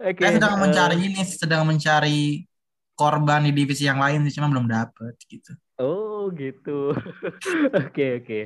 Oke. 0.00 0.20
Okay, 0.20 0.36
sedang 0.36 0.54
uh, 0.56 0.60
mencari 0.60 0.96
ini, 1.00 1.20
sedang 1.24 1.62
mencari 1.64 2.44
korban 2.94 3.42
di 3.42 3.50
divisi 3.50 3.86
yang 3.86 3.98
lain 3.98 4.22
sih, 4.26 4.38
cuma 4.38 4.50
belum 4.50 4.70
dapet 4.70 5.18
gitu. 5.26 5.52
Oh 5.74 6.30
gitu. 6.30 6.94
Oke 7.82 8.22
oke 8.22 8.38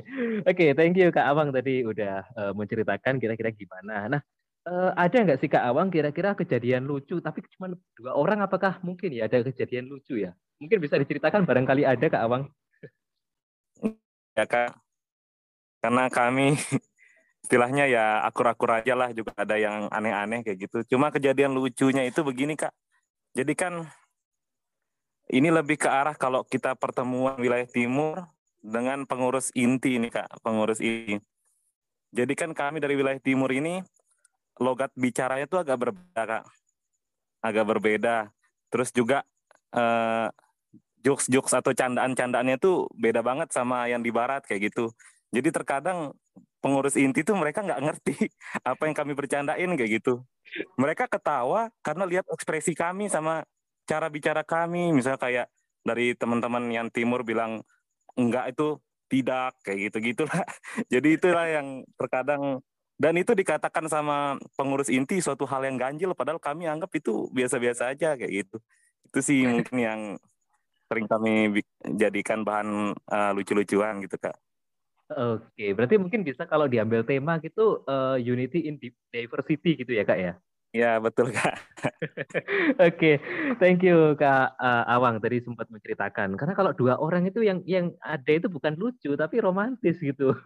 oke. 0.49 0.65
Thank 0.73 0.97
you 0.97 1.13
Kak 1.13 1.29
Awang 1.29 1.53
tadi 1.53 1.85
udah 1.85 2.25
uh, 2.33 2.53
menceritakan 2.57 3.21
kira-kira 3.21 3.53
gimana. 3.53 4.09
Nah 4.09 4.21
uh, 4.65 4.91
ada 4.97 5.17
nggak 5.21 5.37
sih 5.37 5.45
Kak 5.45 5.61
Awang 5.61 5.93
kira-kira 5.93 6.33
kejadian 6.33 6.89
lucu 6.89 7.21
tapi 7.21 7.45
cuma 7.53 7.69
dua 7.93 8.17
orang 8.17 8.41
apakah 8.41 8.81
mungkin 8.81 9.13
ya 9.13 9.29
ada 9.29 9.45
kejadian 9.45 9.85
lucu 9.85 10.17
ya? 10.25 10.33
Mungkin 10.57 10.81
bisa 10.81 10.97
diceritakan 10.97 11.45
barangkali 11.45 11.85
ada 11.85 12.05
Kak 12.09 12.23
Awang. 12.25 12.43
Ya 14.33 14.45
Kak. 14.49 14.73
Karena 15.79 16.09
kami 16.09 16.57
istilahnya 17.45 17.87
ya 17.87 18.21
akur-akur 18.27 18.83
aja 18.83 18.93
lah 18.93 19.09
juga 19.15 19.31
ada 19.35 19.55
yang 19.55 19.87
aneh-aneh 19.89 20.43
kayak 20.43 20.69
gitu. 20.69 20.95
Cuma 20.95 21.09
kejadian 21.09 21.55
lucunya 21.55 22.03
itu 22.05 22.21
begini 22.21 22.59
Kak. 22.59 22.73
Jadi 23.33 23.53
kan 23.53 23.85
ini 25.29 25.53
lebih 25.53 25.77
ke 25.77 25.85
arah 25.85 26.17
kalau 26.17 26.41
kita 26.41 26.73
pertemuan 26.73 27.37
wilayah 27.37 27.69
timur 27.69 28.25
dengan 28.59 29.05
pengurus 29.05 29.53
inti 29.53 30.01
ini 30.01 30.09
kak, 30.09 30.41
pengurus 30.41 30.81
ini. 30.81 31.21
Jadi 32.09 32.33
kan 32.33 32.51
kami 32.57 32.81
dari 32.81 32.97
wilayah 32.97 33.21
timur 33.21 33.53
ini 33.53 33.79
logat 34.57 34.89
bicaranya 34.97 35.45
tuh 35.45 35.61
agak 35.61 35.77
berbeda 35.77 36.21
kak, 36.25 36.43
agak 37.45 37.65
berbeda. 37.69 38.15
Terus 38.73 38.89
juga 38.89 39.21
eh, 39.77 40.27
jokes-jokes 41.05 41.53
atau 41.55 41.71
candaan-candaannya 41.77 42.57
tuh 42.57 42.89
beda 42.97 43.21
banget 43.21 43.53
sama 43.53 43.85
yang 43.85 44.01
di 44.01 44.09
barat 44.09 44.41
kayak 44.43 44.73
gitu. 44.73 44.89
Jadi 45.29 45.53
terkadang 45.53 46.17
pengurus 46.59 46.95
inti 46.99 47.23
tuh 47.23 47.35
mereka 47.35 47.63
nggak 47.63 47.81
ngerti 47.81 48.15
apa 48.71 48.81
yang 48.87 48.95
kami 48.95 49.11
bercandain 49.15 49.71
kayak 49.75 49.91
gitu. 49.99 50.23
Mereka 50.75 51.07
ketawa 51.07 51.69
karena 51.85 52.03
lihat 52.07 52.25
ekspresi 52.27 52.75
kami 52.75 53.07
sama 53.07 53.43
cara 53.87 54.07
bicara 54.11 54.43
kami. 54.43 54.91
Misalnya 54.91 55.19
kayak 55.19 55.47
dari 55.83 56.13
teman-teman 56.15 56.67
yang 56.69 56.87
timur 56.91 57.23
bilang 57.23 57.63
enggak 58.19 58.53
itu 58.53 58.77
tidak 59.09 59.55
kayak 59.65 59.89
gitu 59.89 59.97
gitulah. 60.13 60.43
Jadi 60.93 61.09
itulah 61.17 61.45
yang 61.47 61.67
terkadang 61.97 62.61
dan 62.99 63.15
itu 63.15 63.31
dikatakan 63.31 63.87
sama 63.87 64.35
pengurus 64.59 64.91
inti 64.91 65.23
suatu 65.23 65.47
hal 65.47 65.63
yang 65.63 65.79
ganjil 65.79 66.11
padahal 66.11 66.35
kami 66.37 66.67
anggap 66.67 66.91
itu 66.99 67.31
biasa-biasa 67.31 67.95
aja 67.95 68.19
kayak 68.19 68.45
gitu. 68.45 68.57
Itu 69.07 69.19
sih 69.23 69.47
mungkin 69.47 69.77
yang 69.79 70.01
sering 70.89 71.05
kami 71.05 71.61
jadikan 71.95 72.41
bahan 72.41 72.97
uh, 72.97 73.31
lucu-lucuan 73.37 74.01
gitu 74.01 74.17
kak 74.17 74.33
Oke, 75.09 75.73
berarti 75.73 75.97
mungkin 75.97 76.21
bisa 76.21 76.45
kalau 76.45 76.69
diambil 76.69 77.01
tema 77.01 77.41
gitu 77.41 77.81
uh, 77.89 78.13
unity 78.21 78.69
in 78.69 78.77
diversity 79.09 79.73
gitu 79.73 79.97
ya 79.97 80.05
kak 80.05 80.19
ya? 80.21 80.33
Ya 80.69 81.01
betul 81.01 81.33
kak. 81.33 81.57
Oke, 81.81 82.37
okay. 82.77 83.15
thank 83.57 83.81
you 83.81 84.13
kak 84.13 84.53
uh, 84.61 84.85
Awang 84.85 85.17
tadi 85.17 85.41
sempat 85.41 85.65
menceritakan. 85.73 86.37
Karena 86.37 86.53
kalau 86.53 86.77
dua 86.77 86.93
orang 87.01 87.25
itu 87.25 87.41
yang 87.41 87.65
yang 87.65 87.89
ada 88.05 88.37
itu 88.37 88.45
bukan 88.45 88.77
lucu 88.77 89.17
tapi 89.17 89.41
romantis 89.41 89.97
gitu. 89.97 90.29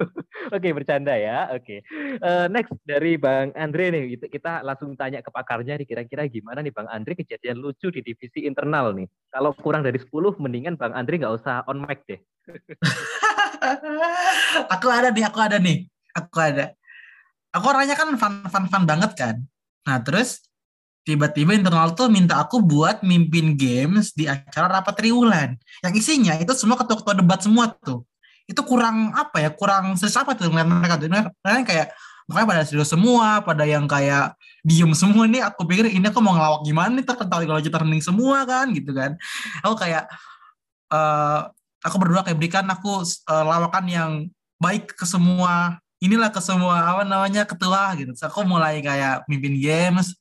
Oke 0.56 0.64
okay, 0.64 0.72
bercanda 0.72 1.12
ya. 1.20 1.52
Oke. 1.52 1.84
Okay. 1.84 2.24
Uh, 2.24 2.48
next 2.48 2.72
dari 2.88 3.20
Bang 3.20 3.52
Andre 3.60 3.92
nih 3.92 4.16
kita 4.32 4.64
langsung 4.64 4.96
tanya 4.96 5.20
ke 5.20 5.28
pakarnya 5.28 5.76
nih 5.76 5.88
kira-kira 5.92 6.24
gimana 6.32 6.64
nih 6.64 6.72
Bang 6.72 6.88
Andre 6.88 7.20
kejadian 7.20 7.60
lucu 7.60 7.92
di 7.92 8.00
divisi 8.00 8.48
internal 8.48 8.96
nih. 8.96 9.12
Kalau 9.28 9.52
kurang 9.60 9.84
dari 9.84 10.00
10 10.00 10.08
mendingan 10.40 10.80
Bang 10.80 10.96
Andre 10.96 11.20
nggak 11.20 11.36
usah 11.36 11.68
on 11.68 11.84
mic 11.84 12.00
deh. 12.08 12.24
aku 14.74 14.88
ada 14.92 15.10
nih, 15.10 15.24
aku 15.26 15.40
ada 15.40 15.58
nih, 15.60 15.78
aku 16.14 16.38
ada. 16.40 16.66
Aku 17.54 17.66
orangnya 17.70 17.94
kan 17.94 18.10
fun 18.18 18.34
fun 18.50 18.66
fun 18.66 18.84
banget 18.90 19.14
kan 19.14 19.38
Nah 19.88 20.00
terus 20.00 20.44
tiba-tiba 21.04 21.52
internal 21.52 21.92
tuh 21.92 22.08
minta 22.08 22.40
aku 22.40 22.64
buat 22.64 23.04
mimpin 23.04 23.60
games 23.60 24.16
di 24.16 24.24
acara 24.28 24.80
rapat 24.80 24.96
triwulan. 24.96 25.60
Yang 25.84 25.94
isinya 26.00 26.34
itu 26.40 26.56
semua 26.56 26.80
ketua-ketua 26.80 27.20
debat 27.20 27.40
semua 27.44 27.72
tuh. 27.84 28.08
Itu 28.48 28.64
kurang 28.64 29.12
apa 29.12 29.44
ya, 29.44 29.50
kurang 29.52 30.00
serius 30.00 30.16
apa 30.16 30.36
tuh 30.36 30.48
ngeliat 30.48 30.68
mereka 30.68 30.96
tuh. 31.00 31.08
Mereka 31.12 31.64
kayak, 31.68 31.88
makanya 32.28 32.48
pada 32.48 32.64
serius 32.64 32.88
semua, 32.92 33.44
pada 33.44 33.68
yang 33.68 33.84
kayak 33.84 34.36
diem 34.64 34.92
semua 34.96 35.28
nih, 35.28 35.44
aku 35.44 35.68
pikir 35.68 35.92
ini 35.92 36.08
aku 36.08 36.24
mau 36.24 36.36
ngelawak 36.36 36.64
gimana 36.64 36.92
nih, 36.96 37.04
terketahui 37.04 37.46
kalau 37.52 37.60
kita 37.60 37.84
semua 38.00 38.48
kan, 38.48 38.72
gitu 38.72 38.92
kan. 38.96 39.20
Aku 39.64 39.76
kayak, 39.76 40.08
uh, 40.88 41.52
aku 41.84 41.96
berdoa 42.00 42.24
kayak 42.24 42.40
berikan 42.40 42.66
aku 42.72 43.04
uh, 43.04 43.44
lawakan 43.44 43.86
yang 43.92 44.12
baik 44.58 44.96
ke 44.96 45.04
semua 45.04 45.78
inilah 46.04 46.28
ke 46.28 46.44
semua 46.44 46.84
apa 46.84 47.02
namanya 47.08 47.48
ketua 47.48 47.96
gitu. 47.96 48.12
So, 48.20 48.28
aku 48.28 48.44
mulai 48.44 48.84
kayak 48.84 49.24
mimpin 49.32 49.56
games, 49.56 50.12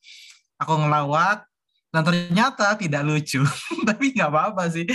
aku 0.54 0.78
ngelawak 0.78 1.42
dan 1.90 2.06
ternyata 2.06 2.78
tidak 2.78 3.02
lucu. 3.02 3.42
tapi 3.88 4.14
nggak 4.14 4.30
apa-apa 4.30 4.70
sih. 4.70 4.86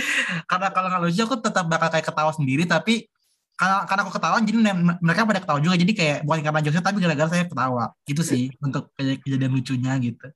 Karena 0.48 0.72
kalau 0.72 0.88
nggak 0.88 1.02
lucu 1.04 1.20
aku 1.28 1.36
tetap 1.44 1.68
bakal 1.68 1.92
kayak 1.92 2.08
ketawa 2.08 2.32
sendiri 2.32 2.64
tapi 2.64 3.04
karena 3.58 3.82
karena 3.90 4.00
aku 4.06 4.12
ketawa 4.14 4.38
jadi 4.38 4.58
mereka 5.02 5.26
pada 5.26 5.42
ketawa 5.42 5.58
juga 5.58 5.74
jadi 5.74 5.92
kayak 5.98 6.18
bukan 6.22 6.46
karena 6.46 6.60
jokesnya 6.62 6.84
tapi 6.86 6.98
gara-gara 7.02 7.26
saya 7.26 7.42
ketawa 7.42 7.84
gitu 8.06 8.22
sih 8.22 8.54
untuk 8.62 8.94
kejadian 8.94 9.50
lucunya 9.50 9.98
gitu 9.98 10.30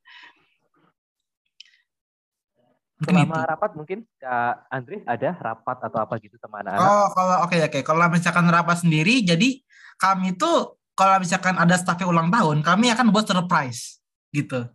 selama 3.03 3.37
itu. 3.37 3.51
rapat 3.51 3.71
mungkin 3.75 3.99
Kak 4.19 4.55
Andri 4.71 4.99
ada 5.05 5.31
rapat 5.39 5.79
atau 5.91 5.99
apa 6.03 6.15
gitu 6.23 6.39
sama 6.39 6.63
anak-anak 6.63 6.87
oh 6.87 7.07
kalau 7.13 7.37
oke 7.43 7.49
okay, 7.51 7.61
oke 7.63 7.71
okay. 7.71 7.83
kalau 7.83 8.07
misalkan 8.09 8.47
rapat 8.49 8.77
sendiri 8.81 9.23
jadi 9.27 9.59
kami 9.99 10.35
tuh 10.35 10.83
kalau 10.93 11.17
misalkan 11.19 11.57
ada 11.57 11.75
staffnya 11.77 12.07
ulang 12.09 12.29
tahun, 12.29 12.61
kami 12.61 12.93
akan 12.93 13.11
buat 13.11 13.25
surprise 13.25 14.03
gitu. 14.33 14.69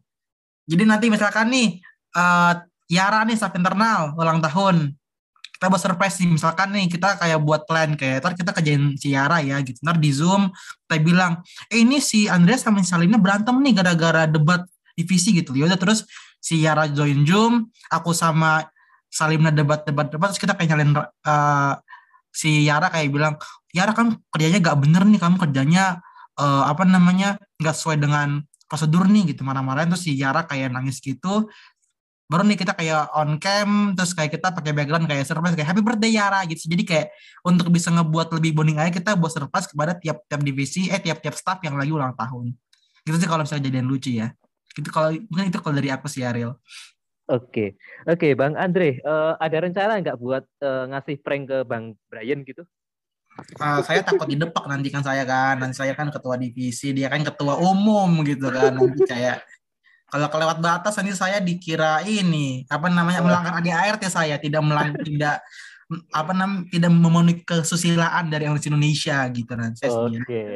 Jadi 0.68 0.84
nanti 0.84 1.08
misalkan 1.08 1.54
nih 1.54 1.80
uh, 2.18 2.58
Yara 2.90 3.24
nih 3.28 3.38
staff 3.38 3.54
internal 3.54 4.18
ulang 4.18 4.42
tahun, 4.42 4.98
kita 5.58 5.70
buat 5.70 5.82
surprise 5.82 6.18
nih 6.22 6.30
misalkan 6.38 6.70
nih 6.74 6.86
kita 6.90 7.18
kayak 7.22 7.40
buat 7.42 7.66
plan 7.66 7.94
kayak 7.98 8.22
ntar 8.22 8.34
kita 8.38 8.52
kerjain 8.54 8.94
si 8.98 9.14
Yara 9.14 9.42
ya 9.42 9.58
gitu 9.66 9.82
ntar 9.82 9.98
di 9.98 10.14
zoom 10.14 10.54
kita 10.86 11.02
bilang 11.02 11.42
eh 11.74 11.82
ini 11.82 11.98
si 11.98 12.30
Andreas 12.30 12.62
sama 12.62 12.86
Salina 12.86 13.18
berantem 13.18 13.58
nih 13.58 13.74
gara-gara 13.74 14.30
debat 14.30 14.62
divisi 14.94 15.34
gitu 15.34 15.58
ya 15.58 15.66
udah 15.66 15.82
terus 15.82 16.06
si 16.38 16.64
Yara 16.64 16.88
join 16.90 17.26
zoom 17.28 17.70
aku 17.92 18.14
sama 18.14 18.68
Salimna 19.08 19.50
debat 19.56 19.88
debat 19.88 20.12
debat 20.12 20.30
terus 20.30 20.42
kita 20.42 20.54
kayak 20.54 20.70
nyalin 20.76 20.92
uh, 21.00 21.74
si 22.32 22.68
Yara 22.68 22.92
kayak 22.92 23.10
bilang 23.10 23.36
Yara 23.74 23.96
kan 23.96 24.14
kerjanya 24.30 24.62
gak 24.62 24.78
bener 24.84 25.04
nih 25.08 25.20
kamu 25.22 25.36
kerjanya 25.42 26.04
uh, 26.38 26.64
apa 26.70 26.86
namanya 26.86 27.42
nggak 27.58 27.76
sesuai 27.76 27.98
dengan 27.98 28.46
prosedur 28.70 29.10
nih 29.10 29.34
gitu 29.34 29.42
marah-marahin. 29.42 29.90
Terus 29.96 30.04
si 30.06 30.14
Yara 30.16 30.46
kayak 30.46 30.70
nangis 30.72 31.02
gitu. 31.02 31.50
Baru 32.28 32.44
nih 32.44 32.60
kita 32.60 32.76
kayak 32.76 33.08
on 33.16 33.40
cam 33.40 33.96
terus 33.96 34.12
kayak 34.12 34.36
kita 34.36 34.52
pakai 34.52 34.76
background 34.76 35.08
kayak 35.08 35.24
surprise 35.24 35.56
kayak 35.56 35.72
happy 35.72 35.82
birthday 35.82 36.12
Yara 36.12 36.44
gitu. 36.44 36.68
Jadi 36.68 36.84
kayak 36.84 37.08
untuk 37.48 37.72
bisa 37.72 37.88
ngebuat 37.88 38.36
lebih 38.36 38.52
bonding 38.52 38.78
aja 38.78 38.92
kita 38.92 39.16
buat 39.16 39.32
surprise 39.32 39.68
kepada 39.72 39.96
tiap-tiap 39.96 40.42
divisi 40.44 40.92
eh 40.92 41.00
tiap-tiap 41.00 41.34
staff 41.34 41.64
yang 41.64 41.80
lagi 41.80 41.92
ulang 41.96 42.12
tahun. 42.20 42.52
Gitu 43.08 43.16
sih 43.16 43.28
kalau 43.32 43.48
misalnya 43.48 43.72
jadian 43.72 43.88
lucu 43.88 44.12
ya 44.12 44.28
itu 44.78 44.90
kalau 44.94 45.10
mungkin 45.30 45.50
itu 45.50 45.60
kalau 45.60 45.76
dari 45.76 45.90
aku 45.90 46.06
sih 46.06 46.22
Ariel. 46.22 46.56
Oke, 47.28 47.76
oke, 48.08 48.40
Bang 48.40 48.56
Andre, 48.56 49.04
uh, 49.04 49.36
ada 49.36 49.58
rencana 49.60 50.00
nggak 50.00 50.16
buat 50.16 50.48
uh, 50.64 50.88
ngasih 50.96 51.20
prank 51.20 51.52
ke 51.52 51.58
Bang 51.68 52.00
Brian 52.08 52.48
gitu? 52.48 52.64
Uh, 53.60 53.84
saya 53.84 54.00
takut 54.02 54.26
didepak 54.26 54.64
nanti 54.66 54.88
kan 54.88 55.04
saya 55.04 55.28
kan, 55.28 55.60
nanti 55.60 55.76
saya 55.76 55.92
kan 55.92 56.08
ketua 56.08 56.40
divisi, 56.40 56.96
dia 56.96 57.12
kan 57.12 57.22
ketua 57.28 57.60
umum 57.60 58.24
gitu 58.24 58.48
kan, 58.48 58.72
nanti 58.80 59.04
kayak 59.04 59.44
kalau 60.08 60.32
kelewat 60.32 60.64
batas 60.64 60.96
nanti 60.96 61.12
saya 61.20 61.44
dikira 61.44 62.00
ini 62.08 62.64
apa 62.72 62.88
namanya 62.88 63.20
melanggar 63.20 63.60
ADART 63.60 64.08
saya 64.08 64.40
tidak 64.40 64.64
melanggar 64.64 65.04
tidak 65.04 65.44
apa 66.12 66.32
nam 66.36 66.68
tidak 66.68 66.92
memenuhi 66.92 67.44
kesusilaan 67.48 68.28
dari 68.28 68.44
Indonesia 68.44 69.24
gitu 69.32 69.54
nanti. 69.56 69.88
Oke, 69.88 70.20
okay. 70.20 70.52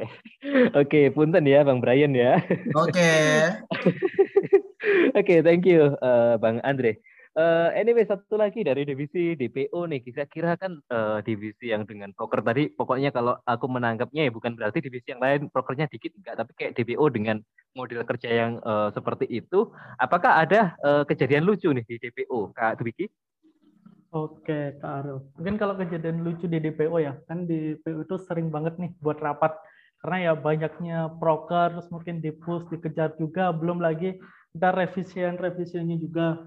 oke, 0.75 0.87
okay, 0.87 1.05
punten 1.07 1.47
ya 1.47 1.63
Bang 1.63 1.79
Brian 1.79 2.11
ya. 2.11 2.43
Oke. 2.75 2.91
Okay. 2.91 3.27
Oke, 5.11 5.27
okay, 5.27 5.39
thank 5.45 5.63
you 5.67 5.93
uh, 6.01 6.35
Bang 6.41 6.59
Andre. 6.65 6.97
Uh, 7.31 7.71
anyway, 7.71 8.03
satu 8.03 8.35
lagi 8.35 8.59
dari 8.59 8.83
divisi 8.83 9.39
DPO 9.39 9.87
nih, 9.87 10.03
kira-kira 10.03 10.59
kan 10.59 10.83
uh, 10.91 11.23
divisi 11.23 11.71
yang 11.71 11.87
dengan 11.87 12.11
proker 12.11 12.43
tadi, 12.43 12.67
pokoknya 12.67 13.15
kalau 13.15 13.39
aku 13.47 13.71
menanggapnya 13.71 14.27
ya 14.27 14.31
bukan 14.35 14.51
berarti 14.51 14.83
divisi 14.83 15.15
yang 15.15 15.23
lain 15.23 15.47
prokernya 15.47 15.87
dikit 15.87 16.11
enggak, 16.19 16.43
tapi 16.43 16.51
kayak 16.59 16.75
DPO 16.75 17.05
dengan 17.07 17.39
model 17.71 18.03
kerja 18.03 18.27
yang 18.27 18.59
uh, 18.67 18.91
seperti 18.91 19.31
itu, 19.31 19.71
apakah 19.95 20.43
ada 20.43 20.75
uh, 20.83 21.07
kejadian 21.07 21.47
lucu 21.47 21.71
nih 21.71 21.87
di 21.87 21.95
DPO, 22.03 22.51
Kak 22.51 22.83
Dwiki? 22.83 23.07
Oke, 24.11 24.75
Kak 24.83 24.91
Ariel. 25.07 25.23
Mungkin 25.39 25.55
kalau 25.55 25.79
kejadian 25.79 26.19
lucu 26.27 26.43
di 26.43 26.59
DPO 26.59 26.99
ya, 26.99 27.15
kan 27.31 27.47
di 27.47 27.79
DPO 27.79 28.03
itu 28.03 28.15
sering 28.19 28.51
banget 28.51 28.75
nih 28.75 28.91
buat 28.99 29.15
rapat. 29.23 29.55
Karena 30.03 30.17
ya 30.19 30.33
banyaknya 30.35 31.15
proker, 31.15 31.79
terus 31.79 31.87
mungkin 31.87 32.19
di 32.19 32.35
push, 32.35 32.67
dikejar 32.67 33.15
juga, 33.15 33.55
belum 33.55 33.79
lagi 33.79 34.19
kita 34.51 34.67
revisian-revisiannya 34.75 35.95
juga. 35.95 36.43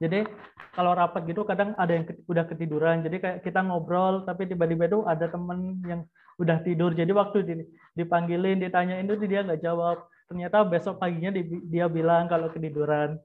Jadi 0.00 0.24
kalau 0.72 0.96
rapat 0.96 1.28
gitu 1.28 1.44
kadang 1.44 1.76
ada 1.76 1.92
yang 2.00 2.08
udah 2.32 2.44
ketiduran, 2.48 3.04
jadi 3.04 3.16
kayak 3.20 3.38
kita 3.44 3.60
ngobrol, 3.60 4.24
tapi 4.24 4.48
tiba-tiba 4.48 4.88
itu 4.88 5.04
ada 5.04 5.28
temen 5.28 5.76
yang 5.84 6.00
udah 6.40 6.64
tidur. 6.64 6.96
Jadi 6.96 7.12
waktu 7.12 7.68
dipanggilin, 7.92 8.56
ditanyain 8.56 9.04
itu 9.04 9.20
dia 9.28 9.44
nggak 9.44 9.60
jawab. 9.60 10.00
Ternyata 10.32 10.64
besok 10.64 10.96
paginya 10.96 11.28
dia 11.44 11.92
bilang 11.92 12.24
kalau 12.24 12.48
ketiduran. 12.48 13.20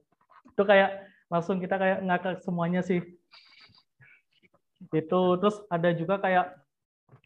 Itu 0.52 0.68
kayak 0.68 1.08
langsung 1.32 1.56
kita 1.56 1.80
kayak 1.80 1.98
ngakak 2.04 2.44
semuanya 2.44 2.84
sih 2.84 3.00
itu 4.90 5.22
terus 5.38 5.56
ada 5.70 5.94
juga 5.94 6.18
kayak 6.18 6.58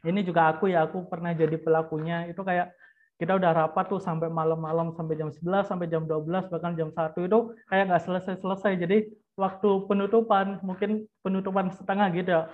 ini 0.04 0.20
juga 0.20 0.52
aku 0.52 0.68
ya 0.68 0.84
aku 0.84 1.08
pernah 1.08 1.32
jadi 1.32 1.56
pelakunya. 1.56 2.28
Itu 2.28 2.44
kayak 2.44 2.76
kita 3.16 3.40
udah 3.40 3.50
rapat 3.56 3.88
tuh 3.88 4.00
sampai 4.02 4.28
malam-malam 4.28 4.92
sampai 4.92 5.16
jam 5.16 5.32
11 5.32 5.64
sampai 5.64 5.88
jam 5.88 6.04
12 6.04 6.52
bahkan 6.52 6.76
jam 6.76 6.92
1 6.92 7.16
itu 7.16 7.38
kayak 7.72 7.84
nggak 7.88 8.04
selesai-selesai. 8.04 8.72
Jadi 8.76 9.08
waktu 9.40 9.70
penutupan 9.88 10.60
mungkin 10.60 11.08
penutupan 11.24 11.72
setengah 11.72 12.12
gitu 12.12 12.30
ya. 12.36 12.44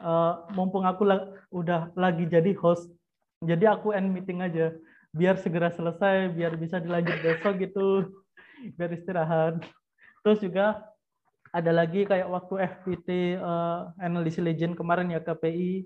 Uh, 0.00 0.48
mumpung 0.56 0.88
aku 0.88 1.04
la 1.04 1.28
udah 1.52 1.92
lagi 1.92 2.24
jadi 2.24 2.56
host 2.56 2.88
jadi 3.42 3.74
aku 3.74 3.90
end 3.90 4.14
meeting 4.14 4.40
aja. 4.40 4.70
Biar 5.12 5.36
segera 5.36 5.68
selesai 5.74 6.30
biar 6.32 6.54
bisa 6.56 6.78
dilanjut 6.78 7.18
besok 7.20 7.58
gitu. 7.58 8.08
Biar 8.78 8.94
istirahat. 8.94 9.58
Terus 10.22 10.38
juga 10.38 10.78
ada 11.52 11.70
lagi 11.70 12.08
kayak 12.08 12.32
waktu 12.32 12.64
FPT 12.64 13.36
uh, 13.36 13.92
eh, 14.00 14.08
Analysis 14.08 14.40
Legend 14.40 14.72
kemarin 14.72 15.12
ya 15.12 15.20
KPI 15.20 15.84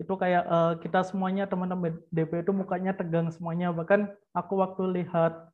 itu 0.00 0.14
kayak 0.18 0.44
uh, 0.48 0.74
kita 0.80 1.04
semuanya 1.04 1.44
teman-teman 1.44 2.00
DP 2.10 2.42
itu 2.42 2.50
mukanya 2.50 2.96
tegang 2.96 3.28
semuanya. 3.28 3.70
Bahkan 3.70 4.08
aku 4.32 4.58
waktu 4.58 5.04
lihat 5.04 5.52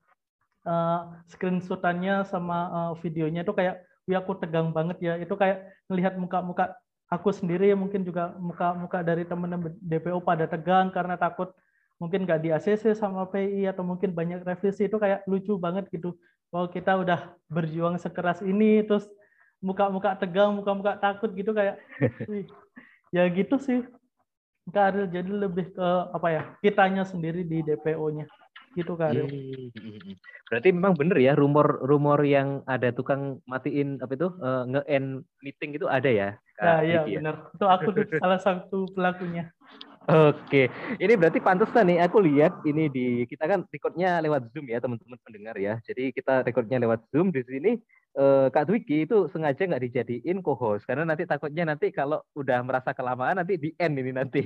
uh, 0.65 1.11
screenshotannya 1.29 2.23
sama 2.25 2.59
uh, 2.71 2.93
videonya 3.03 3.43
itu 3.43 3.53
kayak 3.53 3.83
ya 4.09 4.23
aku 4.23 4.39
tegang 4.39 4.71
banget 4.71 4.97
ya. 5.03 5.15
Itu 5.19 5.35
kayak 5.35 5.69
melihat 5.91 6.17
muka-muka 6.17 6.79
aku 7.11 7.35
sendiri 7.35 7.75
mungkin 7.75 8.07
juga 8.07 8.39
muka-muka 8.39 9.03
dari 9.03 9.27
teman-teman 9.27 9.75
DPO 9.83 10.23
pada 10.23 10.47
tegang 10.47 10.95
karena 10.95 11.19
takut 11.19 11.51
mungkin 11.99 12.25
nggak 12.25 12.41
di 12.41 12.49
ACC 12.55 12.95
sama 12.95 13.27
PI 13.27 13.75
atau 13.75 13.83
mungkin 13.83 14.15
banyak 14.15 14.47
revisi. 14.47 14.87
Itu 14.87 15.03
kayak 15.03 15.27
lucu 15.27 15.59
banget 15.59 15.91
gitu. 15.91 16.15
Kalau 16.49 16.71
kita 16.71 16.97
udah 16.97 17.37
berjuang 17.53 18.01
sekeras 18.01 18.41
ini 18.41 18.81
terus 18.87 19.05
muka-muka 19.59 20.15
tegang, 20.19 20.55
muka-muka 20.55 20.99
takut 20.99 21.31
gitu 21.35 21.51
kayak 21.51 21.83
ya 23.17 23.25
gitu 23.31 23.59
sih. 23.59 23.83
Karil 24.69 25.09
jadi 25.09 25.33
lebih 25.49 25.73
ke 25.73 25.89
apa 26.13 26.29
ya? 26.29 26.43
Kitanya 26.61 27.03
sendiri 27.09 27.41
di 27.41 27.65
DPO-nya. 27.65 28.29
Gitu 28.77 28.93
Karil. 29.01 29.25
Berarti 30.53 30.69
memang 30.77 30.93
benar 30.93 31.17
ya 31.17 31.33
rumor-rumor 31.33 32.21
yang 32.29 32.61
ada 32.69 32.93
tukang 32.93 33.41
matiin 33.49 33.97
apa 34.05 34.13
itu 34.13 34.29
uh, 34.45 34.69
nge-end 34.69 35.25
meeting 35.41 35.71
itu 35.73 35.89
ada 35.89 36.11
ya? 36.13 36.29
Ya, 36.61 36.75
iya 36.85 37.01
benar. 37.09 37.49
Itu 37.57 37.65
aku 37.65 37.89
tuh 37.97 38.05
salah 38.21 38.41
satu 38.45 38.85
pelakunya. 38.93 39.49
Oke, 40.09 40.73
ini 40.97 41.13
berarti 41.21 41.37
pantesan 41.37 41.85
nih. 41.85 42.01
Aku 42.09 42.25
lihat 42.25 42.65
ini 42.65 42.89
di 42.89 43.29
kita 43.29 43.45
kan 43.45 43.69
recordnya 43.69 44.25
lewat 44.25 44.49
Zoom 44.57 44.65
ya 44.73 44.81
teman-teman 44.81 45.21
pendengar 45.21 45.53
ya. 45.61 45.77
Jadi 45.85 46.17
kita 46.17 46.49
recordnya 46.49 46.81
lewat 46.81 47.05
Zoom 47.13 47.29
di 47.29 47.45
sini. 47.45 47.77
Eh, 48.17 48.47
Kak 48.49 48.73
Dwiki 48.73 49.05
itu 49.05 49.29
sengaja 49.29 49.69
nggak 49.69 49.85
dijadiin 49.85 50.41
co-host 50.41 50.89
karena 50.89 51.05
nanti 51.05 51.29
takutnya 51.29 51.69
nanti 51.69 51.93
kalau 51.93 52.25
udah 52.35 52.65
merasa 52.65 52.97
kelamaan 52.97 53.37
nanti 53.37 53.61
di 53.61 53.71
end 53.77 54.01
ini 54.01 54.11
nanti. 54.17 54.41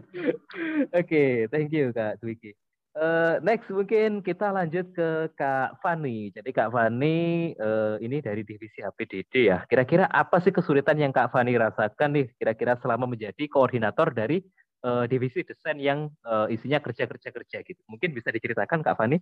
Oke, 0.98 1.44
thank 1.52 1.70
you 1.76 1.92
Kak 1.92 2.16
Dwiki. 2.24 2.56
Uh, 2.90 3.38
next 3.46 3.70
mungkin 3.70 4.18
kita 4.18 4.50
lanjut 4.50 4.90
ke 4.90 5.30
Kak 5.38 5.78
Fani. 5.78 6.34
Jadi 6.34 6.50
Kak 6.50 6.74
Fani 6.74 7.54
uh, 7.54 7.94
ini 8.02 8.18
dari 8.18 8.42
divisi 8.42 8.82
HPDD 8.82 9.34
ya. 9.46 9.62
Kira-kira 9.70 10.10
apa 10.10 10.42
sih 10.42 10.50
kesulitan 10.50 10.98
yang 10.98 11.14
Kak 11.14 11.30
Fani 11.30 11.54
rasakan 11.54 12.18
nih 12.18 12.26
kira-kira 12.34 12.74
selama 12.82 13.06
menjadi 13.06 13.46
koordinator 13.46 14.10
dari 14.10 14.42
uh, 14.84 15.04
divisi 15.06 15.44
desain 15.44 15.78
yang 15.80 16.08
uh, 16.24 16.48
isinya 16.48 16.80
kerja-kerja-kerja 16.80 17.64
gitu. 17.64 17.80
Mungkin 17.88 18.12
bisa 18.12 18.32
diceritakan 18.32 18.80
Kak 18.84 18.96
Fani? 18.96 19.18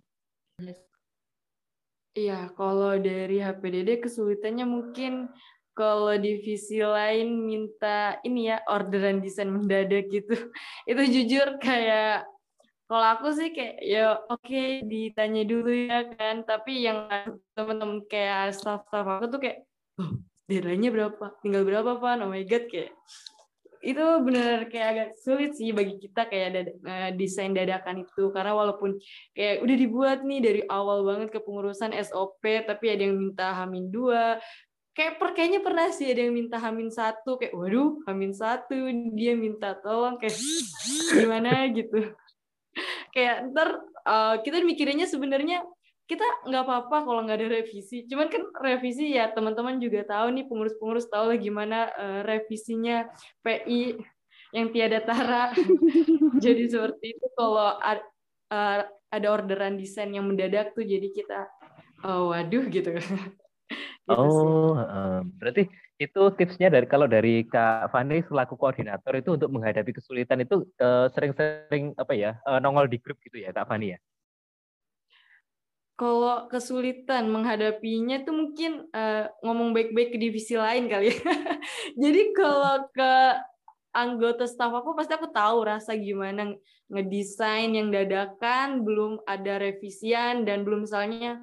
Iya, 2.17 2.51
kalau 2.57 2.97
dari 2.99 3.39
HPDD 3.39 4.03
kesulitannya 4.03 4.65
mungkin 4.65 5.29
kalau 5.77 6.11
divisi 6.19 6.83
lain 6.83 7.47
minta 7.47 8.19
ini 8.27 8.51
ya 8.51 8.59
orderan 8.67 9.23
desain 9.23 9.47
mendadak 9.47 10.11
gitu. 10.11 10.35
Itu 10.89 11.01
jujur 11.07 11.61
kayak 11.63 12.27
kalau 12.89 13.05
aku 13.15 13.29
sih 13.37 13.53
kayak 13.53 13.77
ya 13.85 14.17
oke 14.17 14.41
okay, 14.41 14.81
ditanya 14.81 15.45
dulu 15.45 15.69
ya 15.69 16.09
kan, 16.17 16.41
tapi 16.43 16.89
yang 16.89 17.05
teman-teman 17.53 18.01
kayak 18.09 18.57
staff-staff 18.57 19.05
aku 19.05 19.25
tuh 19.29 19.39
kayak 19.45 19.57
oh, 20.01 20.17
deadline-nya 20.49 20.89
berapa? 20.89 21.25
Tinggal 21.45 21.63
berapa, 21.63 22.01
Pak? 22.01 22.25
Oh 22.25 22.33
my 22.33 22.43
god 22.49 22.65
kayak 22.67 22.91
itu 23.79 24.05
benar 24.27 24.67
kayak 24.67 24.87
agak 24.91 25.09
sulit 25.23 25.55
sih 25.55 25.71
bagi 25.71 25.95
kita 25.95 26.27
kayak 26.27 26.45
ada 26.51 26.61
uh, 26.83 27.09
desain 27.15 27.55
dadakan 27.55 28.03
itu. 28.03 28.27
Karena 28.35 28.51
walaupun 28.51 28.99
kayak 29.31 29.63
udah 29.63 29.75
dibuat 29.79 30.19
nih 30.27 30.39
dari 30.43 30.61
awal 30.67 31.07
banget 31.07 31.39
kepengurusan 31.39 31.95
SOP 31.95 32.43
tapi 32.43 32.85
ada 32.91 33.07
yang 33.07 33.15
minta 33.15 33.55
hamin 33.55 33.87
dua. 33.87 34.37
Kayak 34.91 35.15
per 35.15 35.29
kayaknya 35.31 35.63
pernah 35.63 35.87
sih 35.95 36.11
ada 36.11 36.27
yang 36.27 36.35
minta 36.35 36.59
hamin 36.59 36.91
satu. 36.91 37.39
Kayak 37.39 37.55
waduh 37.55 38.03
hamin 38.03 38.35
satu 38.35 38.75
dia 39.15 39.33
minta 39.39 39.79
tolong. 39.79 40.19
Kayak 40.19 40.35
gimana? 41.15 41.71
Gitu. 41.71 42.11
Kayak 43.15 43.47
ntar 43.55 43.79
uh, 44.03 44.35
kita 44.43 44.59
mikirinnya 44.59 45.07
sebenarnya 45.07 45.63
kita 46.09 46.25
nggak 46.49 46.63
apa-apa 46.65 46.97
kalau 47.05 47.21
nggak 47.21 47.37
ada 47.37 47.47
revisi. 47.61 48.09
Cuman 48.09 48.33
kan 48.33 48.41
revisi 48.57 49.13
ya 49.13 49.29
teman-teman 49.29 49.77
juga 49.77 50.01
tahu 50.09 50.33
nih 50.33 50.49
pengurus-pengurus 50.49 51.05
tahu 51.05 51.29
lah 51.29 51.37
gimana 51.37 51.93
uh, 51.93 52.21
revisinya 52.25 53.05
PI 53.45 54.01
yang 54.49 54.73
tiada 54.73 55.05
tara. 55.05 55.53
jadi 56.43 56.65
seperti 56.65 57.13
itu 57.13 57.27
kalau 57.37 57.77
uh, 57.77 58.81
ada 59.09 59.27
orderan 59.29 59.77
desain 59.77 60.09
yang 60.09 60.25
mendadak 60.25 60.73
tuh 60.73 60.85
jadi 60.85 61.09
kita 61.13 61.49
oh 62.05 62.33
waduh 62.33 62.65
gitu. 62.69 62.89
gitu 62.97 63.13
oh, 64.09 64.77
uh, 64.77 65.21
berarti 65.37 65.69
itu 65.99 66.21
tipsnya 66.39 66.71
dari 66.71 66.87
kalau 66.87 67.11
dari 67.11 67.43
Kak 67.43 67.91
Fani 67.91 68.23
selaku 68.23 68.55
koordinator 68.55 69.13
itu 69.19 69.35
untuk 69.35 69.51
menghadapi 69.51 69.91
kesulitan 69.91 70.39
itu 70.41 70.63
sering-sering 71.11 71.91
uh, 71.99 72.01
apa 72.01 72.13
ya 72.15 72.31
uh, 72.47 72.57
nongol 72.63 72.87
di 72.87 73.03
grup 73.03 73.19
gitu 73.19 73.43
ya 73.43 73.51
Kak 73.51 73.67
Fani 73.67 73.93
ya? 73.93 73.99
Kalau 75.99 76.47
kesulitan 76.47 77.27
menghadapinya 77.27 78.23
tuh 78.23 78.31
mungkin 78.31 78.87
uh, 78.95 79.27
ngomong 79.43 79.75
baik-baik 79.75 80.15
ke 80.15 80.17
divisi 80.17 80.55
lain 80.55 80.87
kali 80.87 81.11
ya. 81.11 81.19
Jadi 82.07 82.31
kalau 82.31 82.87
ke 82.95 83.13
anggota 83.91 84.47
staff 84.47 84.71
aku 84.71 84.95
pasti 84.95 85.19
aku 85.19 85.27
tahu 85.27 85.67
rasa 85.67 85.99
gimana 85.99 86.55
ngedesain 86.87 87.75
yang 87.75 87.91
dadakan, 87.91 88.87
belum 88.87 89.19
ada 89.27 89.59
revisian 89.59 90.47
dan 90.47 90.63
belum 90.63 90.87
misalnya 90.87 91.35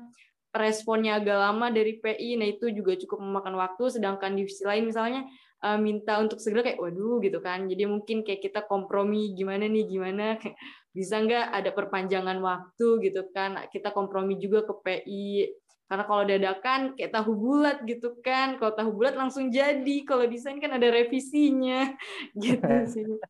responnya 0.56 1.20
agak 1.20 1.36
lama 1.36 1.68
dari 1.68 2.00
PI, 2.00 2.40
nah 2.40 2.48
itu 2.48 2.72
juga 2.72 2.96
cukup 2.96 3.20
memakan 3.20 3.60
waktu. 3.60 3.92
Sedangkan 3.92 4.40
divisi 4.40 4.64
lain 4.64 4.88
misalnya 4.88 5.28
uh, 5.60 5.76
minta 5.76 6.16
untuk 6.16 6.40
segera 6.40 6.64
kayak 6.64 6.80
waduh 6.80 7.20
gitu 7.20 7.44
kan. 7.44 7.68
Jadi 7.68 7.84
mungkin 7.84 8.24
kayak 8.24 8.40
kita 8.40 8.64
kompromi 8.64 9.36
gimana 9.36 9.68
nih 9.68 9.84
gimana 9.84 10.40
bisa 10.96 11.20
nggak 11.20 11.52
ada 11.52 11.70
perpanjangan 11.76 12.40
waktu 12.40 13.04
gitu 13.04 13.28
kan? 13.36 13.68
Kita 13.68 13.92
kompromi 13.92 14.40
juga 14.40 14.64
ke 14.64 14.72
PI 14.80 15.52
karena 15.86 16.02
kalau 16.02 16.26
dadakan 16.26 16.80
kayak 16.98 17.14
tahu 17.14 17.30
bulat 17.38 17.78
gitu 17.86 18.18
kan. 18.18 18.58
Kalau 18.58 18.74
tahu 18.74 18.90
bulat 18.90 19.14
langsung 19.14 19.54
jadi. 19.54 19.96
Kalau 20.02 20.26
desain 20.26 20.58
kan 20.58 20.74
ada 20.74 20.88
revisinya. 20.90 21.94
Gitu 22.42 22.74
sih. 22.92 23.06
Oke 23.06 23.20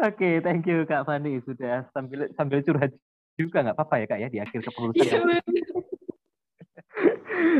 okay, 0.00 0.34
thank 0.42 0.66
you 0.66 0.82
kak 0.82 1.06
Fani. 1.06 1.38
Sudah 1.46 1.86
sambil 1.94 2.26
sambil 2.34 2.66
curhat 2.66 2.90
juga 3.38 3.62
nggak 3.62 3.76
apa-apa 3.78 3.94
ya 4.02 4.06
kak 4.10 4.20
ya 4.20 4.28
di 4.28 4.38
akhir 4.42 4.60
kepengurusan 4.66 5.06
iya, 5.06 5.18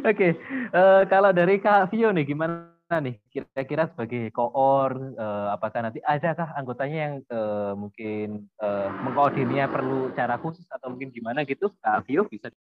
Oke, 0.02 0.04
okay. 0.04 0.30
uh, 0.76 1.02
eh, 1.02 1.02
kalau 1.10 1.34
dari 1.34 1.58
Kak 1.58 1.90
Vio 1.90 2.12
nih 2.12 2.22
gimana 2.28 2.70
nih 2.98 3.16
kira-kira 3.32 3.88
sebagai 3.88 4.28
koor 4.34 5.16
uh, 5.16 5.54
apakah 5.54 5.88
nanti 5.88 6.02
adakah 6.04 6.52
anggotanya 6.58 6.98
yang 7.08 7.14
uh, 7.30 7.72
mungkin 7.78 8.50
uh, 8.58 8.90
mengkoordinirnya 9.06 9.70
perlu 9.70 10.10
cara 10.12 10.36
khusus 10.36 10.66
atau 10.68 10.92
mungkin 10.92 11.14
gimana 11.14 11.46
gitu 11.46 11.72
Kak 11.80 12.04
Vio 12.04 12.26
bisa 12.26 12.52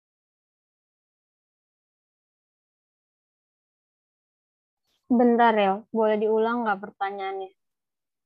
Bentar 5.11 5.51
ya, 5.59 5.83
boleh 5.91 6.15
diulang 6.15 6.63
nggak 6.63 6.87
pertanyaannya? 6.87 7.51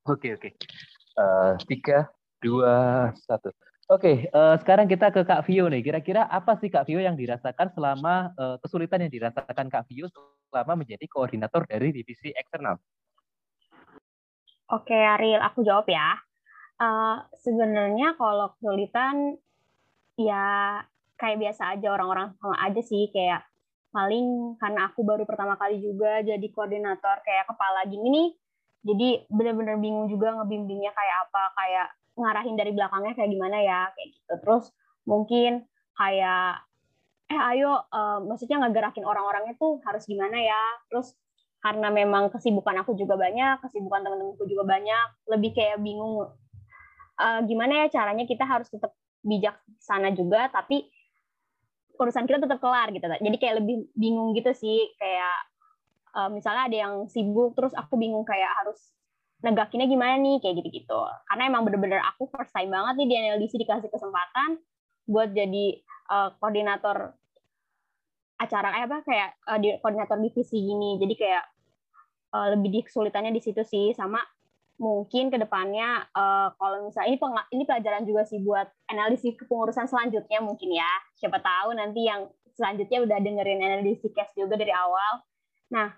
Oke 0.05 0.37
oke. 0.37 0.53
Uh, 1.17 1.57
tiga, 1.65 2.13
dua, 2.37 3.09
satu. 3.25 3.49
Oke, 3.85 4.25
uh, 4.33 4.57
sekarang 4.57 4.89
kita 4.89 5.13
ke 5.13 5.21
Kak 5.21 5.45
Vio 5.45 5.69
nih. 5.69 5.85
Kira-kira 5.85 6.25
apa 6.25 6.57
sih 6.57 6.73
Kak 6.73 6.89
Vio 6.89 6.97
yang 6.97 7.13
dirasakan 7.13 7.69
selama 7.69 8.33
uh, 8.33 8.57
kesulitan 8.57 9.05
yang 9.05 9.13
dirasakan 9.13 9.69
Kak 9.69 9.85
Vio 9.85 10.09
selama 10.49 10.81
menjadi 10.81 11.05
koordinator 11.05 11.69
dari 11.69 11.93
divisi 11.93 12.33
eksternal? 12.33 12.81
Oke, 14.73 14.97
Ariel, 14.97 15.37
aku 15.37 15.61
jawab 15.61 15.85
ya. 15.85 16.17
Uh, 16.81 17.21
sebenarnya 17.45 18.17
kalau 18.17 18.57
kesulitan 18.57 19.37
ya 20.17 20.81
kayak 21.21 21.45
biasa 21.45 21.77
aja 21.77 21.87
orang-orang 21.93 22.33
sama 22.41 22.57
aja 22.65 22.81
sih 22.81 23.13
kayak 23.13 23.45
paling 23.93 24.57
karena 24.59 24.91
aku 24.91 25.05
baru 25.07 25.23
pertama 25.23 25.55
kali 25.55 25.79
juga 25.79 26.19
jadi 26.25 26.47
koordinator 26.51 27.23
kayak 27.23 27.47
kepala 27.47 27.87
gini 27.87 28.07
nih 28.11 28.29
jadi 28.83 29.09
bener-bener 29.31 29.79
bingung 29.79 30.11
juga 30.11 30.35
ngebimbingnya 30.35 30.91
kayak 30.91 31.17
apa 31.31 31.43
kayak 31.55 31.87
ngarahin 32.15 32.55
dari 32.55 32.71
belakangnya 32.71 33.13
kayak 33.15 33.31
gimana 33.31 33.57
ya 33.61 33.79
kayak 33.93 34.09
gitu. 34.15 34.33
Terus 34.41 34.65
mungkin 35.07 35.63
kayak 35.95 36.63
eh 37.25 37.41
ayo 37.55 37.81
uh, 37.89 38.21
maksudnya 38.21 38.61
ngegerakin 38.61 39.05
orang-orangnya 39.05 39.55
tuh 39.59 39.79
harus 39.83 40.03
gimana 40.07 40.37
ya? 40.39 40.61
Terus 40.91 41.15
karena 41.65 41.89
memang 41.89 42.29
kesibukan 42.29 42.85
aku 42.85 42.93
juga 42.93 43.17
banyak 43.17 43.57
kesibukan 43.65 44.05
teman-temanku 44.05 44.45
juga 44.45 44.69
banyak 44.69 45.07
lebih 45.33 45.57
kayak 45.57 45.81
bingung 45.81 46.29
uh, 47.17 47.39
gimana 47.41 47.81
ya 47.81 47.87
caranya 47.89 48.29
kita 48.29 48.45
harus 48.45 48.69
tetap 48.69 48.93
bijak 49.25 49.57
sana 49.81 50.13
juga 50.13 50.45
tapi 50.53 50.85
urusan 51.97 52.29
kita 52.29 52.43
tetap 52.45 52.61
kelar 52.61 52.93
gitu 52.93 53.09
jadi 53.09 53.37
kayak 53.41 53.55
lebih 53.65 53.89
bingung 53.97 54.37
gitu 54.37 54.53
sih 54.53 54.93
kayak 55.01 55.37
uh, 56.13 56.29
misalnya 56.29 56.69
ada 56.69 56.77
yang 56.77 56.93
sibuk 57.09 57.57
terus 57.57 57.73
aku 57.73 57.97
bingung 57.97 58.21
kayak 58.27 58.51
harus 58.61 58.93
negakinnya 59.45 59.85
gimana 59.85 60.17
nih 60.17 60.41
kayak 60.41 60.55
gitu-gitu. 60.65 61.01
Karena 61.29 61.43
emang 61.45 61.61
bener-bener 61.69 62.01
aku 62.01 62.25
first 62.33 62.49
time 62.49 62.73
banget 62.73 62.97
nih 62.97 63.07
di 63.07 63.15
NLDC 63.21 63.53
dikasih 63.61 63.89
kesempatan 63.93 64.57
buat 65.05 65.29
jadi 65.37 65.85
uh, 66.09 66.33
koordinator 66.41 67.13
acara 68.41 68.67
kayak 68.73 68.85
apa 68.89 68.97
kayak 69.05 69.29
uh, 69.45 69.59
di, 69.61 69.77
koordinator 69.77 70.17
divisi 70.17 70.57
gini. 70.65 70.97
Jadi 70.97 71.13
kayak 71.13 71.45
uh, 72.33 72.57
lebih 72.57 72.89
kesulitannya 72.89 73.29
di 73.29 73.41
situ 73.45 73.61
sih. 73.61 73.93
Sama 73.93 74.17
mungkin 74.81 75.29
ke 75.29 75.37
depannya 75.39 76.09
uh, 76.11 76.51
kalau 76.57 76.89
misalnya 76.89 77.15
ini 77.15 77.17
ini 77.55 77.63
pelajaran 77.63 78.03
juga 78.03 78.27
sih 78.27 78.43
buat 78.43 78.67
analisis 78.91 79.37
kepengurusan 79.37 79.85
selanjutnya 79.85 80.41
mungkin 80.41 80.73
ya. 80.73 80.89
Siapa 81.21 81.37
tahu 81.37 81.77
nanti 81.77 82.09
yang 82.09 82.25
selanjutnya 82.57 83.05
udah 83.05 83.17
dengerin 83.21 83.61
analisis 83.61 84.09
case 84.09 84.33
juga 84.33 84.57
dari 84.57 84.73
awal. 84.73 85.21
Nah 85.69 85.93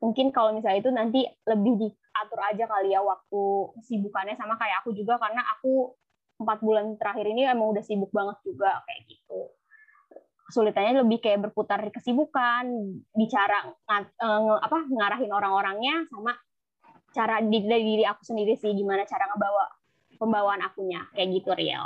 mungkin 0.00 0.28
kalau 0.32 0.52
misalnya 0.52 0.80
itu 0.80 0.90
nanti 0.92 1.20
lebih 1.48 1.80
diatur 1.80 2.40
aja 2.40 2.64
kali 2.68 2.92
ya 2.92 3.00
waktu 3.00 3.42
sibukannya 3.84 4.36
sama 4.36 4.60
kayak 4.60 4.84
aku 4.84 4.92
juga 4.92 5.16
karena 5.16 5.40
aku 5.56 5.96
empat 6.36 6.58
bulan 6.60 7.00
terakhir 7.00 7.26
ini 7.32 7.48
emang 7.48 7.72
udah 7.72 7.84
sibuk 7.84 8.12
banget 8.12 8.36
juga 8.44 8.84
kayak 8.84 9.08
gitu 9.08 9.40
kesulitannya 10.46 11.02
lebih 11.02 11.18
kayak 11.18 11.48
berputar 11.48 11.82
di 11.82 11.90
kesibukan 11.90 12.64
bicara 13.10 13.66
ng 13.66 14.44
apa 14.62 14.78
ngarahin 14.86 15.32
orang-orangnya 15.32 16.06
sama 16.06 16.38
cara 17.10 17.42
dari 17.42 17.82
diri 17.82 18.04
aku 18.06 18.22
sendiri 18.22 18.54
sih 18.54 18.70
gimana 18.76 19.02
cara 19.08 19.26
ngebawa 19.32 19.64
pembawaan 20.20 20.62
akunya 20.62 21.02
kayak 21.16 21.28
gitu 21.40 21.50
Riel. 21.56 21.84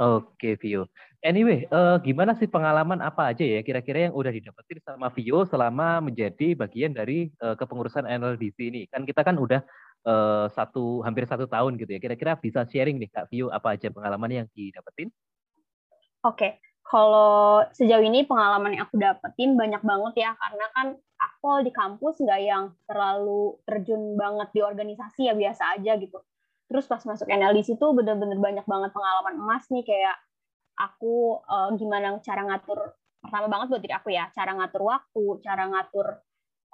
Oke 0.00 0.56
Vio. 0.58 0.90
Anyway, 1.24 1.64
uh, 1.72 1.96
gimana 2.04 2.36
sih 2.36 2.44
pengalaman 2.44 3.00
apa 3.00 3.32
aja 3.32 3.40
ya 3.40 3.64
kira-kira 3.64 4.12
yang 4.12 4.12
udah 4.12 4.28
didapetin 4.28 4.76
sama 4.84 5.08
Vio 5.08 5.48
selama 5.48 6.04
menjadi 6.04 6.52
bagian 6.52 6.92
dari 6.92 7.32
uh, 7.40 7.56
kepengurusan 7.56 8.04
NLDC 8.04 8.58
ini? 8.68 8.84
Kan 8.92 9.08
kita 9.08 9.24
kan 9.24 9.40
udah 9.40 9.64
uh, 10.04 10.52
satu 10.52 11.00
hampir 11.00 11.24
satu 11.24 11.48
tahun 11.48 11.80
gitu 11.80 11.96
ya. 11.96 12.00
Kira-kira 12.04 12.36
bisa 12.36 12.68
sharing 12.68 13.00
nih 13.00 13.08
Kak 13.08 13.32
Vio 13.32 13.48
apa 13.48 13.72
aja 13.72 13.88
pengalaman 13.88 14.44
yang 14.44 14.46
didapetin? 14.52 15.08
Oke, 16.28 16.60
kalau 16.84 17.64
sejauh 17.72 18.04
ini 18.04 18.28
pengalaman 18.28 18.76
yang 18.76 18.84
aku 18.84 19.00
dapetin 19.00 19.56
banyak 19.56 19.80
banget 19.80 20.28
ya 20.28 20.30
karena 20.36 20.66
kan 20.76 20.86
aku 21.16 21.64
di 21.64 21.72
kampus 21.72 22.20
nggak 22.20 22.40
yang 22.44 22.76
terlalu 22.84 23.56
terjun 23.64 24.20
banget 24.20 24.52
di 24.52 24.60
organisasi 24.60 25.32
ya 25.32 25.32
biasa 25.32 25.80
aja 25.80 25.96
gitu 25.96 26.20
terus 26.68 26.84
pas 26.84 27.00
masuk 27.04 27.28
NLDC 27.28 27.80
itu 27.80 27.86
bener-bener 27.96 28.36
banyak 28.36 28.66
banget 28.68 28.90
pengalaman 28.92 29.40
emas 29.40 29.64
nih 29.72 29.84
kayak 29.84 30.16
aku 30.74 31.38
uh, 31.46 31.70
gimana 31.78 32.18
cara 32.22 32.42
ngatur 32.44 32.94
pertama 33.22 33.46
banget 33.48 33.66
buat 33.72 33.82
diri 33.82 33.94
aku 33.94 34.08
ya 34.12 34.28
cara 34.34 34.52
ngatur 34.52 34.82
waktu 34.84 35.24
cara 35.40 35.64
ngatur 35.70 36.06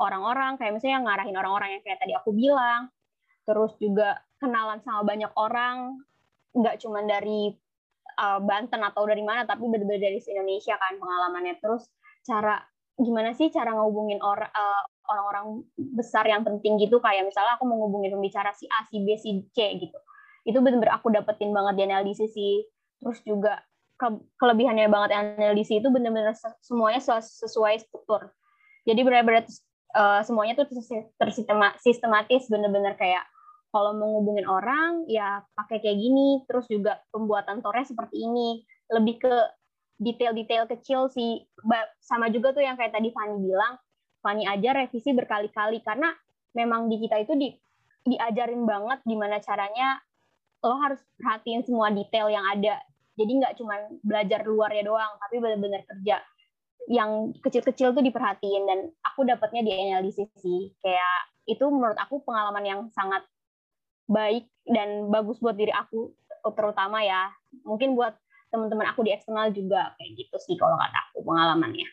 orang-orang 0.00 0.56
kayak 0.56 0.72
misalnya 0.80 1.04
ngarahin 1.04 1.36
orang-orang 1.36 1.76
yang 1.76 1.82
kayak 1.84 2.00
tadi 2.00 2.16
aku 2.16 2.32
bilang. 2.32 2.88
Terus 3.44 3.76
juga 3.76 4.16
kenalan 4.40 4.80
sama 4.80 5.04
banyak 5.04 5.30
orang 5.36 6.00
nggak 6.56 6.80
cuma 6.82 7.04
dari 7.04 7.52
uh, 8.18 8.40
Banten 8.40 8.80
atau 8.80 9.04
dari 9.06 9.22
mana 9.22 9.44
tapi 9.44 9.68
benar-benar 9.68 10.00
dari 10.00 10.18
Indonesia 10.18 10.74
kan 10.80 10.96
pengalamannya. 10.96 11.60
Terus 11.60 11.84
cara 12.24 12.58
gimana 12.96 13.32
sih 13.36 13.48
cara 13.52 13.72
ngehubungin 13.76 14.20
orang 14.20 14.50
uh, 14.50 14.82
orang-orang 15.12 15.46
besar 15.76 16.24
yang 16.24 16.42
penting 16.42 16.80
gitu? 16.80 16.98
Kayak 17.04 17.28
misalnya 17.28 17.60
aku 17.60 17.68
mau 17.68 17.86
pembicara 17.92 18.56
si 18.56 18.64
A 18.72 18.88
si 18.88 19.04
B 19.04 19.20
si 19.20 19.44
C 19.52 19.76
gitu. 19.76 19.98
Itu 20.48 20.64
benar-benar 20.64 20.96
aku 20.96 21.12
dapetin 21.12 21.52
banget 21.52 21.76
di 21.76 21.82
analisis 21.84 22.32
sih. 22.32 22.64
Terus 23.00 23.20
juga 23.24 23.60
ke 24.00 24.08
kelebihannya 24.40 24.88
banget 24.88 25.10
analisis 25.12 25.84
itu 25.84 25.92
benar-benar 25.92 26.32
semuanya 26.64 27.04
sesuai 27.20 27.84
struktur. 27.84 28.32
Jadi 28.88 29.04
benar-benar 29.04 29.44
uh, 29.92 30.24
semuanya 30.24 30.56
tuh 30.56 30.72
tersistematis 31.20 32.48
benar-benar 32.48 32.96
kayak 32.96 33.28
kalau 33.70 33.92
mau 33.94 34.18
ngubungin 34.18 34.48
orang 34.48 35.04
ya 35.06 35.44
pakai 35.54 35.78
kayak 35.78 36.00
gini 36.00 36.42
terus 36.48 36.66
juga 36.66 37.04
pembuatan 37.12 37.60
tornya 37.60 37.84
seperti 37.84 38.24
ini. 38.24 38.64
Lebih 38.88 39.20
ke 39.20 39.34
detail-detail 40.00 40.64
kecil 40.66 41.12
sih. 41.12 41.44
Sama 42.00 42.32
juga 42.32 42.56
tuh 42.56 42.64
yang 42.64 42.80
kayak 42.80 42.96
tadi 42.96 43.12
Fani 43.12 43.36
bilang 43.36 43.76
Fani 44.24 44.48
aja 44.48 44.74
revisi 44.74 45.12
berkali-kali. 45.12 45.84
Karena 45.84 46.08
memang 46.56 46.88
di 46.88 46.96
kita 46.98 47.20
itu 47.20 47.36
di 47.36 47.52
diajarin 48.00 48.64
banget 48.64 49.04
gimana 49.04 49.44
caranya 49.44 50.00
lo 50.64 50.76
harus 50.80 51.00
perhatiin 51.20 51.64
semua 51.68 51.92
detail 51.92 52.32
yang 52.32 52.44
ada 52.48 52.80
jadi 53.20 53.32
nggak 53.44 53.54
cuma 53.60 53.76
belajar 54.00 54.40
luarnya 54.48 54.88
doang 54.88 55.12
tapi 55.20 55.36
benar-benar 55.36 55.84
kerja 55.84 56.24
yang 56.88 57.36
kecil-kecil 57.38 57.92
tuh 57.92 58.02
diperhatiin. 58.02 58.66
Dan 58.66 58.78
aku 59.04 59.22
dapatnya 59.22 59.62
di 59.62 59.72
analisis 59.74 60.26
sih. 60.40 60.74
Kayak 60.80 61.16
itu 61.46 61.62
menurut 61.68 61.98
aku 61.98 62.24
pengalaman 62.26 62.64
yang 62.64 62.80
sangat 62.90 63.22
baik 64.10 64.50
dan 64.66 65.06
bagus 65.06 65.38
buat 65.38 65.54
diri 65.54 65.70
aku 65.70 66.10
terutama 66.56 67.04
ya. 67.06 67.30
Mungkin 67.62 67.94
buat 67.94 68.18
teman-teman 68.50 68.90
aku 68.90 69.06
di 69.06 69.14
eksternal 69.14 69.54
juga 69.54 69.94
kayak 69.94 70.10
gitu 70.18 70.36
sih 70.42 70.58
kalau 70.58 70.74
kata 70.74 70.98
aku 71.14 71.22
pengalamannya 71.22 71.86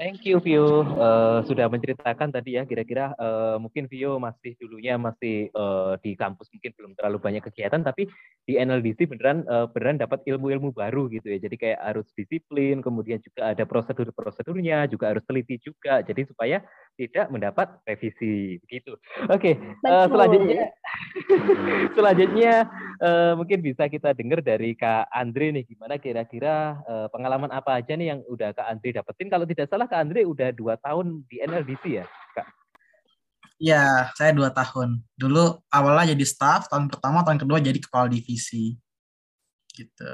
Thank 0.00 0.24
you 0.24 0.40
Vio. 0.40 0.80
Uh, 0.96 1.44
sudah 1.44 1.68
menceritakan 1.68 2.32
tadi 2.32 2.56
ya 2.56 2.64
kira-kira 2.64 3.12
uh, 3.20 3.60
mungkin 3.60 3.84
Vio 3.92 4.16
masih 4.16 4.56
dulunya 4.56 4.96
masih 4.96 5.52
uh, 5.52 6.00
di 6.00 6.16
kampus 6.16 6.48
mungkin 6.48 6.72
belum 6.72 6.92
terlalu 6.96 7.20
banyak 7.20 7.44
kegiatan 7.44 7.84
tapi 7.84 8.08
di 8.48 8.56
NLDC 8.56 9.04
beneran 9.04 9.44
uh, 9.44 9.68
beneran 9.68 10.00
dapat 10.00 10.24
ilmu-ilmu 10.24 10.72
baru 10.72 11.12
gitu 11.12 11.36
ya. 11.36 11.38
Jadi 11.44 11.56
kayak 11.60 11.80
harus 11.84 12.08
disiplin 12.16 12.80
kemudian 12.80 13.20
juga 13.20 13.52
ada 13.52 13.64
prosedur-prosedurnya 13.68 14.88
juga 14.88 15.12
harus 15.12 15.24
teliti 15.28 15.60
juga. 15.60 16.00
Jadi 16.00 16.24
supaya 16.24 16.64
tidak 16.96 17.32
mendapat 17.32 17.72
revisi 17.88 18.60
begitu. 18.68 18.94
Oke 19.32 19.54
okay, 19.54 19.54
uh, 19.88 20.06
selanjutnya 20.06 20.62
selanjutnya 21.96 22.52
uh, 23.00 23.32
mungkin 23.34 23.64
bisa 23.64 23.88
kita 23.88 24.12
dengar 24.12 24.44
dari 24.44 24.76
Kak 24.76 25.08
Andre 25.08 25.56
nih 25.56 25.64
gimana 25.64 25.96
kira-kira 25.96 26.78
uh, 26.84 27.06
pengalaman 27.08 27.48
apa 27.50 27.80
aja 27.80 27.96
nih 27.96 28.12
yang 28.16 28.20
udah 28.28 28.52
Kak 28.52 28.68
Andre 28.68 28.90
dapetin 29.00 29.28
kalau 29.32 29.48
tidak 29.48 29.66
salah 29.72 29.88
Kak 29.88 30.04
Andre 30.04 30.28
udah 30.28 30.52
dua 30.52 30.76
tahun 30.78 31.24
di 31.26 31.40
NLDC 31.40 31.84
ya, 32.02 32.06
Kak? 32.36 32.46
Ya, 33.62 34.10
saya 34.18 34.34
dua 34.34 34.50
tahun. 34.50 35.06
Dulu 35.14 35.62
awalnya 35.70 36.18
jadi 36.18 36.26
staff, 36.26 36.66
tahun 36.66 36.90
pertama, 36.90 37.22
tahun 37.22 37.38
kedua 37.38 37.62
jadi 37.62 37.78
kepala 37.78 38.10
divisi. 38.10 38.74
Gitu. 39.70 40.12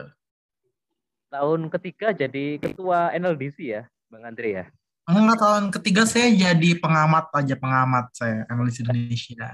Tahun 1.32 1.60
ketiga 1.72 2.12
jadi 2.12 2.60
ketua 2.60 3.08
NLDC 3.16 3.58
ya, 3.64 3.82
Bang 4.12 4.28
Andre 4.28 4.48
ya? 4.52 4.64
Enggak, 5.08 5.40
tahun 5.40 5.72
ketiga 5.72 6.04
saya 6.04 6.28
jadi 6.28 6.76
pengamat 6.76 7.32
aja, 7.32 7.56
pengamat 7.56 8.12
saya, 8.12 8.44
analis 8.52 8.76
Indonesia. 8.84 9.48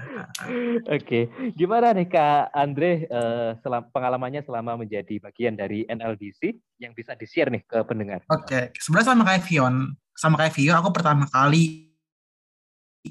Oke, 0.91 1.31
gimana 1.55 1.95
nih 1.95 2.11
Kak 2.11 2.51
Andre 2.51 3.07
uh, 3.07 3.55
selam, 3.63 3.87
pengalamannya 3.87 4.43
selama 4.43 4.75
menjadi 4.75 5.15
bagian 5.23 5.55
dari 5.55 5.87
NLDC 5.87 6.59
yang 6.83 6.91
bisa 6.91 7.15
di-share 7.15 7.47
nih 7.47 7.63
ke 7.63 7.87
pendengar? 7.87 8.27
Oke, 8.27 8.75
sebenarnya 8.75 9.15
sama 9.15 9.23
kayak 9.23 9.47
Vion, 9.47 9.75
sama 10.11 10.35
kayak 10.43 10.53
Vio, 10.59 10.75
aku 10.75 10.91
pertama 10.91 11.23
kali 11.31 11.87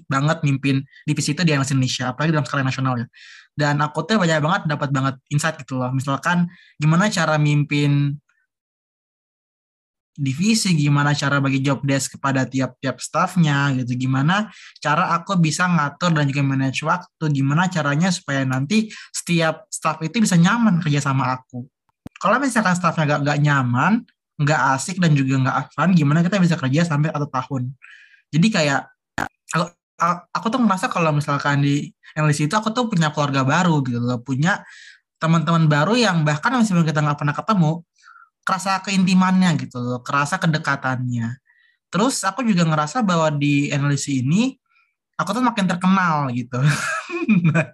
banget 0.05 0.45
mimpin 0.45 0.84
divisi 1.09 1.32
itu 1.32 1.49
di 1.49 1.57
analis 1.57 1.72
Indonesia, 1.72 2.12
apalagi 2.12 2.36
dalam 2.36 2.45
skala 2.45 2.61
nasional 2.61 3.01
ya. 3.01 3.07
Dan 3.57 3.80
aku 3.80 4.05
tuh 4.05 4.20
banyak 4.20 4.45
banget 4.45 4.62
dapat 4.68 4.92
banget 4.92 5.16
insight 5.32 5.57
gitu 5.64 5.80
loh. 5.80 5.88
Misalkan 5.97 6.45
gimana 6.76 7.09
cara 7.09 7.40
mimpin 7.40 8.20
divisi, 10.14 10.78
gimana 10.78 11.10
cara 11.12 11.42
bagi 11.42 11.58
job 11.58 11.82
desk 11.82 12.16
kepada 12.18 12.46
tiap-tiap 12.46 13.02
staffnya 13.02 13.74
gitu, 13.74 14.06
gimana 14.06 14.48
cara 14.78 15.10
aku 15.18 15.34
bisa 15.36 15.66
ngatur 15.66 16.14
dan 16.14 16.24
juga 16.30 16.42
manage 16.46 16.86
waktu, 16.86 17.24
gimana 17.34 17.66
caranya 17.66 18.14
supaya 18.14 18.46
nanti 18.46 18.88
setiap 19.10 19.66
staff 19.68 19.98
itu 20.06 20.22
bisa 20.22 20.38
nyaman 20.38 20.78
kerja 20.78 21.02
sama 21.02 21.34
aku. 21.34 21.66
Kalau 22.22 22.38
misalkan 22.38 22.78
staffnya 22.78 23.18
gak, 23.18 23.20
gak 23.26 23.38
nyaman, 23.42 23.92
nggak 24.34 24.60
asik 24.78 24.98
dan 24.98 25.14
juga 25.14 25.38
nggak 25.38 25.74
fun, 25.74 25.94
gimana 25.94 26.22
kita 26.22 26.42
bisa 26.42 26.58
kerja 26.58 26.82
sampai 26.82 27.10
satu 27.14 27.28
tahun. 27.30 27.70
Jadi 28.34 28.46
kayak 28.50 28.80
aku, 29.54 29.66
aku 30.30 30.46
tuh 30.50 30.60
merasa 30.62 30.90
kalau 30.90 31.14
misalkan 31.14 31.62
di 31.62 31.90
NLC 32.18 32.50
itu 32.50 32.54
aku 32.58 32.74
tuh 32.74 32.90
punya 32.90 33.14
keluarga 33.14 33.46
baru 33.46 33.78
gitu 33.86 33.98
punya 34.26 34.62
teman-teman 35.22 35.70
baru 35.70 35.94
yang 35.94 36.26
bahkan 36.26 36.52
meskipun 36.58 36.84
kita 36.84 37.00
nggak 37.00 37.18
pernah 37.18 37.32
ketemu, 37.32 37.80
kerasa 38.45 38.78
keintimannya 38.84 39.57
gitu 39.57 39.80
loh, 39.80 40.01
kerasa 40.05 40.36
kedekatannya. 40.36 41.40
Terus 41.88 42.22
aku 42.22 42.45
juga 42.45 42.68
ngerasa 42.68 43.01
bahwa 43.01 43.32
di 43.32 43.72
NLC 43.72 44.20
ini 44.20 44.55
aku 45.16 45.32
tuh 45.32 45.42
makin 45.42 45.64
terkenal 45.64 46.28
gitu. 46.30 46.61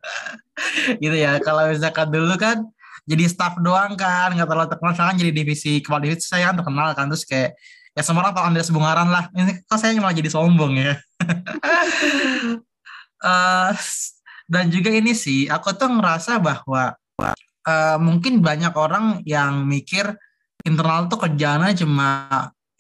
gitu 1.03 1.17
ya. 1.17 1.43
Kalau 1.43 1.69
misalkan 1.69 2.09
dulu 2.09 2.35
kan 2.39 2.63
jadi 3.09 3.27
staff 3.27 3.59
doang 3.59 3.99
kan, 3.99 4.31
nggak 4.37 4.47
terlalu 4.47 4.69
terkenal 4.71 4.93
sekarang 4.95 5.17
jadi 5.19 5.33
divisi 5.35 5.83
kepala 5.83 6.07
divisi 6.07 6.31
saya 6.31 6.53
kan 6.53 6.57
terkenal 6.63 6.89
kan 6.95 7.11
terus 7.11 7.27
kayak 7.27 7.59
ya 7.97 8.03
semua 8.07 8.23
orang 8.29 8.35
tahu 8.39 8.45
Andreas 8.47 8.71
Bungaran 8.71 9.09
lah. 9.11 9.25
Ini 9.35 9.67
kok 9.67 9.79
saya 9.81 9.99
malah 9.99 10.15
jadi 10.15 10.31
sombong 10.31 10.79
ya. 10.79 10.95
uh, 13.27 13.75
dan 14.53 14.65
juga 14.71 14.91
ini 14.95 15.17
sih, 15.17 15.51
aku 15.51 15.75
tuh 15.75 15.91
ngerasa 15.91 16.39
bahwa 16.39 16.95
uh, 17.67 17.99
mungkin 17.99 18.43
banyak 18.43 18.75
orang 18.75 19.23
yang 19.27 19.67
mikir 19.67 20.15
internal 20.65 21.09
tuh 21.09 21.19
kerjaannya 21.21 21.73
cuma 21.79 22.09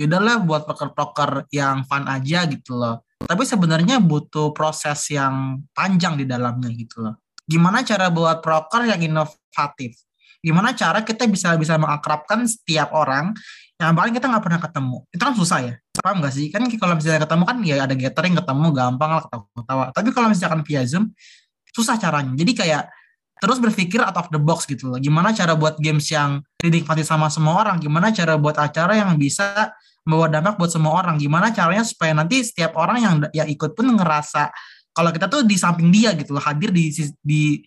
yaudahlah 0.01 0.41
buat 0.45 0.64
proker-proker 0.64 1.51
yang 1.53 1.85
fun 1.85 2.09
aja 2.09 2.49
gitu 2.49 2.76
loh. 2.76 3.05
Tapi 3.20 3.45
sebenarnya 3.45 4.01
butuh 4.01 4.57
proses 4.57 5.12
yang 5.12 5.61
panjang 5.76 6.16
di 6.16 6.24
dalamnya 6.24 6.72
gitu 6.72 7.05
loh. 7.05 7.20
Gimana 7.45 7.85
cara 7.85 8.09
buat 8.09 8.41
proker 8.41 8.89
yang 8.89 9.01
inovatif? 9.05 10.01
Gimana 10.41 10.72
cara 10.72 11.05
kita 11.05 11.28
bisa 11.28 11.53
bisa 11.61 11.76
mengakrabkan 11.76 12.49
setiap 12.49 12.97
orang 12.97 13.37
yang 13.76 13.93
paling 13.93 14.16
kita 14.16 14.24
nggak 14.24 14.45
pernah 14.45 14.61
ketemu? 14.61 14.99
Itu 15.12 15.22
kan 15.24 15.35
susah 15.37 15.59
ya. 15.61 15.74
Paham 16.01 16.24
nggak 16.24 16.33
sih? 16.33 16.49
Kan 16.49 16.64
kalau 16.81 16.97
misalnya 16.97 17.20
ketemu 17.28 17.43
kan 17.45 17.57
ya 17.61 17.76
ada 17.85 17.95
gathering 17.97 18.35
ketemu 18.41 18.66
gampang 18.72 19.11
lah 19.12 19.22
ketawa-ketawa. 19.28 19.85
Tapi 19.93 20.09
kalau 20.16 20.28
misalkan 20.33 20.61
via 20.64 20.83
Zoom 20.89 21.12
susah 21.76 22.01
caranya. 22.01 22.33
Jadi 22.33 22.53
kayak 22.57 22.83
terus 23.41 23.59
berpikir 23.59 24.05
out 24.05 24.14
of 24.14 24.28
the 24.28 24.38
box 24.38 24.68
gitu 24.68 24.93
loh. 24.93 25.01
Gimana 25.01 25.32
cara 25.32 25.57
buat 25.57 25.80
games 25.80 26.07
yang 26.12 26.45
dinikmati 26.61 27.03
sama 27.03 27.32
semua 27.32 27.57
orang? 27.64 27.80
Gimana 27.80 28.12
cara 28.12 28.36
buat 28.36 28.55
acara 28.61 28.95
yang 29.01 29.16
bisa 29.16 29.72
membawa 30.05 30.28
dampak 30.28 30.61
buat 30.61 30.70
semua 30.70 30.93
orang? 31.01 31.16
Gimana 31.16 31.51
caranya 31.51 31.82
supaya 31.82 32.12
nanti 32.12 32.45
setiap 32.45 32.76
orang 32.76 32.99
yang 33.01 33.14
yang 33.32 33.49
ikut 33.49 33.72
pun 33.72 33.88
ngerasa 33.97 34.53
kalau 34.93 35.11
kita 35.11 35.26
tuh 35.26 35.43
di 35.49 35.57
samping 35.57 35.88
dia 35.88 36.12
gitu 36.12 36.36
loh, 36.36 36.45
hadir 36.45 36.68
di 36.68 36.93
di 37.24 37.64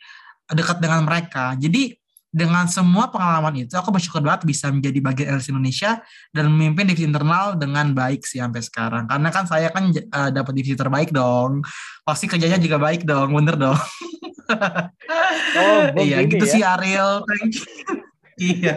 dekat 0.47 0.77
dengan 0.77 1.01
mereka. 1.01 1.57
Jadi 1.57 1.97
dengan 2.33 2.65
semua 2.65 3.13
pengalaman 3.13 3.61
itu 3.61 3.77
aku 3.77 3.93
bersyukur 3.93 4.25
banget 4.25 4.49
bisa 4.49 4.73
menjadi 4.73 4.99
bagian 5.05 5.37
LC 5.37 5.53
Indonesia 5.53 6.01
dan 6.33 6.49
memimpin 6.49 6.89
divisi 6.89 7.05
internal 7.05 7.53
dengan 7.53 7.93
baik 7.93 8.25
sih 8.25 8.41
sampai 8.41 8.57
sekarang 8.65 9.05
karena 9.05 9.29
kan 9.29 9.45
saya 9.45 9.69
kan 9.69 9.93
uh, 9.93 10.33
dapat 10.33 10.53
divisi 10.57 10.73
terbaik 10.73 11.13
dong 11.13 11.61
pasti 12.01 12.25
kerjanya 12.25 12.57
juga 12.57 12.81
baik 12.81 13.05
dong 13.05 13.37
bener 13.37 13.53
dong 13.53 13.77
oh, 15.61 16.03
iya 16.03 16.23
gitu 16.27 16.45
ya? 16.45 16.51
sih 16.51 16.61
Ariel 16.63 17.23
iya 18.41 18.75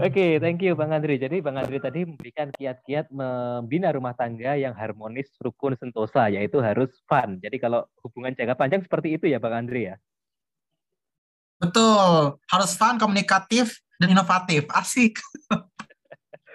Oke, 0.00 0.10
okay, 0.10 0.30
thank 0.40 0.64
you 0.64 0.72
Bang 0.72 0.96
Andri. 0.96 1.20
Jadi 1.20 1.44
Bang 1.44 1.60
Andri 1.60 1.76
tadi 1.76 2.08
memberikan 2.08 2.48
kiat-kiat 2.50 3.12
membina 3.12 3.92
rumah 3.92 4.16
tangga 4.16 4.56
yang 4.56 4.72
harmonis, 4.72 5.28
rukun, 5.38 5.76
sentosa, 5.76 6.32
yaitu 6.32 6.58
harus 6.58 6.90
fun. 7.04 7.36
Jadi 7.38 7.60
kalau 7.60 7.84
hubungan 8.00 8.32
jangka 8.32 8.56
panjang 8.56 8.80
seperti 8.80 9.20
itu 9.20 9.28
ya 9.28 9.36
Bang 9.36 9.54
Andri 9.54 9.92
ya? 9.92 10.00
Betul, 11.60 12.40
harus 12.48 12.70
fun, 12.74 12.96
komunikatif, 12.96 13.76
dan 14.00 14.08
inovatif. 14.10 14.66
Asik. 14.72 15.20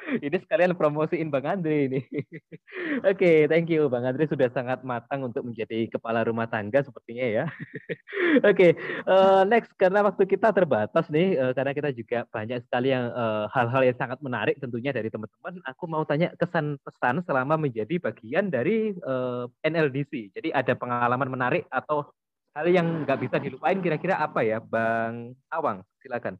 ini 0.25 0.37
sekalian 0.41 0.73
promosiin 0.73 1.29
Bang 1.29 1.45
Andre 1.45 1.85
ini. 1.89 2.01
Oke, 3.09 3.13
okay, 3.15 3.37
thank 3.45 3.69
you 3.69 3.87
Bang 3.91 4.05
Andre 4.05 4.25
sudah 4.25 4.49
sangat 4.51 4.81
matang 4.81 5.25
untuk 5.25 5.45
menjadi 5.45 5.89
kepala 5.89 6.25
rumah 6.25 6.49
tangga 6.49 6.81
sepertinya 6.81 7.25
ya. 7.25 7.45
Oke, 8.45 8.53
okay, 8.53 8.71
uh, 9.05 9.41
eh, 9.41 9.43
next 9.49 9.73
karena 9.77 10.05
waktu 10.05 10.23
kita 10.25 10.53
terbatas 10.53 11.05
nih, 11.09 11.37
uh, 11.37 11.53
karena 11.53 11.71
kita 11.73 11.89
juga 11.93 12.25
banyak 12.29 12.59
sekali 12.65 12.93
yang 12.93 13.09
eh, 13.09 13.45
hal-hal 13.53 13.81
uh, 13.83 13.87
yang 13.89 13.97
sangat 13.97 14.19
menarik 14.21 14.55
tentunya 14.57 14.91
dari 14.93 15.09
teman-teman. 15.09 15.61
Aku 15.73 15.85
mau 15.89 16.03
tanya 16.05 16.33
kesan 16.37 16.77
pesan 16.81 17.21
selama 17.25 17.57
menjadi 17.57 17.97
bagian 18.01 18.49
dari 18.49 18.93
uh, 19.05 19.45
NLDC. 19.65 20.33
Jadi 20.33 20.49
ada 20.53 20.73
pengalaman 20.73 21.29
menarik 21.29 21.65
atau 21.69 22.05
hal 22.53 22.65
yang 22.69 23.05
nggak 23.05 23.19
bisa 23.21 23.37
dilupain 23.37 23.77
kira-kira 23.81 24.17
apa 24.17 24.41
ya, 24.45 24.57
Bang 24.61 25.37
Awang? 25.53 25.85
Silakan. 26.01 26.37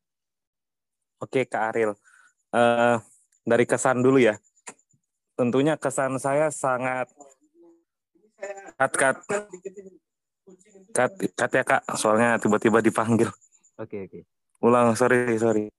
Oke, 1.20 1.44
Kak 1.44 1.76
Aril. 1.76 1.92
Uh, 2.50 2.98
dari 3.50 3.66
kesan 3.66 4.06
dulu 4.06 4.22
ya. 4.22 4.38
Tentunya 5.34 5.74
kesan 5.82 6.22
saya 6.22 6.54
sangat 6.54 7.10
kat 8.78 8.94
kat 8.94 9.18
kat 10.94 11.12
kat 11.34 11.52
ya 11.58 11.64
kak. 11.66 11.82
Soalnya 11.98 12.38
tiba-tiba 12.38 12.86
dipanggil. 12.86 13.34
Oke 13.82 14.06
oke. 14.06 14.20
Ulang 14.62 14.94
sorry 14.94 15.34
sorry. 15.42 15.74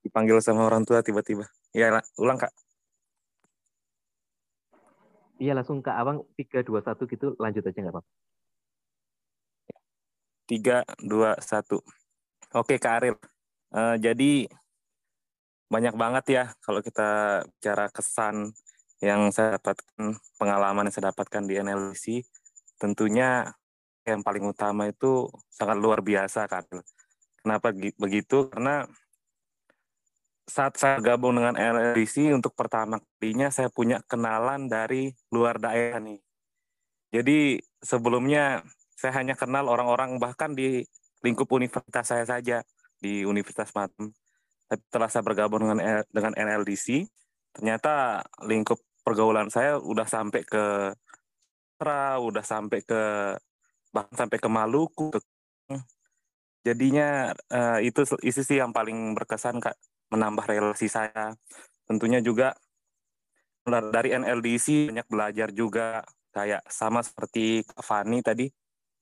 Dipanggil 0.00 0.40
sama 0.40 0.64
orang 0.64 0.88
tua 0.88 1.04
tiba-tiba. 1.04 1.44
Ya 1.76 1.92
ulang 2.16 2.40
kak. 2.40 2.50
Iya 5.36 5.52
langsung 5.52 5.84
Kak 5.84 6.00
Awang 6.00 6.24
tiga 6.32 6.64
dua 6.64 6.80
satu 6.80 7.04
gitu 7.04 7.36
lanjut 7.36 7.60
aja 7.60 7.76
nggak 7.76 7.92
apa-apa 7.92 8.08
tiga 10.46 10.86
dua 11.02 11.34
satu 11.42 11.82
oke 12.54 12.78
Kak 12.78 12.94
Aril 13.02 13.16
uh, 13.74 13.98
jadi 13.98 14.46
banyak 15.66 15.94
banget 15.98 16.24
ya 16.30 16.44
kalau 16.62 16.78
kita 16.80 17.42
bicara 17.58 17.90
kesan 17.90 18.54
yang 19.02 19.28
saya 19.34 19.58
dapatkan 19.60 20.16
pengalaman 20.38 20.88
yang 20.88 20.94
saya 20.94 21.10
dapatkan 21.10 21.42
di 21.44 21.54
NLC 21.58 22.22
tentunya 22.78 23.50
yang 24.06 24.22
paling 24.22 24.46
utama 24.46 24.86
itu 24.86 25.26
sangat 25.50 25.76
luar 25.82 26.00
biasa 26.00 26.46
Aril 26.46 26.80
kenapa 27.46 27.70
begitu? 27.70 28.50
Karena 28.50 28.82
saat 30.50 30.74
saya 30.74 30.98
gabung 30.98 31.38
dengan 31.38 31.54
NLC 31.54 32.34
untuk 32.34 32.58
pertama 32.58 32.98
kalinya 33.22 33.54
saya 33.54 33.70
punya 33.70 34.02
kenalan 34.10 34.66
dari 34.66 35.14
luar 35.30 35.62
daerah 35.62 36.02
nih. 36.02 36.18
Jadi 37.14 37.62
sebelumnya 37.78 38.66
saya 38.98 39.14
hanya 39.22 39.38
kenal 39.38 39.70
orang-orang 39.70 40.18
bahkan 40.18 40.58
di 40.58 40.82
lingkup 41.22 41.46
universitas 41.54 42.10
saya 42.10 42.26
saja 42.26 42.66
di 42.98 43.22
Universitas 43.22 43.70
Matem. 43.70 44.10
Setelah 44.66 45.08
saya 45.10 45.22
bergabung 45.22 45.62
dengan 45.62 46.02
dengan 46.10 46.34
NLDC, 46.34 47.06
ternyata 47.54 48.22
lingkup 48.42 48.82
pergaulan 49.06 49.46
saya 49.48 49.78
udah 49.78 50.06
sampai 50.06 50.42
ke 50.42 50.92
Tra, 51.76 52.16
udah 52.16 52.40
sampai 52.40 52.80
ke 52.82 53.02
bahkan 53.92 54.26
sampai 54.26 54.38
ke 54.40 54.48
Maluku. 54.48 55.12
Jadinya 56.64 57.30
uh, 57.52 57.78
itu 57.78 58.02
isi 58.26 58.42
sih 58.42 58.58
yang 58.58 58.74
paling 58.74 59.14
berkesan 59.14 59.60
kak 59.62 59.76
menambah 60.10 60.42
relasi 60.48 60.90
saya. 60.90 61.36
Tentunya 61.86 62.18
juga 62.18 62.56
dari 63.66 64.14
NLDC 64.14 64.90
banyak 64.90 65.08
belajar 65.10 65.48
juga 65.54 66.02
kayak 66.34 66.64
sama 66.66 67.04
seperti 67.04 67.62
Fani 67.80 68.24
tadi 68.24 68.46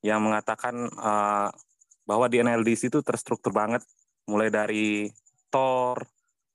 yang 0.05 0.21
mengatakan 0.21 0.89
uh, 0.99 1.49
bahwa 2.05 2.27
di 2.29 2.45
NLDC 2.45 2.93
itu 2.93 3.01
terstruktur 3.01 3.51
banget, 3.57 3.81
mulai 4.29 4.53
dari 4.53 5.09
TOR, 5.55 6.03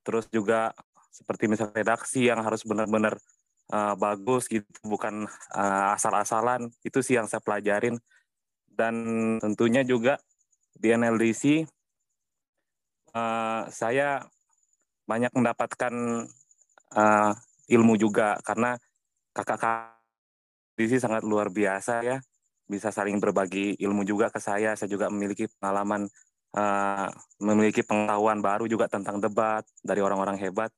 terus 0.04 0.28
juga 0.28 0.76
seperti 1.08 1.48
misalnya 1.48 1.80
redaksi 1.80 2.28
yang 2.28 2.44
harus 2.44 2.68
benar-benar 2.68 3.16
uh, 3.72 3.96
bagus 3.96 4.52
gitu, 4.52 4.68
bukan 4.84 5.24
uh, 5.56 5.96
asal-asalan. 5.96 6.68
Itu 6.84 7.00
sih 7.00 7.16
yang 7.16 7.32
saya 7.32 7.40
pelajarin. 7.40 7.96
Dan 8.68 8.96
tentunya 9.40 9.88
juga 9.88 10.20
di 10.76 10.92
NLDC 10.92 11.64
uh, 13.16 13.64
saya 13.72 14.24
banyak 15.08 15.32
mendapatkan 15.32 15.94
uh, 16.96 17.32
ilmu 17.72 17.96
juga 17.96 18.36
karena 18.44 18.76
kakak-kakak 19.32 20.00
di 20.80 20.88
sini 20.88 21.00
sangat 21.04 21.24
luar 21.28 21.52
biasa 21.52 22.04
ya 22.08 22.18
bisa 22.70 22.94
saling 22.94 23.18
berbagi 23.18 23.74
ilmu 23.82 24.06
juga 24.06 24.30
ke 24.30 24.38
saya. 24.38 24.78
Saya 24.78 24.88
juga 24.94 25.10
memiliki 25.10 25.50
pengalaman, 25.58 26.06
uh, 26.56 27.10
memiliki 27.44 27.86
pengetahuan 27.86 28.40
baru 28.42 28.66
juga 28.66 28.90
tentang 28.90 29.22
debat 29.22 29.66
dari 29.84 30.02
orang-orang 30.02 30.38
hebat. 30.40 30.72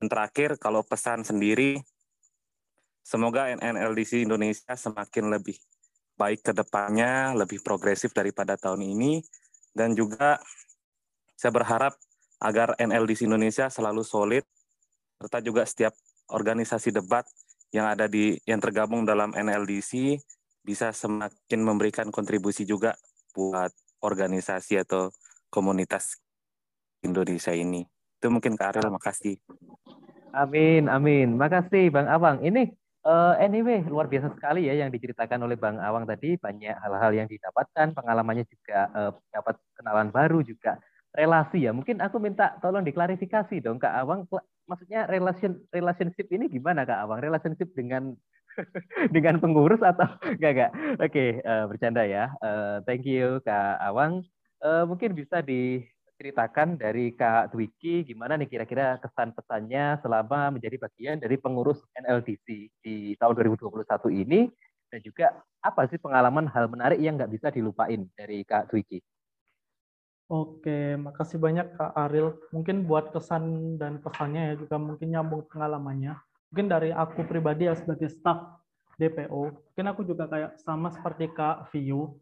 Dan 0.00 0.08
terakhir, 0.08 0.56
kalau 0.60 0.84
pesan 0.84 1.24
sendiri, 1.24 1.80
semoga 3.04 3.52
NLDC 3.52 4.24
Indonesia 4.24 4.72
semakin 4.76 5.34
lebih 5.34 5.56
baik 6.14 6.46
ke 6.46 6.52
depannya, 6.54 7.34
lebih 7.34 7.60
progresif 7.60 8.14
daripada 8.14 8.54
tahun 8.54 8.86
ini, 8.86 9.20
dan 9.74 9.92
juga 9.92 10.38
saya 11.34 11.50
berharap 11.50 11.98
agar 12.38 12.78
NLDC 12.78 13.26
Indonesia 13.26 13.66
selalu 13.66 14.06
solid 14.06 14.44
serta 15.18 15.38
juga 15.40 15.62
setiap 15.64 15.94
organisasi 16.30 16.94
debat 16.94 17.24
yang 17.74 17.90
ada 17.90 18.06
di 18.06 18.38
yang 18.46 18.62
tergabung 18.62 19.02
dalam 19.02 19.34
NLDC 19.34 20.20
bisa 20.64 20.94
semakin 20.94 21.60
memberikan 21.60 22.08
kontribusi 22.08 22.64
juga 22.64 22.96
buat 23.34 23.70
organisasi 24.04 24.84
atau 24.84 25.08
komunitas 25.48 26.20
Indonesia 27.00 27.56
ini. 27.56 27.88
Itu 28.20 28.28
mungkin 28.28 28.56
Kak 28.60 28.76
Ariel, 28.76 28.92
makasih. 28.92 29.40
Amin, 30.36 30.92
amin. 30.92 31.40
Makasih 31.40 31.88
Bang 31.88 32.10
Awang. 32.10 32.44
Ini 32.44 32.68
uh, 33.08 33.38
anyway 33.40 33.80
luar 33.86 34.10
biasa 34.10 34.34
sekali 34.34 34.66
ya 34.66 34.74
yang 34.76 34.90
diceritakan 34.92 35.40
oleh 35.46 35.56
Bang 35.56 35.80
Awang 35.80 36.04
tadi. 36.04 36.36
Banyak 36.36 36.74
hal-hal 36.74 37.12
yang 37.14 37.28
didapatkan, 37.30 37.94
pengalamannya 37.94 38.44
juga 38.48 38.90
uh, 38.92 39.12
dapat 39.32 39.56
kenalan 39.78 40.10
baru 40.12 40.44
juga 40.44 40.76
relasi 41.14 41.64
ya. 41.64 41.70
Mungkin 41.70 42.02
aku 42.02 42.18
minta 42.18 42.58
tolong 42.58 42.82
diklarifikasi 42.82 43.62
dong 43.62 43.78
Kak 43.78 43.94
Awang. 44.04 44.26
Maksudnya 44.64 45.06
relation 45.06 45.60
relationship 45.70 46.26
ini 46.34 46.50
gimana 46.50 46.82
Kak 46.82 47.06
Awang? 47.06 47.22
Relationship 47.22 47.70
dengan 47.76 48.16
dengan 49.14 49.38
pengurus 49.42 49.82
atau 49.82 50.06
enggak 50.38 50.52
enggak? 50.54 50.72
Oke, 51.00 51.10
okay, 51.10 51.30
uh, 51.42 51.64
bercanda 51.66 52.02
ya. 52.06 52.30
Uh, 52.38 52.80
thank 52.86 53.02
you 53.06 53.42
Kak 53.42 53.78
Awang. 53.82 54.22
Uh, 54.64 54.88
mungkin 54.88 55.12
bisa 55.12 55.44
di 55.44 55.84
ceritakan 56.14 56.78
dari 56.78 57.10
Kak 57.12 57.52
Dwiki 57.52 58.06
gimana 58.06 58.38
nih 58.38 58.46
kira-kira 58.46 59.02
kesan 59.02 59.34
pesannya 59.34 59.98
selama 59.98 60.54
menjadi 60.54 60.78
bagian 60.78 61.18
dari 61.18 61.34
pengurus 61.36 61.82
NLDC 61.98 62.46
di 62.80 63.18
tahun 63.18 63.34
2021 63.58 64.22
ini 64.22 64.46
dan 64.94 65.02
juga 65.02 65.34
apa 65.58 65.90
sih 65.90 65.98
pengalaman 65.98 66.46
hal 66.46 66.70
menarik 66.70 67.02
yang 67.02 67.18
nggak 67.18 67.34
bisa 67.34 67.50
dilupain 67.50 68.06
dari 68.14 68.46
Kak 68.46 68.70
Dwiki? 68.70 69.02
Oke, 70.32 70.96
makasih 70.96 71.36
banyak 71.36 71.76
Kak 71.76 71.92
Aril. 71.92 72.32
Mungkin 72.48 72.88
buat 72.88 73.12
kesan 73.12 73.76
dan 73.76 74.00
pesannya 74.00 74.52
ya 74.52 74.54
juga 74.56 74.80
mungkin 74.80 75.12
nyambung 75.12 75.44
pengalamannya. 75.52 76.16
Mungkin 76.54 76.70
dari 76.70 76.94
aku 76.94 77.26
pribadi 77.26 77.66
ya 77.66 77.74
sebagai 77.74 78.06
staff 78.06 78.62
DPO, 78.94 79.42
mungkin 79.74 79.86
aku 79.90 80.06
juga 80.06 80.30
kayak 80.30 80.62
sama 80.62 80.94
seperti 80.94 81.26
Kak 81.34 81.74
Viu, 81.74 82.14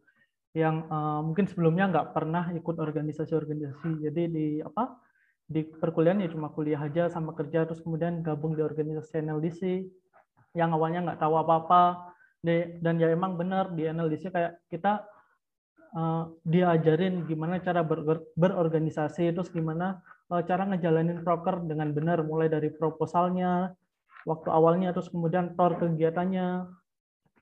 yang 0.56 0.88
uh, 0.88 1.20
mungkin 1.20 1.44
sebelumnya 1.44 1.92
nggak 1.92 2.16
pernah 2.16 2.48
ikut 2.56 2.80
organisasi-organisasi. 2.80 4.08
Jadi 4.08 4.22
di 4.32 4.46
apa 4.64 4.96
di 5.44 5.68
perkuliahan 5.68 6.24
ya 6.24 6.32
cuma 6.32 6.48
kuliah 6.48 6.80
aja 6.80 7.12
sama 7.12 7.36
kerja 7.36 7.68
terus 7.68 7.84
kemudian 7.84 8.24
gabung 8.24 8.56
di 8.56 8.64
organisasi 8.64 9.20
NLDC 9.20 9.84
yang 10.56 10.72
awalnya 10.72 11.12
nggak 11.12 11.20
tahu 11.20 11.36
apa-apa 11.36 12.12
dan 12.80 12.96
ya 12.96 13.12
emang 13.12 13.36
benar 13.36 13.70
di 13.76 13.84
NLDC 13.84 14.32
kayak 14.32 14.64
kita 14.72 15.04
uh, 15.92 16.32
diajarin 16.42 17.28
gimana 17.28 17.60
cara 17.60 17.84
ber 17.84 18.24
berorganisasi 18.34 19.30
terus 19.30 19.52
gimana 19.52 20.00
uh, 20.32 20.42
cara 20.42 20.66
ngejalanin 20.66 21.20
proker 21.20 21.62
dengan 21.68 21.92
benar 21.92 22.24
mulai 22.24 22.48
dari 22.48 22.72
proposalnya 22.72 23.76
waktu 24.28 24.48
awalnya 24.50 24.94
terus 24.94 25.10
kemudian 25.10 25.54
tor 25.58 25.78
kegiatannya 25.78 26.66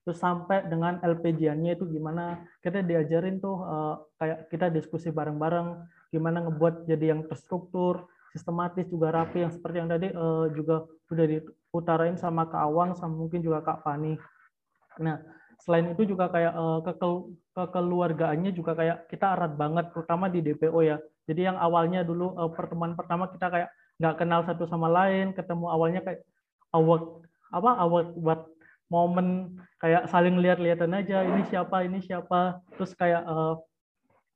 terus 0.00 0.16
sampai 0.16 0.64
dengan 0.64 0.96
LPG-nya 1.04 1.76
itu 1.76 1.84
gimana 1.92 2.40
kita 2.64 2.80
diajarin 2.80 3.36
tuh 3.36 3.56
uh, 3.60 3.94
kayak 4.16 4.48
kita 4.48 4.72
diskusi 4.72 5.12
bareng-bareng 5.12 5.76
gimana 6.08 6.40
ngebuat 6.48 6.88
jadi 6.88 7.14
yang 7.14 7.28
terstruktur 7.28 8.08
sistematis 8.32 8.88
juga 8.88 9.12
rapi 9.12 9.44
yang 9.44 9.52
seperti 9.52 9.76
yang 9.76 9.90
tadi 9.92 10.08
uh, 10.14 10.48
juga 10.56 10.88
udah 11.12 11.26
diutarain 11.26 12.16
sama 12.16 12.48
Kak 12.48 12.62
Awang 12.64 12.96
sama 12.96 13.14
mungkin 13.26 13.44
juga 13.44 13.60
Kak 13.60 13.84
Fani. 13.84 14.16
Nah 15.04 15.20
selain 15.60 15.92
itu 15.92 16.08
juga 16.08 16.32
kayak 16.32 16.54
uh, 16.56 16.80
kekel 16.80 17.36
kekeluargaannya 17.52 18.50
juga 18.56 18.72
kayak 18.72 19.10
kita 19.12 19.36
erat 19.36 19.52
banget 19.58 19.92
terutama 19.92 20.32
di 20.32 20.40
DPO 20.40 20.80
ya. 20.80 20.96
Jadi 21.28 21.44
yang 21.44 21.60
awalnya 21.60 22.02
dulu 22.02 22.34
pertemuan 22.56 22.96
pertama 22.96 23.28
kita 23.30 23.46
kayak 23.52 23.68
nggak 24.00 24.16
kenal 24.16 24.40
satu 24.48 24.64
sama 24.64 24.88
lain, 24.88 25.36
ketemu 25.36 25.68
awalnya 25.68 26.00
kayak 26.00 26.24
awak 26.70 27.26
apa 27.50 27.70
awak 27.82 28.06
buat 28.14 28.40
momen 28.90 29.54
kayak 29.78 30.10
saling 30.10 30.42
lihat-lihatan 30.42 30.90
aja 30.92 31.22
ini 31.22 31.46
siapa 31.46 31.86
ini 31.86 32.02
siapa. 32.02 32.58
Terus 32.74 32.92
kayak 32.98 33.22
uh, 33.22 33.54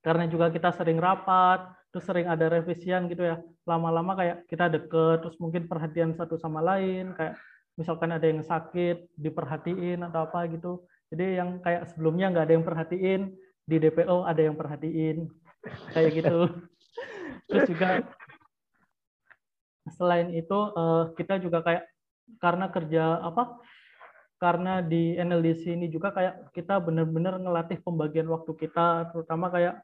karena 0.00 0.30
juga 0.30 0.48
kita 0.54 0.70
sering 0.70 1.02
rapat 1.02 1.66
terus 1.90 2.06
sering 2.06 2.26
ada 2.30 2.46
revisian 2.46 3.10
gitu 3.10 3.26
ya. 3.26 3.42
Lama-lama 3.66 4.14
kayak 4.14 4.46
kita 4.46 4.70
deket 4.70 5.26
terus 5.26 5.36
mungkin 5.42 5.66
perhatian 5.66 6.14
satu 6.14 6.38
sama 6.38 6.62
lain 6.62 7.14
kayak 7.18 7.34
misalkan 7.74 8.14
ada 8.14 8.26
yang 8.26 8.42
sakit 8.42 9.10
diperhatiin 9.18 10.06
atau 10.06 10.30
apa 10.30 10.46
gitu. 10.50 10.86
Jadi 11.10 11.38
yang 11.38 11.58
kayak 11.62 11.90
sebelumnya 11.90 12.30
nggak 12.30 12.44
ada 12.46 12.54
yang 12.54 12.66
perhatiin 12.66 13.20
di 13.66 13.76
DPO 13.82 14.26
ada 14.26 14.40
yang 14.42 14.54
perhatiin. 14.54 15.26
Kayak 15.90 16.10
gitu. 16.22 16.38
Terus 17.50 17.64
juga 17.68 17.88
selain 19.92 20.32
itu 20.32 20.58
uh, 20.74 21.12
kita 21.12 21.36
juga 21.42 21.60
kayak 21.60 21.84
karena 22.40 22.68
kerja 22.72 23.20
apa 23.20 23.58
karena 24.44 24.84
di 24.84 25.16
NLDC 25.16 25.72
ini 25.72 25.88
juga 25.88 26.12
kayak 26.12 26.52
kita 26.52 26.76
benar-benar 26.82 27.40
ngelatih 27.40 27.80
pembagian 27.80 28.28
waktu 28.28 28.52
kita 28.58 29.08
terutama 29.14 29.48
kayak 29.48 29.80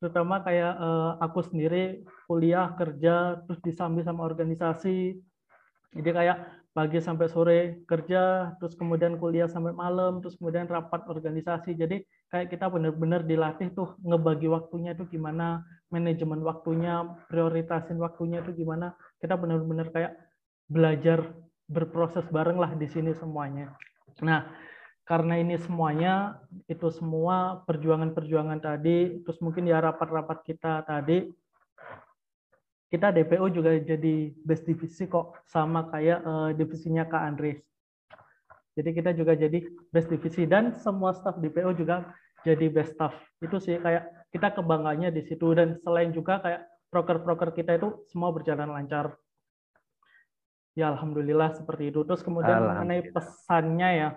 terutama 0.00 0.44
kayak 0.44 0.72
uh, 0.76 1.16
aku 1.20 1.40
sendiri 1.44 2.04
kuliah 2.28 2.72
kerja 2.76 3.40
terus 3.48 3.60
disambi 3.64 4.04
sama 4.04 4.24
organisasi. 4.28 5.16
Jadi 5.96 6.10
kayak 6.12 6.38
pagi 6.76 7.00
sampai 7.00 7.26
sore 7.32 7.60
kerja 7.88 8.52
terus 8.60 8.76
kemudian 8.76 9.16
kuliah 9.16 9.48
sampai 9.48 9.72
malam 9.72 10.20
terus 10.20 10.36
kemudian 10.36 10.68
rapat 10.68 11.08
organisasi. 11.08 11.72
Jadi 11.72 12.04
kayak 12.28 12.52
kita 12.52 12.68
benar-benar 12.68 13.24
dilatih 13.24 13.72
tuh 13.72 13.96
ngebagi 14.04 14.48
waktunya 14.52 14.92
itu 14.92 15.08
gimana 15.08 15.64
manajemen 15.88 16.44
waktunya 16.44 17.04
prioritasin 17.32 17.96
waktunya 17.96 18.44
itu 18.44 18.52
gimana. 18.52 18.92
Kita 19.16 19.40
benar-benar 19.40 19.88
kayak 19.92 20.12
belajar 20.66 21.34
berproses 21.66 22.26
bareng 22.30 22.58
lah 22.58 22.74
di 22.74 22.86
sini 22.86 23.10
semuanya. 23.14 23.74
Nah, 24.22 24.46
karena 25.06 25.38
ini 25.38 25.54
semuanya 25.62 26.42
itu 26.66 26.90
semua 26.90 27.62
perjuangan-perjuangan 27.66 28.58
tadi, 28.58 29.22
terus 29.22 29.38
mungkin 29.38 29.70
ya 29.70 29.78
rapat-rapat 29.78 30.42
kita 30.42 30.82
tadi, 30.82 31.30
kita 32.90 33.10
DPO 33.10 33.46
juga 33.50 33.74
jadi 33.82 34.30
best 34.46 34.66
divisi 34.66 35.10
kok 35.10 35.42
sama 35.46 35.90
kayak 35.90 36.18
uh, 36.22 36.50
divisinya 36.54 37.06
Kak 37.06 37.22
Andres. 37.22 37.62
Jadi 38.76 38.90
kita 38.92 39.10
juga 39.16 39.32
jadi 39.34 39.64
best 39.90 40.12
divisi 40.12 40.44
dan 40.44 40.76
semua 40.76 41.16
staff 41.16 41.40
DPO 41.40 41.74
juga 41.74 42.06
jadi 42.46 42.70
best 42.70 42.94
staff. 42.94 43.14
Itu 43.42 43.58
sih 43.58 43.80
kayak 43.80 44.30
kita 44.30 44.54
kebanggaannya 44.54 45.10
di 45.10 45.22
situ 45.26 45.50
dan 45.56 45.80
selain 45.82 46.14
juga 46.14 46.38
kayak 46.44 46.62
proker-proker 46.92 47.50
kita 47.56 47.78
itu 47.78 48.06
semua 48.06 48.30
berjalan 48.30 48.70
lancar. 48.70 49.18
Ya 50.76 50.92
alhamdulillah 50.92 51.56
seperti 51.56 51.88
itu. 51.88 52.04
Terus 52.04 52.20
kemudian 52.20 52.60
mengenai 52.60 53.08
pesannya 53.08 53.88
ya, 53.96 54.08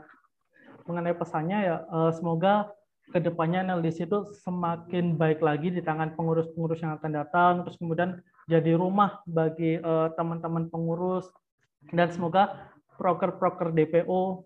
mengenai 0.83 1.15
pesannya 1.15 1.57
ya 1.63 1.75
uh, 1.87 2.11
semoga 2.11 2.67
ke 3.09 3.17
depannya 3.17 3.65
NLDC 3.65 4.05
itu 4.05 4.27
semakin 4.45 5.17
baik 5.17 5.41
lagi 5.41 5.73
di 5.73 5.81
tangan 5.81 6.13
pengurus-pengurus 6.13 6.83
yang 6.83 6.99
akan 6.99 7.11
datang. 7.15 7.53
Terus 7.65 7.79
kemudian 7.79 8.19
jadi 8.45 8.75
rumah 8.75 9.23
bagi 9.25 9.79
uh, 9.79 10.13
teman-teman 10.13 10.67
pengurus 10.67 11.25
dan 11.95 12.11
semoga 12.11 12.69
proker-proker 12.99 13.71
DPO 13.71 14.43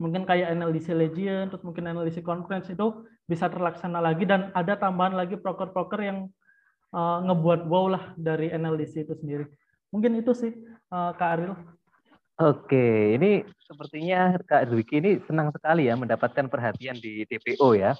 mungkin 0.00 0.24
kayak 0.24 0.56
NLDC 0.56 0.96
Legion, 0.96 1.52
terus 1.52 1.64
mungkin 1.64 1.88
NLDC 1.88 2.24
Conference 2.24 2.72
itu 2.72 3.04
bisa 3.28 3.48
terlaksana 3.52 4.00
lagi 4.00 4.24
dan 4.24 4.48
ada 4.56 4.76
tambahan 4.76 5.12
lagi 5.12 5.36
proker-proker 5.36 6.00
yang 6.00 6.18
uh, 6.96 7.18
ngebuat 7.24 7.68
wow 7.68 7.86
lah 7.96 8.04
dari 8.16 8.48
NLDC 8.48 9.06
itu 9.08 9.14
sendiri. 9.16 9.46
Mungkin 9.90 10.22
itu 10.22 10.32
sih 10.34 10.52
uh, 10.94 11.12
Kak 11.14 11.30
Aril. 11.38 11.54
Oke, 12.40 13.20
ini 13.20 13.44
sepertinya 13.68 14.32
Kak 14.48 14.72
Dwiki 14.72 14.96
ini 14.96 15.20
senang 15.28 15.52
sekali 15.52 15.92
ya 15.92 15.94
mendapatkan 16.00 16.48
perhatian 16.48 16.96
di 16.96 17.28
TPO 17.28 17.76
ya. 17.76 17.92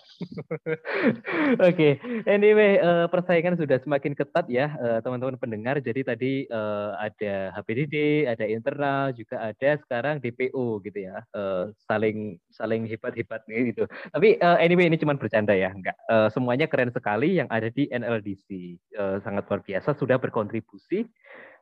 Oke, 1.68 2.01
anyway 2.24 2.80
uh, 2.80 3.05
persaingan 3.12 3.61
sudah 3.61 3.76
semakin 3.84 4.16
ketat 4.16 4.49
ya 4.49 4.72
teman-teman 5.05 5.36
uh, 5.36 5.41
pendengar. 5.45 5.76
Jadi 5.84 6.01
tadi 6.09 6.32
ada 6.97 7.53
HPDD, 7.53 8.24
ada 8.32 8.49
internal, 8.49 9.12
juga 9.12 9.45
ada 9.53 9.76
sekarang 9.84 10.24
DPO 10.24 10.88
gitu 10.88 10.99
ya. 11.05 11.20
Saling 11.84 12.41
saling 12.49 12.88
hebat-hebat 12.88 13.45
gitu. 13.45 13.84
Tapi 14.09 14.41
anyway 14.41 14.88
ini 14.88 14.97
cuma 14.97 15.20
bercanda 15.20 15.53
ya, 15.53 15.68
enggak. 15.68 16.01
Semuanya 16.32 16.64
keren 16.64 16.88
sekali 16.97 17.36
yang 17.36 17.49
ada 17.53 17.68
di 17.68 17.93
NLDC. 17.93 18.49
Sangat 19.20 19.45
luar 19.53 19.61
biasa 19.61 19.93
sudah 20.01 20.16
berkontribusi 20.16 21.05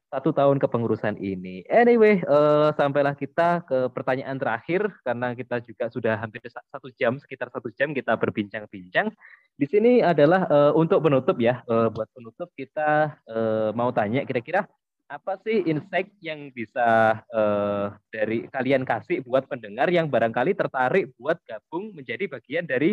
satu 0.09 0.33
tahun 0.33 0.57
kepengurusan 0.57 1.21
ini. 1.21 1.63
Anyway, 1.69 2.25
uh, 2.25 2.73
sampailah 2.75 3.13
kita 3.13 3.63
ke 3.69 3.93
pertanyaan 3.93 4.41
terakhir 4.41 4.89
karena 5.05 5.37
kita 5.37 5.61
juga 5.61 5.93
sudah 5.93 6.17
hampir 6.17 6.41
satu 6.49 6.89
jam, 6.97 7.21
sekitar 7.21 7.53
satu 7.53 7.69
jam 7.77 7.93
kita 7.93 8.17
berbincang-bincang. 8.17 9.13
Di 9.55 9.67
sini 9.69 10.01
adalah 10.01 10.49
uh, 10.49 10.73
untuk 10.73 11.05
penutup 11.05 11.37
ya, 11.37 11.61
uh, 11.69 11.93
buat 11.93 12.09
penutup 12.17 12.49
kita 12.57 13.21
uh, 13.29 13.71
mau 13.77 13.93
tanya 13.93 14.25
kira-kira 14.25 14.65
apa 15.09 15.41
sih 15.41 15.65
insight 15.65 16.13
yang 16.21 16.53
bisa 16.53 17.21
uh, 17.33 17.97
dari 18.13 18.45
kalian 18.53 18.85
kasih 18.85 19.25
buat 19.25 19.49
pendengar 19.49 19.89
yang 19.89 20.05
barangkali 20.05 20.53
tertarik 20.53 21.17
buat 21.17 21.41
gabung 21.49 21.97
menjadi 21.97 22.29
bagian 22.29 22.69
dari 22.69 22.93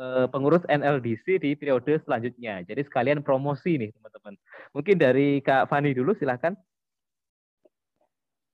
uh, 0.00 0.26
pengurus 0.30 0.64
NLDC 0.68 1.40
di 1.40 1.56
periode 1.56 2.00
selanjutnya. 2.04 2.62
Jadi 2.64 2.84
sekalian 2.86 3.20
promosi 3.20 3.76
nih 3.80 3.90
teman-teman. 3.92 4.34
Mungkin 4.72 4.96
dari 4.96 5.28
Kak 5.40 5.68
Fani 5.68 5.92
dulu 5.92 6.16
silahkan. 6.16 6.56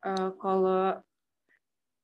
uh, 0.03 0.35
kalau 0.43 0.99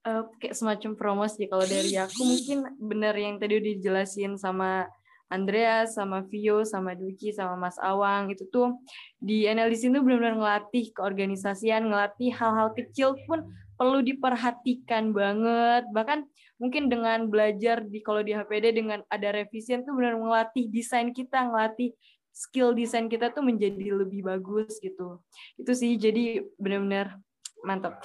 uh, 0.07 0.23
kayak 0.39 0.55
semacam 0.55 0.95
promosi 0.95 1.51
kalau 1.51 1.67
dari 1.67 1.99
aku 1.99 2.23
mungkin 2.23 2.59
benar 2.79 3.15
yang 3.19 3.43
tadi 3.43 3.59
udah 3.59 3.73
dijelasin 3.79 4.39
sama 4.39 4.87
Andreas, 5.29 5.93
sama 5.93 6.25
Vio, 6.25 6.65
sama 6.65 6.97
Duki, 6.97 7.37
sama 7.37 7.53
Mas 7.69 7.77
Awang 7.77 8.33
itu 8.33 8.49
tuh 8.49 8.81
di 9.21 9.45
analisis 9.45 9.93
itu 9.93 10.01
benar-benar 10.01 10.41
ngelatih 10.41 10.89
keorganisasian, 10.97 11.85
ngelatih 11.85 12.33
hal-hal 12.33 12.73
kecil 12.73 13.13
pun 13.29 13.45
perlu 13.79 14.03
diperhatikan 14.03 15.15
banget. 15.15 15.87
Bahkan 15.95 16.27
mungkin 16.59 16.91
dengan 16.91 17.31
belajar 17.31 17.87
di 17.87 18.03
kalau 18.03 18.27
di 18.27 18.35
HPD 18.35 18.75
dengan 18.75 19.07
ada 19.07 19.31
revisian 19.31 19.87
tuh 19.87 19.95
benar 19.95 20.19
ngelatih 20.19 20.67
desain 20.67 21.15
kita, 21.15 21.47
ngelatih 21.47 21.95
skill 22.35 22.75
desain 22.75 23.07
kita 23.07 23.31
tuh 23.31 23.47
menjadi 23.47 23.95
lebih 23.95 24.27
bagus 24.27 24.83
gitu. 24.83 25.23
Itu 25.55 25.73
sih 25.79 25.95
jadi 25.95 26.43
benar-benar 26.59 27.23
mantap. 27.63 28.03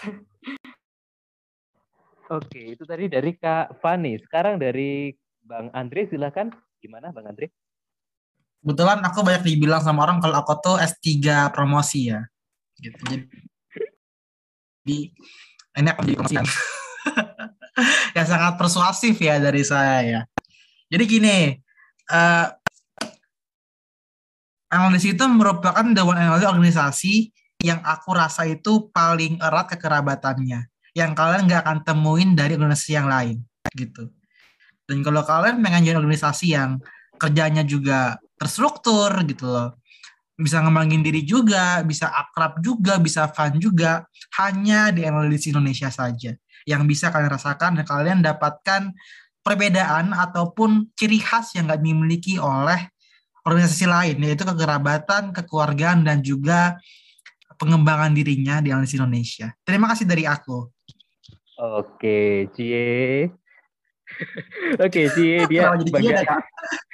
Oke, 2.31 2.77
itu 2.77 2.85
tadi 2.87 3.09
dari 3.11 3.35
Kak 3.35 3.81
Fani. 3.81 4.17
Sekarang 4.21 4.61
dari 4.61 5.11
Bang 5.43 5.73
Andre 5.73 6.07
silakan. 6.07 6.53
Gimana 6.79 7.11
Bang 7.11 7.29
Andre? 7.29 7.51
Kebetulan 8.63 9.03
aku 9.03 9.27
banyak 9.27 9.43
dibilang 9.43 9.83
sama 9.83 10.07
orang 10.07 10.23
kalau 10.23 10.39
aku 10.39 10.55
tuh 10.63 10.77
S3 10.79 11.51
promosi 11.51 12.15
ya. 12.15 12.23
Gitu. 12.79 13.27
Jadi 14.83 15.11
ini 15.77 15.89
akan 15.89 16.03
jadi 16.05 16.17
promosi 16.17 16.35
yang 18.17 18.27
sangat 18.29 18.53
persuasif 18.55 19.15
ya 19.17 19.41
dari 19.41 19.63
saya 19.65 19.97
ya. 20.05 20.21
Jadi 20.93 21.03
gini, 21.09 21.37
uh, 22.13 22.47
analis 24.69 25.05
itu 25.09 25.23
merupakan 25.25 25.81
dewan 25.81 26.17
analis 26.17 26.45
organisasi 26.45 27.33
yang 27.63 27.81
aku 27.81 28.13
rasa 28.13 28.45
itu 28.45 28.89
paling 28.93 29.41
erat 29.41 29.73
kekerabatannya. 29.73 30.69
Yang 30.93 31.11
kalian 31.17 31.41
nggak 31.49 31.61
akan 31.65 31.79
temuin 31.81 32.29
dari 32.37 32.53
organisasi 32.53 32.89
yang 32.93 33.09
lain 33.09 33.41
gitu. 33.73 34.13
Dan 34.85 35.01
kalau 35.01 35.25
kalian 35.25 35.63
pengen 35.63 35.89
jadi 35.89 35.97
organisasi 35.97 36.53
yang 36.53 36.77
kerjanya 37.17 37.63
juga 37.65 38.19
terstruktur 38.37 39.09
gitu 39.25 39.47
loh, 39.47 39.79
bisa 40.33 40.61
ngembangin 40.65 41.05
diri 41.05 41.21
juga, 41.21 41.85
bisa 41.85 42.09
akrab 42.09 42.57
juga, 42.59 42.97
bisa 42.97 43.29
fun 43.29 43.57
juga, 43.61 44.05
hanya 44.41 44.89
di 44.89 45.05
analis 45.05 45.45
Indonesia 45.45 45.93
saja 45.93 46.33
yang 46.65 46.87
bisa 46.87 47.11
kalian 47.11 47.31
rasakan 47.31 47.77
dan 47.77 47.85
kalian 47.85 48.19
dapatkan 48.23 48.89
perbedaan 49.43 50.15
ataupun 50.15 50.95
ciri 50.95 51.19
khas 51.19 51.53
yang 51.53 51.67
gak 51.67 51.83
dimiliki 51.83 52.39
oleh 52.39 52.89
organisasi 53.43 53.85
lain, 53.85 54.17
yaitu 54.23 54.47
kekerabatan, 54.47 55.35
kekeluargaan, 55.35 56.07
dan 56.07 56.23
juga 56.23 56.79
pengembangan 57.59 58.15
dirinya 58.15 58.63
di 58.63 58.71
analis 58.71 58.95
Indonesia. 58.95 59.51
Terima 59.67 59.91
kasih 59.91 60.07
dari 60.07 60.23
aku. 60.23 60.71
Oke, 61.59 62.49
Cie. 62.55 63.42
Oke, 64.85 65.09
Cie 65.13 65.45
dia 65.49 65.71
baga 65.71 66.43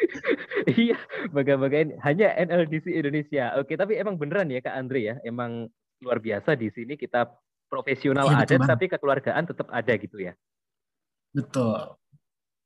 Iya, 0.69 0.97
baga-bagain 1.31 1.95
hanya 2.03 2.35
NLDC 2.35 2.91
Indonesia. 2.91 3.55
Oke, 3.57 3.79
tapi 3.79 3.97
emang 3.97 4.19
beneran 4.19 4.51
ya 4.51 4.59
Kak 4.59 4.75
Andre 4.75 4.99
ya, 5.01 5.15
emang 5.25 5.71
luar 5.99 6.19
biasa 6.19 6.55
di 6.55 6.71
sini 6.71 6.95
kita 6.95 7.27
profesional 7.69 8.27
iya, 8.31 8.43
ada 8.43 8.55
tapi 8.65 8.89
kekeluargaan 8.89 9.45
tetap 9.45 9.67
ada 9.69 9.93
gitu 9.95 10.17
ya. 10.17 10.33
Betul. 11.31 11.99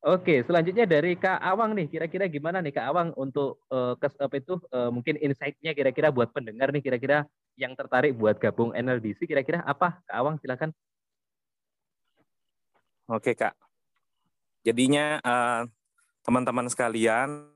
Oke, 0.04 0.43
selanjutnya 0.43 0.84
dari 0.84 1.16
Kak 1.16 1.39
Awang 1.39 1.80
nih, 1.80 1.88
kira-kira 1.88 2.28
gimana 2.28 2.60
nih 2.60 2.76
Kak 2.76 2.91
Awang 2.91 3.16
untuk 3.16 3.64
uh, 3.72 3.95
kes 3.95 4.20
apa 4.20 4.36
itu 4.36 4.60
uh, 4.76 4.91
mungkin 4.91 5.16
insight-nya 5.16 5.72
kira-kira 5.72 6.12
buat 6.12 6.28
pendengar 6.36 6.76
nih 6.76 6.84
kira-kira 6.84 7.24
yang 7.56 7.72
tertarik 7.72 8.12
buat 8.12 8.36
gabung 8.36 8.76
NLDC 8.76 9.24
kira-kira 9.24 9.64
apa? 9.64 10.04
Kak 10.04 10.16
Awang 10.20 10.36
silakan. 10.43 10.76
Oke 13.08 13.32
Kak, 13.32 13.56
Jadinya 14.64 15.20
uh, 15.22 15.68
teman-teman 16.24 16.68
sekalian, 16.72 17.51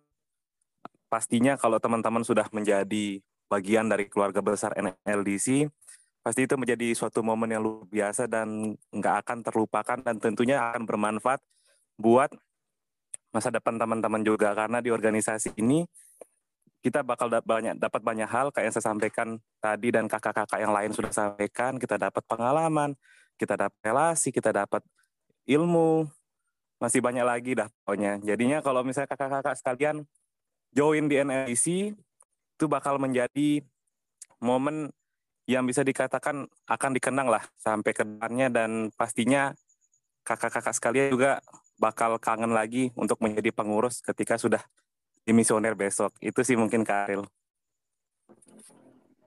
pastinya 1.08 1.56
kalau 1.56 1.80
teman-teman 1.80 2.24
sudah 2.24 2.48
menjadi 2.52 3.24
bagian 3.48 3.88
dari 3.88 4.12
keluarga 4.12 4.44
besar 4.44 4.76
NLDC, 4.76 5.72
pasti 6.20 6.44
itu 6.44 6.56
menjadi 6.60 6.92
suatu 6.92 7.24
momen 7.24 7.48
yang 7.48 7.64
luar 7.64 7.88
biasa 7.88 8.28
dan 8.28 8.76
nggak 8.92 9.16
akan 9.24 9.38
terlupakan 9.40 9.98
dan 10.04 10.20
tentunya 10.20 10.60
akan 10.60 10.84
bermanfaat 10.84 11.40
buat 11.96 12.36
masa 13.32 13.48
depan 13.56 13.80
teman-teman 13.80 14.22
juga. 14.28 14.52
Karena 14.52 14.84
di 14.84 14.92
organisasi 14.92 15.56
ini 15.64 15.88
kita 16.84 17.08
bakal 17.08 17.32
da 17.32 17.40
banyak 17.40 17.80
dapat 17.80 18.04
banyak 18.04 18.28
hal. 18.28 18.52
Kayak 18.52 18.66
yang 18.68 18.76
saya 18.76 18.86
sampaikan 18.92 19.28
tadi 19.64 19.96
dan 19.96 20.12
kakak-kakak 20.12 20.60
yang 20.60 20.76
lain 20.76 20.92
sudah 20.92 21.12
sampaikan 21.16 21.80
kita 21.80 21.96
dapat 21.96 22.22
pengalaman 22.28 23.00
kita 23.38 23.54
dapat 23.54 23.78
relasi 23.86 24.34
kita 24.34 24.50
dapat 24.50 24.82
ilmu 25.46 26.10
masih 26.78 27.02
banyak 27.02 27.26
lagi 27.26 27.52
dah 27.58 27.70
pokoknya. 27.84 28.22
Jadinya 28.22 28.62
kalau 28.62 28.86
misalnya 28.86 29.10
kakak-kakak 29.10 29.58
sekalian 29.58 30.06
join 30.74 31.10
di 31.10 31.18
NLC 31.22 31.94
itu 32.58 32.66
bakal 32.66 33.02
menjadi 33.02 33.62
momen 34.42 34.94
yang 35.48 35.64
bisa 35.64 35.82
dikatakan 35.82 36.46
akan 36.68 36.92
dikenang 36.94 37.32
lah 37.32 37.42
sampai 37.58 37.92
ke 37.96 38.04
depannya 38.04 38.52
dan 38.52 38.92
pastinya 38.94 39.56
kakak-kakak 40.28 40.76
sekalian 40.76 41.10
juga 41.10 41.40
bakal 41.80 42.20
kangen 42.20 42.52
lagi 42.52 42.92
untuk 43.00 43.22
menjadi 43.24 43.56
pengurus 43.56 44.04
ketika 44.04 44.36
sudah 44.36 44.60
dimisioner 45.24 45.74
besok. 45.74 46.12
Itu 46.20 46.44
sih 46.44 46.60
mungkin 46.60 46.84
Karil. 46.84 47.24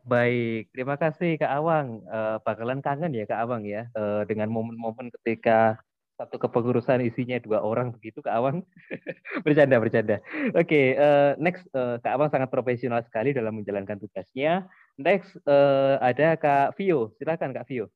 Baik, 0.04 0.72
terima 0.74 0.98
kasih 0.98 1.38
Kak 1.38 1.52
Awang. 1.60 2.02
Uh, 2.08 2.36
bakalan 2.42 2.82
kangen 2.82 3.14
ya 3.14 3.24
Kak 3.24 3.40
Awang 3.46 3.62
ya 3.64 3.88
uh, 3.94 4.26
dengan 4.26 4.50
momen-momen 4.50 5.08
ketika 5.20 5.80
satu 6.20 6.36
kepengurusan 6.36 7.00
isinya 7.00 7.40
dua 7.40 7.64
orang 7.64 7.96
begitu 7.96 8.20
Kak 8.20 8.36
Awang. 8.36 8.60
bercanda, 9.48 9.80
bercanda. 9.80 10.20
Oke, 10.52 10.68
okay, 10.68 10.86
uh, 11.00 11.32
eh, 11.32 11.40
next 11.40 11.64
uh, 11.72 11.96
Kak 12.04 12.12
Awang 12.20 12.28
sangat 12.28 12.52
profesional 12.52 13.00
sekali 13.00 13.32
dalam 13.32 13.56
menjalankan 13.56 13.96
tugasnya. 13.96 14.68
Next 15.00 15.32
uh, 15.48 15.96
ada 16.04 16.36
Kak 16.36 16.76
Vio. 16.76 17.16
Silakan 17.16 17.56
Kak 17.56 17.64
Vio. 17.64 17.88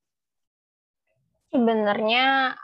Sebenarnya 1.53 2.57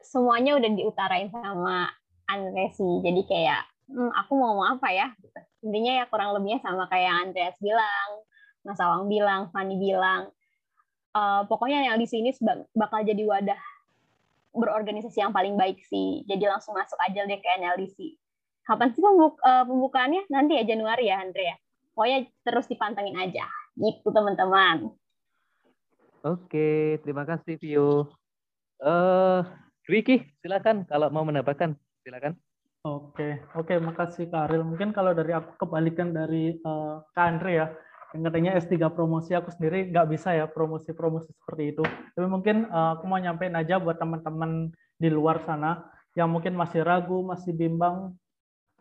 semuanya 0.00 0.56
udah 0.56 0.70
diutarain 0.72 1.28
sama 1.28 1.92
Andre 2.32 2.72
sih. 2.72 3.04
Jadi 3.04 3.28
kayak 3.28 3.68
hmm, 3.92 4.16
aku 4.16 4.32
mau 4.32 4.56
ngomong 4.56 4.80
apa 4.80 4.88
ya? 4.96 5.12
Intinya 5.60 5.92
ya 6.02 6.04
kurang 6.08 6.32
lebihnya 6.32 6.64
sama 6.64 6.88
kayak 6.88 7.28
Andreas 7.28 7.54
bilang, 7.60 8.08
Mas 8.64 8.80
Awang 8.80 9.12
bilang, 9.12 9.52
Fanny 9.52 9.76
bilang. 9.76 10.32
Uh, 11.12 11.44
pokoknya 11.44 11.92
yang 11.92 12.00
di 12.00 12.08
sini 12.08 12.32
bakal 12.72 13.04
jadi 13.04 13.20
wadah 13.28 13.60
berorganisasi 14.52 15.24
yang 15.24 15.32
paling 15.32 15.56
baik 15.56 15.80
sih. 15.88 16.22
Jadi 16.28 16.44
langsung 16.44 16.76
masuk 16.76 16.96
aja 17.00 17.24
deh 17.24 17.40
ke 17.40 17.48
NLDC. 17.58 17.98
Kapan 18.62 18.94
sih 18.94 19.02
pembuk 19.02 19.40
uh, 19.42 19.64
pembukaannya? 19.66 20.28
Nanti 20.30 20.60
ya 20.60 20.64
Januari 20.68 21.10
ya 21.10 21.18
Andre 21.18 21.44
ya. 21.50 21.56
Pokoknya 21.92 22.18
terus 22.46 22.68
dipantengin 22.70 23.18
aja. 23.18 23.44
Gitu 23.74 24.08
teman-teman. 24.08 24.92
Oke, 26.22 27.02
terima 27.02 27.26
kasih 27.26 27.58
Vio. 27.58 28.14
Uh, 28.78 29.42
Wiki, 29.90 30.22
silakan 30.38 30.86
kalau 30.86 31.10
mau 31.10 31.26
menambahkan, 31.26 31.74
silakan. 32.06 32.38
Oke, 32.82 33.42
oke, 33.54 33.74
makasih 33.78 34.26
Kak 34.30 34.50
Aril. 34.50 34.62
Mungkin 34.66 34.90
kalau 34.94 35.14
dari 35.14 35.34
aku 35.34 35.54
kebalikan 35.58 36.14
dari 36.14 36.54
uh, 36.66 37.02
Kak 37.14 37.26
Andre 37.26 37.50
ya, 37.54 37.66
yang 38.12 38.22
katanya 38.28 38.50
S3 38.60 38.76
promosi 38.92 39.32
aku 39.32 39.48
sendiri 39.48 39.88
nggak 39.88 40.06
bisa 40.12 40.36
ya 40.36 40.44
promosi-promosi 40.44 41.32
seperti 41.32 41.72
itu. 41.72 41.84
Tapi 42.12 42.26
mungkin 42.28 42.68
uh, 42.68 43.00
aku 43.00 43.08
mau 43.08 43.16
nyampein 43.16 43.56
aja 43.56 43.80
buat 43.80 43.96
teman-teman 43.96 44.68
di 45.00 45.08
luar 45.08 45.40
sana 45.48 45.88
yang 46.12 46.28
mungkin 46.28 46.52
masih 46.52 46.84
ragu, 46.84 47.24
masih 47.24 47.56
bimbang 47.56 48.12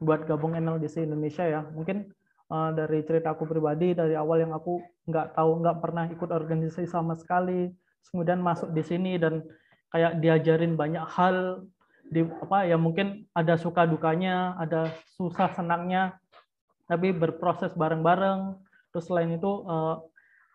buat 0.04 0.28
gabung 0.28 0.60
NLDC 0.60 1.08
Indonesia 1.08 1.48
ya. 1.48 1.64
Mungkin 1.64 2.12
uh, 2.52 2.76
dari 2.76 3.08
cerita 3.08 3.32
aku 3.32 3.48
pribadi 3.48 3.96
dari 3.96 4.20
awal 4.20 4.44
yang 4.44 4.52
aku 4.52 4.84
nggak 5.08 5.40
tahu, 5.40 5.64
nggak 5.64 5.78
pernah 5.80 6.06
ikut 6.12 6.30
organisasi 6.30 6.92
sama 6.92 7.16
sekali, 7.16 7.72
kemudian 8.12 8.44
masuk 8.44 8.76
di 8.76 8.84
sini 8.84 9.16
dan 9.16 9.48
kayak 9.96 10.20
diajarin 10.20 10.76
banyak 10.76 11.04
hal 11.08 11.64
di 12.12 12.28
apa 12.28 12.68
ya 12.68 12.76
mungkin 12.76 13.24
ada 13.32 13.56
suka 13.56 13.88
dukanya, 13.88 14.60
ada 14.60 14.92
susah 15.16 15.56
senangnya, 15.56 16.20
tapi 16.92 17.16
berproses 17.16 17.72
bareng-bareng 17.72 18.60
Terus 18.92 19.08
selain 19.08 19.32
itu 19.32 19.52
uh, 19.66 20.04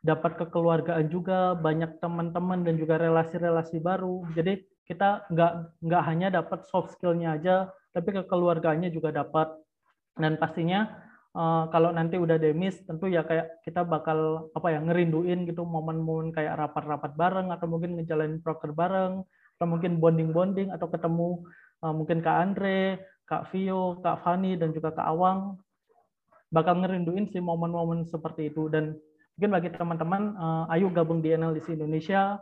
dapat 0.05 0.39
kekeluargaan 0.39 1.11
juga, 1.11 1.57
banyak 1.59 1.99
teman-teman 1.99 2.63
dan 2.63 2.79
juga 2.79 3.01
relasi-relasi 3.01 3.83
baru. 3.83 4.23
Jadi 4.37 4.63
kita 4.87 5.27
nggak 5.33 5.83
nggak 5.83 6.03
hanya 6.07 6.29
dapat 6.31 6.63
soft 6.69 6.95
skillnya 6.95 7.35
aja, 7.35 7.73
tapi 7.91 8.15
kekeluargaannya 8.15 8.95
juga 8.95 9.11
dapat. 9.11 9.51
Dan 10.15 10.39
pastinya 10.39 10.87
uh, 11.35 11.67
kalau 11.75 11.91
nanti 11.91 12.17
udah 12.17 12.39
demis, 12.39 12.79
tentu 12.87 13.11
ya 13.11 13.27
kayak 13.27 13.61
kita 13.67 13.83
bakal 13.83 14.49
apa 14.55 14.69
ya 14.71 14.81
ngerinduin 14.81 15.45
gitu 15.49 15.67
momen-momen 15.67 16.31
kayak 16.31 16.55
rapat-rapat 16.55 17.13
bareng 17.19 17.51
atau 17.51 17.67
mungkin 17.67 17.99
ngejalanin 17.99 18.41
proker 18.41 18.71
bareng 18.73 19.27
atau 19.57 19.67
mungkin 19.67 19.99
bonding-bonding 19.99 20.69
atau 20.71 20.87
ketemu 20.87 21.43
uh, 21.83 21.93
mungkin 21.93 22.21
Kak 22.23 22.37
Andre, 22.37 23.01
Kak 23.27 23.51
Vio, 23.51 23.99
Kak 24.05 24.23
Fani 24.23 24.55
dan 24.55 24.71
juga 24.71 24.93
Kak 24.95 25.09
Awang 25.09 25.59
bakal 26.57 26.81
ngerinduin 26.81 27.29
sih 27.29 27.45
momen-momen 27.45 28.09
seperti 28.09 28.49
itu 28.49 28.73
dan 28.73 28.97
mungkin 29.37 29.51
bagi 29.53 29.69
teman-teman 29.77 30.33
uh, 30.41 30.73
ayo 30.73 30.89
gabung 30.89 31.21
di 31.21 31.37
NLDC 31.37 31.77
Indonesia 31.77 32.41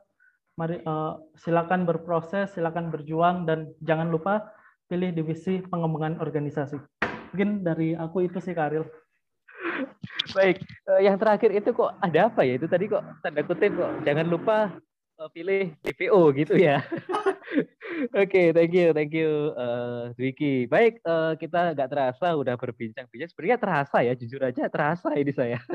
mari 0.55 0.79
uh, 0.87 1.19
silakan 1.35 1.83
berproses, 1.83 2.55
silakan 2.55 2.95
berjuang 2.95 3.43
dan 3.43 3.75
jangan 3.83 4.07
lupa 4.07 4.55
pilih 4.87 5.11
divisi 5.11 5.59
pengembangan 5.67 6.23
organisasi. 6.23 6.79
Mungkin 7.35 7.67
dari 7.67 7.99
aku 7.99 8.31
itu 8.31 8.39
sih 8.39 8.55
Karil. 8.55 8.87
Baik, 10.31 10.63
uh, 10.87 11.03
yang 11.03 11.19
terakhir 11.19 11.51
itu 11.51 11.75
kok 11.75 11.99
ada 11.99 12.31
apa 12.31 12.47
ya? 12.47 12.55
Itu 12.55 12.71
tadi 12.71 12.87
kok 12.87 13.03
tanda 13.27 13.43
kutip 13.43 13.75
kok 13.75 13.91
jangan 14.07 14.27
lupa 14.31 14.71
pilih 15.31 15.75
DPO 15.83 16.21
gitu 16.35 16.55
ya. 16.59 16.83
Oke, 18.19 18.27
okay, 18.27 18.47
thank 18.51 18.75
you, 18.75 18.91
thank 18.91 19.15
you, 19.15 19.55
uh, 19.55 20.11
Dwiki. 20.19 20.67
Baik, 20.67 20.99
uh, 21.07 21.39
kita 21.39 21.79
nggak 21.79 21.87
terasa 21.87 22.35
udah 22.35 22.59
berbincang-bincang. 22.59 23.31
Sebenarnya 23.31 23.59
terasa 23.63 24.03
ya, 24.03 24.13
jujur 24.19 24.43
aja 24.43 24.67
terasa 24.67 25.15
ini 25.15 25.31
saya. 25.31 25.63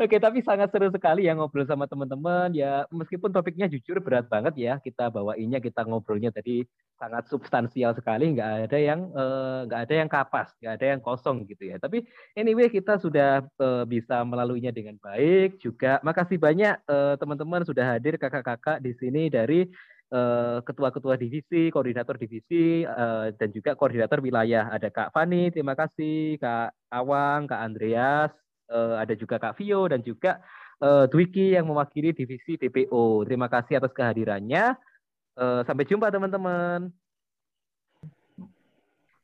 Oke, 0.00 0.16
okay, 0.16 0.18
tapi 0.18 0.40
sangat 0.40 0.72
seru 0.72 0.88
sekali 0.88 1.28
ya 1.28 1.36
ngobrol 1.36 1.68
sama 1.68 1.84
teman-teman. 1.84 2.56
Ya, 2.56 2.88
meskipun 2.88 3.28
topiknya 3.28 3.68
jujur 3.68 4.00
berat 4.00 4.32
banget 4.32 4.56
ya, 4.56 4.72
kita 4.80 5.12
bawainnya, 5.12 5.60
kita 5.60 5.84
ngobrolnya 5.84 6.32
tadi 6.32 6.64
sangat 6.96 7.28
substansial 7.28 7.92
sekali. 7.92 8.32
Nggak 8.32 8.72
ada 8.72 8.78
yang 8.80 9.00
uh, 9.12 9.68
ada 9.68 9.94
yang 9.94 10.08
kapas, 10.08 10.56
nggak 10.64 10.74
ada 10.80 10.86
yang 10.96 11.00
kosong 11.04 11.44
gitu 11.44 11.68
ya. 11.68 11.76
Tapi 11.76 12.08
anyway, 12.40 12.72
kita 12.72 12.96
sudah 12.96 13.44
uh, 13.60 13.84
bisa 13.84 14.24
melaluinya 14.24 14.72
dengan 14.72 14.96
baik. 14.96 15.60
Juga 15.60 16.00
makasih 16.00 16.40
banyak 16.40 16.80
teman-teman 17.20 17.62
sudah 17.66 17.96
hadir 17.96 18.16
kakak-kakak 18.38 18.78
di 18.80 18.92
sini 18.96 19.26
dari 19.26 19.66
Eh, 20.08 20.58
ketua-ketua 20.64 21.20
divisi, 21.20 21.68
koordinator 21.68 22.16
divisi, 22.16 22.80
uh, 22.80 23.28
dan 23.36 23.52
juga 23.52 23.76
koordinator 23.76 24.24
wilayah. 24.24 24.72
Ada 24.72 24.88
Kak 24.88 25.12
Fani, 25.12 25.52
terima 25.52 25.76
kasih, 25.76 26.40
Kak 26.40 26.72
Awang, 26.88 27.44
Kak 27.44 27.60
Andreas, 27.60 28.32
uh, 28.72 28.96
ada 28.96 29.12
juga 29.12 29.36
Kak 29.36 29.60
Vio, 29.60 29.84
dan 29.84 30.00
juga 30.00 30.40
uh, 30.80 31.04
Dwiki 31.12 31.52
yang 31.52 31.68
mewakili 31.68 32.16
divisi 32.16 32.56
DPO. 32.56 33.28
Terima 33.28 33.52
kasih 33.52 33.84
atas 33.84 33.92
kehadirannya. 33.92 34.80
Uh, 35.36 35.60
sampai 35.68 35.84
jumpa 35.84 36.08
teman-teman. 36.08 36.88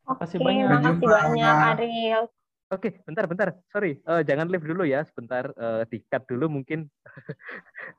Terima 0.04 0.14
kasih 0.20 0.36
banyak. 0.36 0.68
Terima 0.68 0.80
kasih 0.84 1.08
banyak, 1.08 1.56
Ariel. 1.80 2.24
Oke, 2.72 3.04
bentar, 3.04 3.28
bentar. 3.28 3.48
Sorry, 3.68 4.00
uh, 4.08 4.24
jangan 4.24 4.48
live 4.48 4.64
dulu 4.64 4.88
ya. 4.88 5.04
Sebentar, 5.04 5.52
uh, 5.52 5.84
di-cut 5.84 6.24
dulu 6.24 6.48
mungkin. 6.48 6.88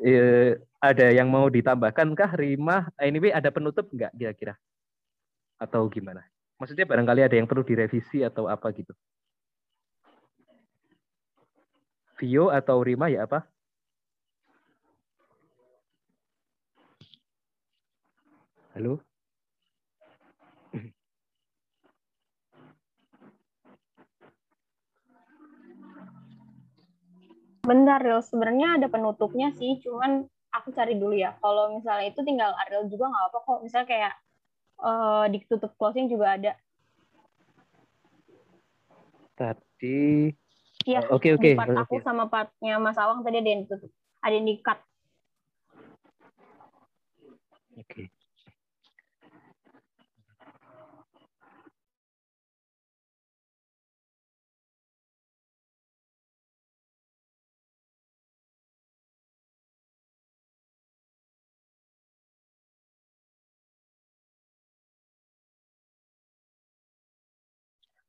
uh, 0.01 0.57
ada 0.89 1.05
yang 1.13 1.29
mau 1.29 1.45
ditambahkan 1.45 2.17
kah, 2.17 2.33
Rima? 2.33 2.89
Anyway, 2.97 3.29
ada 3.29 3.53
penutup 3.53 3.85
nggak 3.93 4.11
kira-kira? 4.17 4.57
Atau 5.61 5.85
gimana? 5.93 6.25
Maksudnya 6.57 6.89
barangkali 6.89 7.21
ada 7.21 7.35
yang 7.37 7.45
perlu 7.45 7.61
direvisi 7.61 8.25
atau 8.25 8.49
apa 8.49 8.73
gitu? 8.73 8.91
Vio 12.17 12.49
atau 12.49 12.81
Rima 12.81 13.11
ya 13.11 13.27
apa? 13.27 13.45
Halo? 18.75 19.14
Bentar, 27.65 27.99
Ril. 27.99 28.21
Sebenarnya 28.21 28.77
ada 28.77 28.87
penutupnya 28.87 29.49
sih, 29.57 29.81
cuman 29.81 30.29
aku 30.53 30.71
cari 30.71 30.95
dulu 30.95 31.17
ya. 31.17 31.35
Kalau 31.41 31.75
misalnya 31.75 32.13
itu 32.13 32.21
tinggal 32.21 32.53
Ariel 32.65 32.87
juga 32.87 33.09
nggak 33.11 33.25
apa 33.33 33.37
kok. 33.41 33.59
Misalnya 33.65 33.87
kayak 33.89 34.13
uh, 34.79 35.25
ditutup 35.27 35.73
closing 35.75 36.07
juga 36.07 36.37
ada. 36.37 36.53
Tadi. 39.35 40.31
Iya. 40.85 41.09
Oke 41.09 41.33
oke. 41.35 41.57
Part 41.57 41.75
aku 41.75 41.95
sama 42.05 42.29
partnya 42.29 42.77
Mas 42.77 42.95
Awang 42.95 43.25
tadi 43.25 43.41
ada 43.41 43.49
yang 43.49 43.65
ditutup, 43.65 43.91
ada 44.21 44.33
yang 44.37 44.47
di 44.47 44.55
cut. 44.61 44.79
Oke. 47.75 47.83
Okay. 47.83 48.14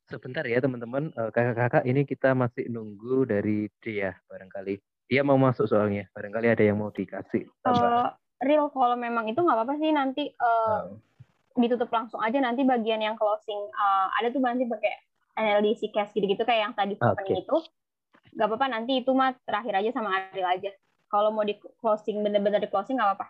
Sebentar 0.07 0.47
ya 0.47 0.63
teman-teman, 0.63 1.11
uh, 1.19 1.35
kakak-kakak 1.35 1.83
ini 1.83 2.07
kita 2.07 2.31
masih 2.31 2.71
nunggu 2.71 3.27
dari 3.27 3.67
dia 3.83 4.15
barangkali. 4.31 4.79
Dia 5.11 5.27
mau 5.27 5.39
masuk 5.39 5.67
soalnya, 5.67 6.07
barangkali 6.15 6.47
ada 6.51 6.63
yang 6.63 6.79
mau 6.79 6.95
dikasih. 6.95 7.47
Uh, 7.67 8.11
real 8.43 8.71
kalau 8.71 8.95
memang 8.95 9.27
itu 9.27 9.39
nggak 9.39 9.57
apa-apa 9.57 9.75
sih 9.81 9.91
nanti 9.91 10.31
uh, 10.37 10.93
oh. 10.93 11.01
ditutup 11.57 11.89
langsung 11.89 12.21
aja 12.21 12.37
nanti 12.39 12.63
bagian 12.63 13.01
yang 13.01 13.17
closing 13.17 13.59
uh, 13.73 14.07
ada 14.21 14.29
tuh 14.29 14.43
nanti 14.45 14.69
pakai 14.69 14.93
NLDC 15.37 15.93
cash 15.93 16.13
gitu-gitu 16.13 16.45
kayak 16.45 16.71
yang 16.71 16.75
tadi 16.77 16.97
okay. 17.01 17.45
itu 17.45 17.57
nggak 18.37 18.47
apa-apa 18.53 18.67
nanti 18.69 19.01
itu 19.01 19.11
mah 19.17 19.33
terakhir 19.49 19.81
aja 19.81 19.91
sama 19.97 20.13
Ariel 20.13 20.49
aja. 20.49 20.71
Kalau 21.07 21.33
mau 21.33 21.47
di 21.47 21.57
closing 21.81 22.21
bener-bener 22.21 22.61
di 22.61 22.69
closing 22.69 23.01
nggak 23.01 23.09
apa-apa. 23.17 23.27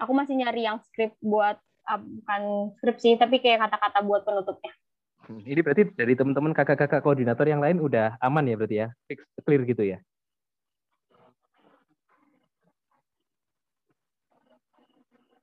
Aku 0.00 0.16
masih 0.16 0.40
nyari 0.40 0.64
yang 0.64 0.80
script 0.80 1.20
buat 1.20 1.60
uh, 1.88 2.00
bukan 2.00 2.72
script 2.80 3.00
sih 3.04 3.14
tapi 3.20 3.44
kayak 3.44 3.68
kata-kata 3.68 4.00
buat 4.00 4.24
penutupnya. 4.24 4.72
Hmm, 5.22 5.38
ini 5.46 5.60
berarti 5.62 5.86
dari 5.94 6.18
teman-teman 6.18 6.50
kakak-kakak 6.50 6.98
koordinator 6.98 7.46
yang 7.46 7.62
lain 7.62 7.78
udah 7.78 8.18
aman 8.18 8.42
ya 8.42 8.54
berarti 8.58 8.76
ya, 8.82 8.88
fix 9.06 9.22
clear 9.46 9.62
gitu 9.62 9.82
ya? 9.86 9.98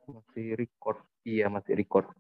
Masih 0.09 0.59
record, 0.59 0.99
iya 1.23 1.47
masih 1.47 1.79
record. 1.79 2.11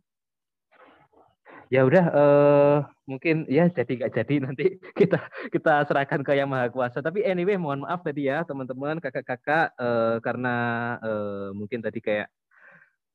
Ya 1.69 1.85
udah, 1.85 2.05
uh, 2.09 2.77
mungkin 3.05 3.45
ya 3.45 3.69
jadi 3.69 3.91
nggak 3.93 4.13
jadi 4.23 4.35
nanti 4.45 4.65
kita 4.95 5.19
kita 5.53 5.83
serahkan 5.85 6.23
ke 6.23 6.33
yang 6.39 6.47
maha 6.47 6.71
kuasa. 6.71 7.03
Tapi 7.03 7.21
anyway, 7.27 7.59
mohon 7.59 7.83
maaf 7.83 8.01
tadi 8.07 8.31
ya 8.31 8.41
teman-teman 8.47 9.03
kakak-kakak 9.03 9.75
uh, 9.77 10.17
karena 10.23 10.55
uh, 11.03 11.49
mungkin 11.51 11.83
tadi 11.83 11.99
kayak 11.99 12.31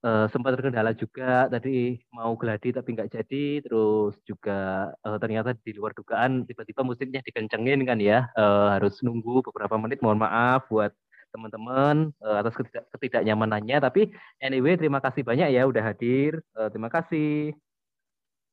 uh, 0.05 0.27
sempat 0.29 0.55
terkendala 0.55 0.93
juga 0.93 1.49
tadi 1.49 1.99
mau 2.13 2.37
geladi 2.37 2.77
tapi 2.77 2.93
nggak 2.93 3.11
jadi 3.11 3.45
terus 3.65 4.15
juga 4.29 4.93
uh, 5.01 5.17
ternyata 5.17 5.57
di 5.57 5.73
luar 5.73 5.97
dugaan 5.97 6.45
tiba-tiba 6.45 6.85
musiknya 6.85 7.25
dikencengin 7.25 7.81
kan 7.89 7.99
ya. 7.99 8.29
Uh, 8.37 8.77
harus 8.77 9.01
nunggu 9.01 9.41
beberapa 9.49 9.75
menit 9.81 10.05
mohon 10.05 10.21
maaf 10.21 10.69
buat 10.69 10.93
teman-teman 11.35 12.15
uh, 12.23 12.37
atas 12.45 12.55
ketidak 12.55 12.85
ketidaknyamanannya. 12.95 13.81
Tapi 13.81 14.13
anyway 14.39 14.77
terima 14.79 15.01
kasih 15.03 15.25
banyak 15.25 15.51
ya 15.51 15.65
udah 15.65 15.83
hadir. 15.83 16.39
Uh, 16.55 16.69
terima 16.69 16.93
kasih. 16.93 17.57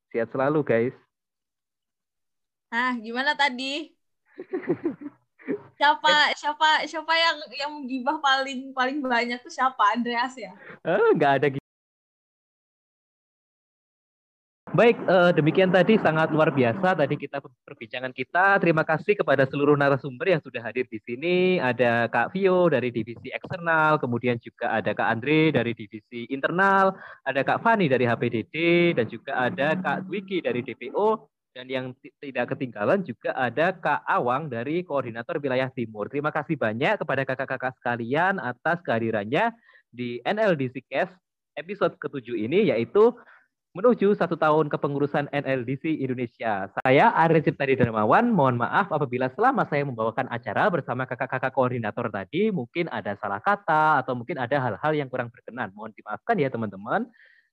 Sehat 0.09 0.31
selalu 0.31 0.63
guys. 0.63 0.95
Nah 2.71 2.95
gimana 2.97 3.35
tadi 3.35 3.91
siapa 5.77 6.33
siapa 6.37 6.85
siapa 6.85 7.13
yang 7.17 7.37
yang 7.57 7.73
gibah 7.89 8.17
paling 8.21 8.69
paling 8.73 9.01
banyak 9.01 9.41
tuh 9.41 9.53
siapa 9.53 9.97
Andreas 9.97 10.37
ya? 10.37 10.53
Eh, 10.85 11.09
nggak 11.17 11.33
ada 11.41 11.47
Baik, 14.71 15.03
uh, 15.03 15.35
demikian 15.35 15.67
tadi 15.67 15.99
sangat 15.99 16.31
luar 16.31 16.47
biasa 16.47 16.95
tadi 16.95 17.19
kita 17.19 17.43
perbincangan 17.43 18.15
kita. 18.15 18.55
Terima 18.63 18.87
kasih 18.87 19.19
kepada 19.19 19.43
seluruh 19.43 19.75
narasumber 19.75 20.31
yang 20.31 20.39
sudah 20.39 20.63
hadir 20.63 20.87
di 20.87 20.95
sini. 21.03 21.59
Ada 21.59 22.07
Kak 22.07 22.31
Vio 22.31 22.71
dari 22.71 22.87
divisi 22.87 23.27
eksternal, 23.35 23.99
kemudian 23.99 24.39
juga 24.39 24.71
ada 24.71 24.95
Kak 24.95 25.11
Andre 25.11 25.51
dari 25.51 25.75
divisi 25.75 26.23
internal, 26.31 26.95
ada 27.27 27.43
Kak 27.43 27.59
Fani 27.59 27.91
dari 27.91 28.07
HPDD, 28.07 28.55
dan 28.95 29.11
juga 29.11 29.43
ada 29.43 29.75
Kak 29.75 30.07
Dwiki 30.07 30.39
dari 30.39 30.63
DPO, 30.63 31.19
dan 31.51 31.67
yang 31.67 31.85
tidak 32.23 32.55
ketinggalan 32.55 33.03
juga 33.03 33.35
ada 33.35 33.75
Kak 33.75 34.07
Awang 34.07 34.47
dari 34.47 34.87
Koordinator 34.87 35.35
Wilayah 35.35 35.67
Timur. 35.67 36.07
Terima 36.07 36.31
kasih 36.31 36.55
banyak 36.55 37.03
kepada 37.03 37.27
kakak-kakak 37.27 37.75
sekalian 37.75 38.39
atas 38.39 38.79
kehadirannya 38.87 39.51
di 39.91 40.23
NLDC 40.23 40.87
Cast 40.87 41.11
episode 41.59 41.99
ketujuh 41.99 42.39
ini, 42.39 42.71
yaitu 42.71 43.11
menuju 43.71 44.15
satu 44.15 44.35
tahun 44.35 44.67
kepengurusan 44.67 45.31
NLDC 45.31 46.03
Indonesia. 46.03 46.67
Saya 46.75 47.11
Ariel 47.15 47.43
Ciptadi 47.43 47.79
Darmawan, 47.79 48.31
mohon 48.31 48.59
maaf 48.59 48.91
apabila 48.91 49.31
selama 49.31 49.63
saya 49.67 49.87
membawakan 49.87 50.27
acara 50.27 50.67
bersama 50.67 51.07
kakak-kakak 51.07 51.55
koordinator 51.55 52.11
tadi 52.11 52.51
mungkin 52.51 52.91
ada 52.91 53.15
salah 53.15 53.39
kata 53.39 54.03
atau 54.03 54.15
mungkin 54.15 54.39
ada 54.43 54.59
hal-hal 54.59 54.91
yang 54.95 55.07
kurang 55.07 55.31
berkenan. 55.31 55.71
Mohon 55.71 55.95
dimaafkan 55.95 56.35
ya 56.39 56.51
teman-teman. 56.51 57.07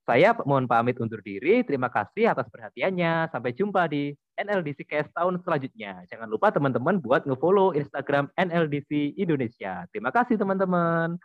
Saya 0.09 0.33
mohon 0.49 0.65
pamit 0.65 0.97
undur 0.97 1.21
diri. 1.21 1.61
Terima 1.69 1.93
kasih 1.93 2.33
atas 2.33 2.49
perhatiannya. 2.49 3.29
Sampai 3.29 3.53
jumpa 3.53 3.85
di 3.93 4.17
NLDC 4.41 4.89
Cast 4.89 5.13
tahun 5.13 5.37
selanjutnya. 5.45 6.01
Jangan 6.09 6.25
lupa 6.33 6.49
teman-teman 6.49 6.97
buat 6.97 7.29
nge-follow 7.29 7.77
Instagram 7.77 8.33
NLDC 8.41 9.21
Indonesia. 9.21 9.85
Terima 9.93 10.09
kasih 10.09 10.41
teman-teman. 10.41 11.21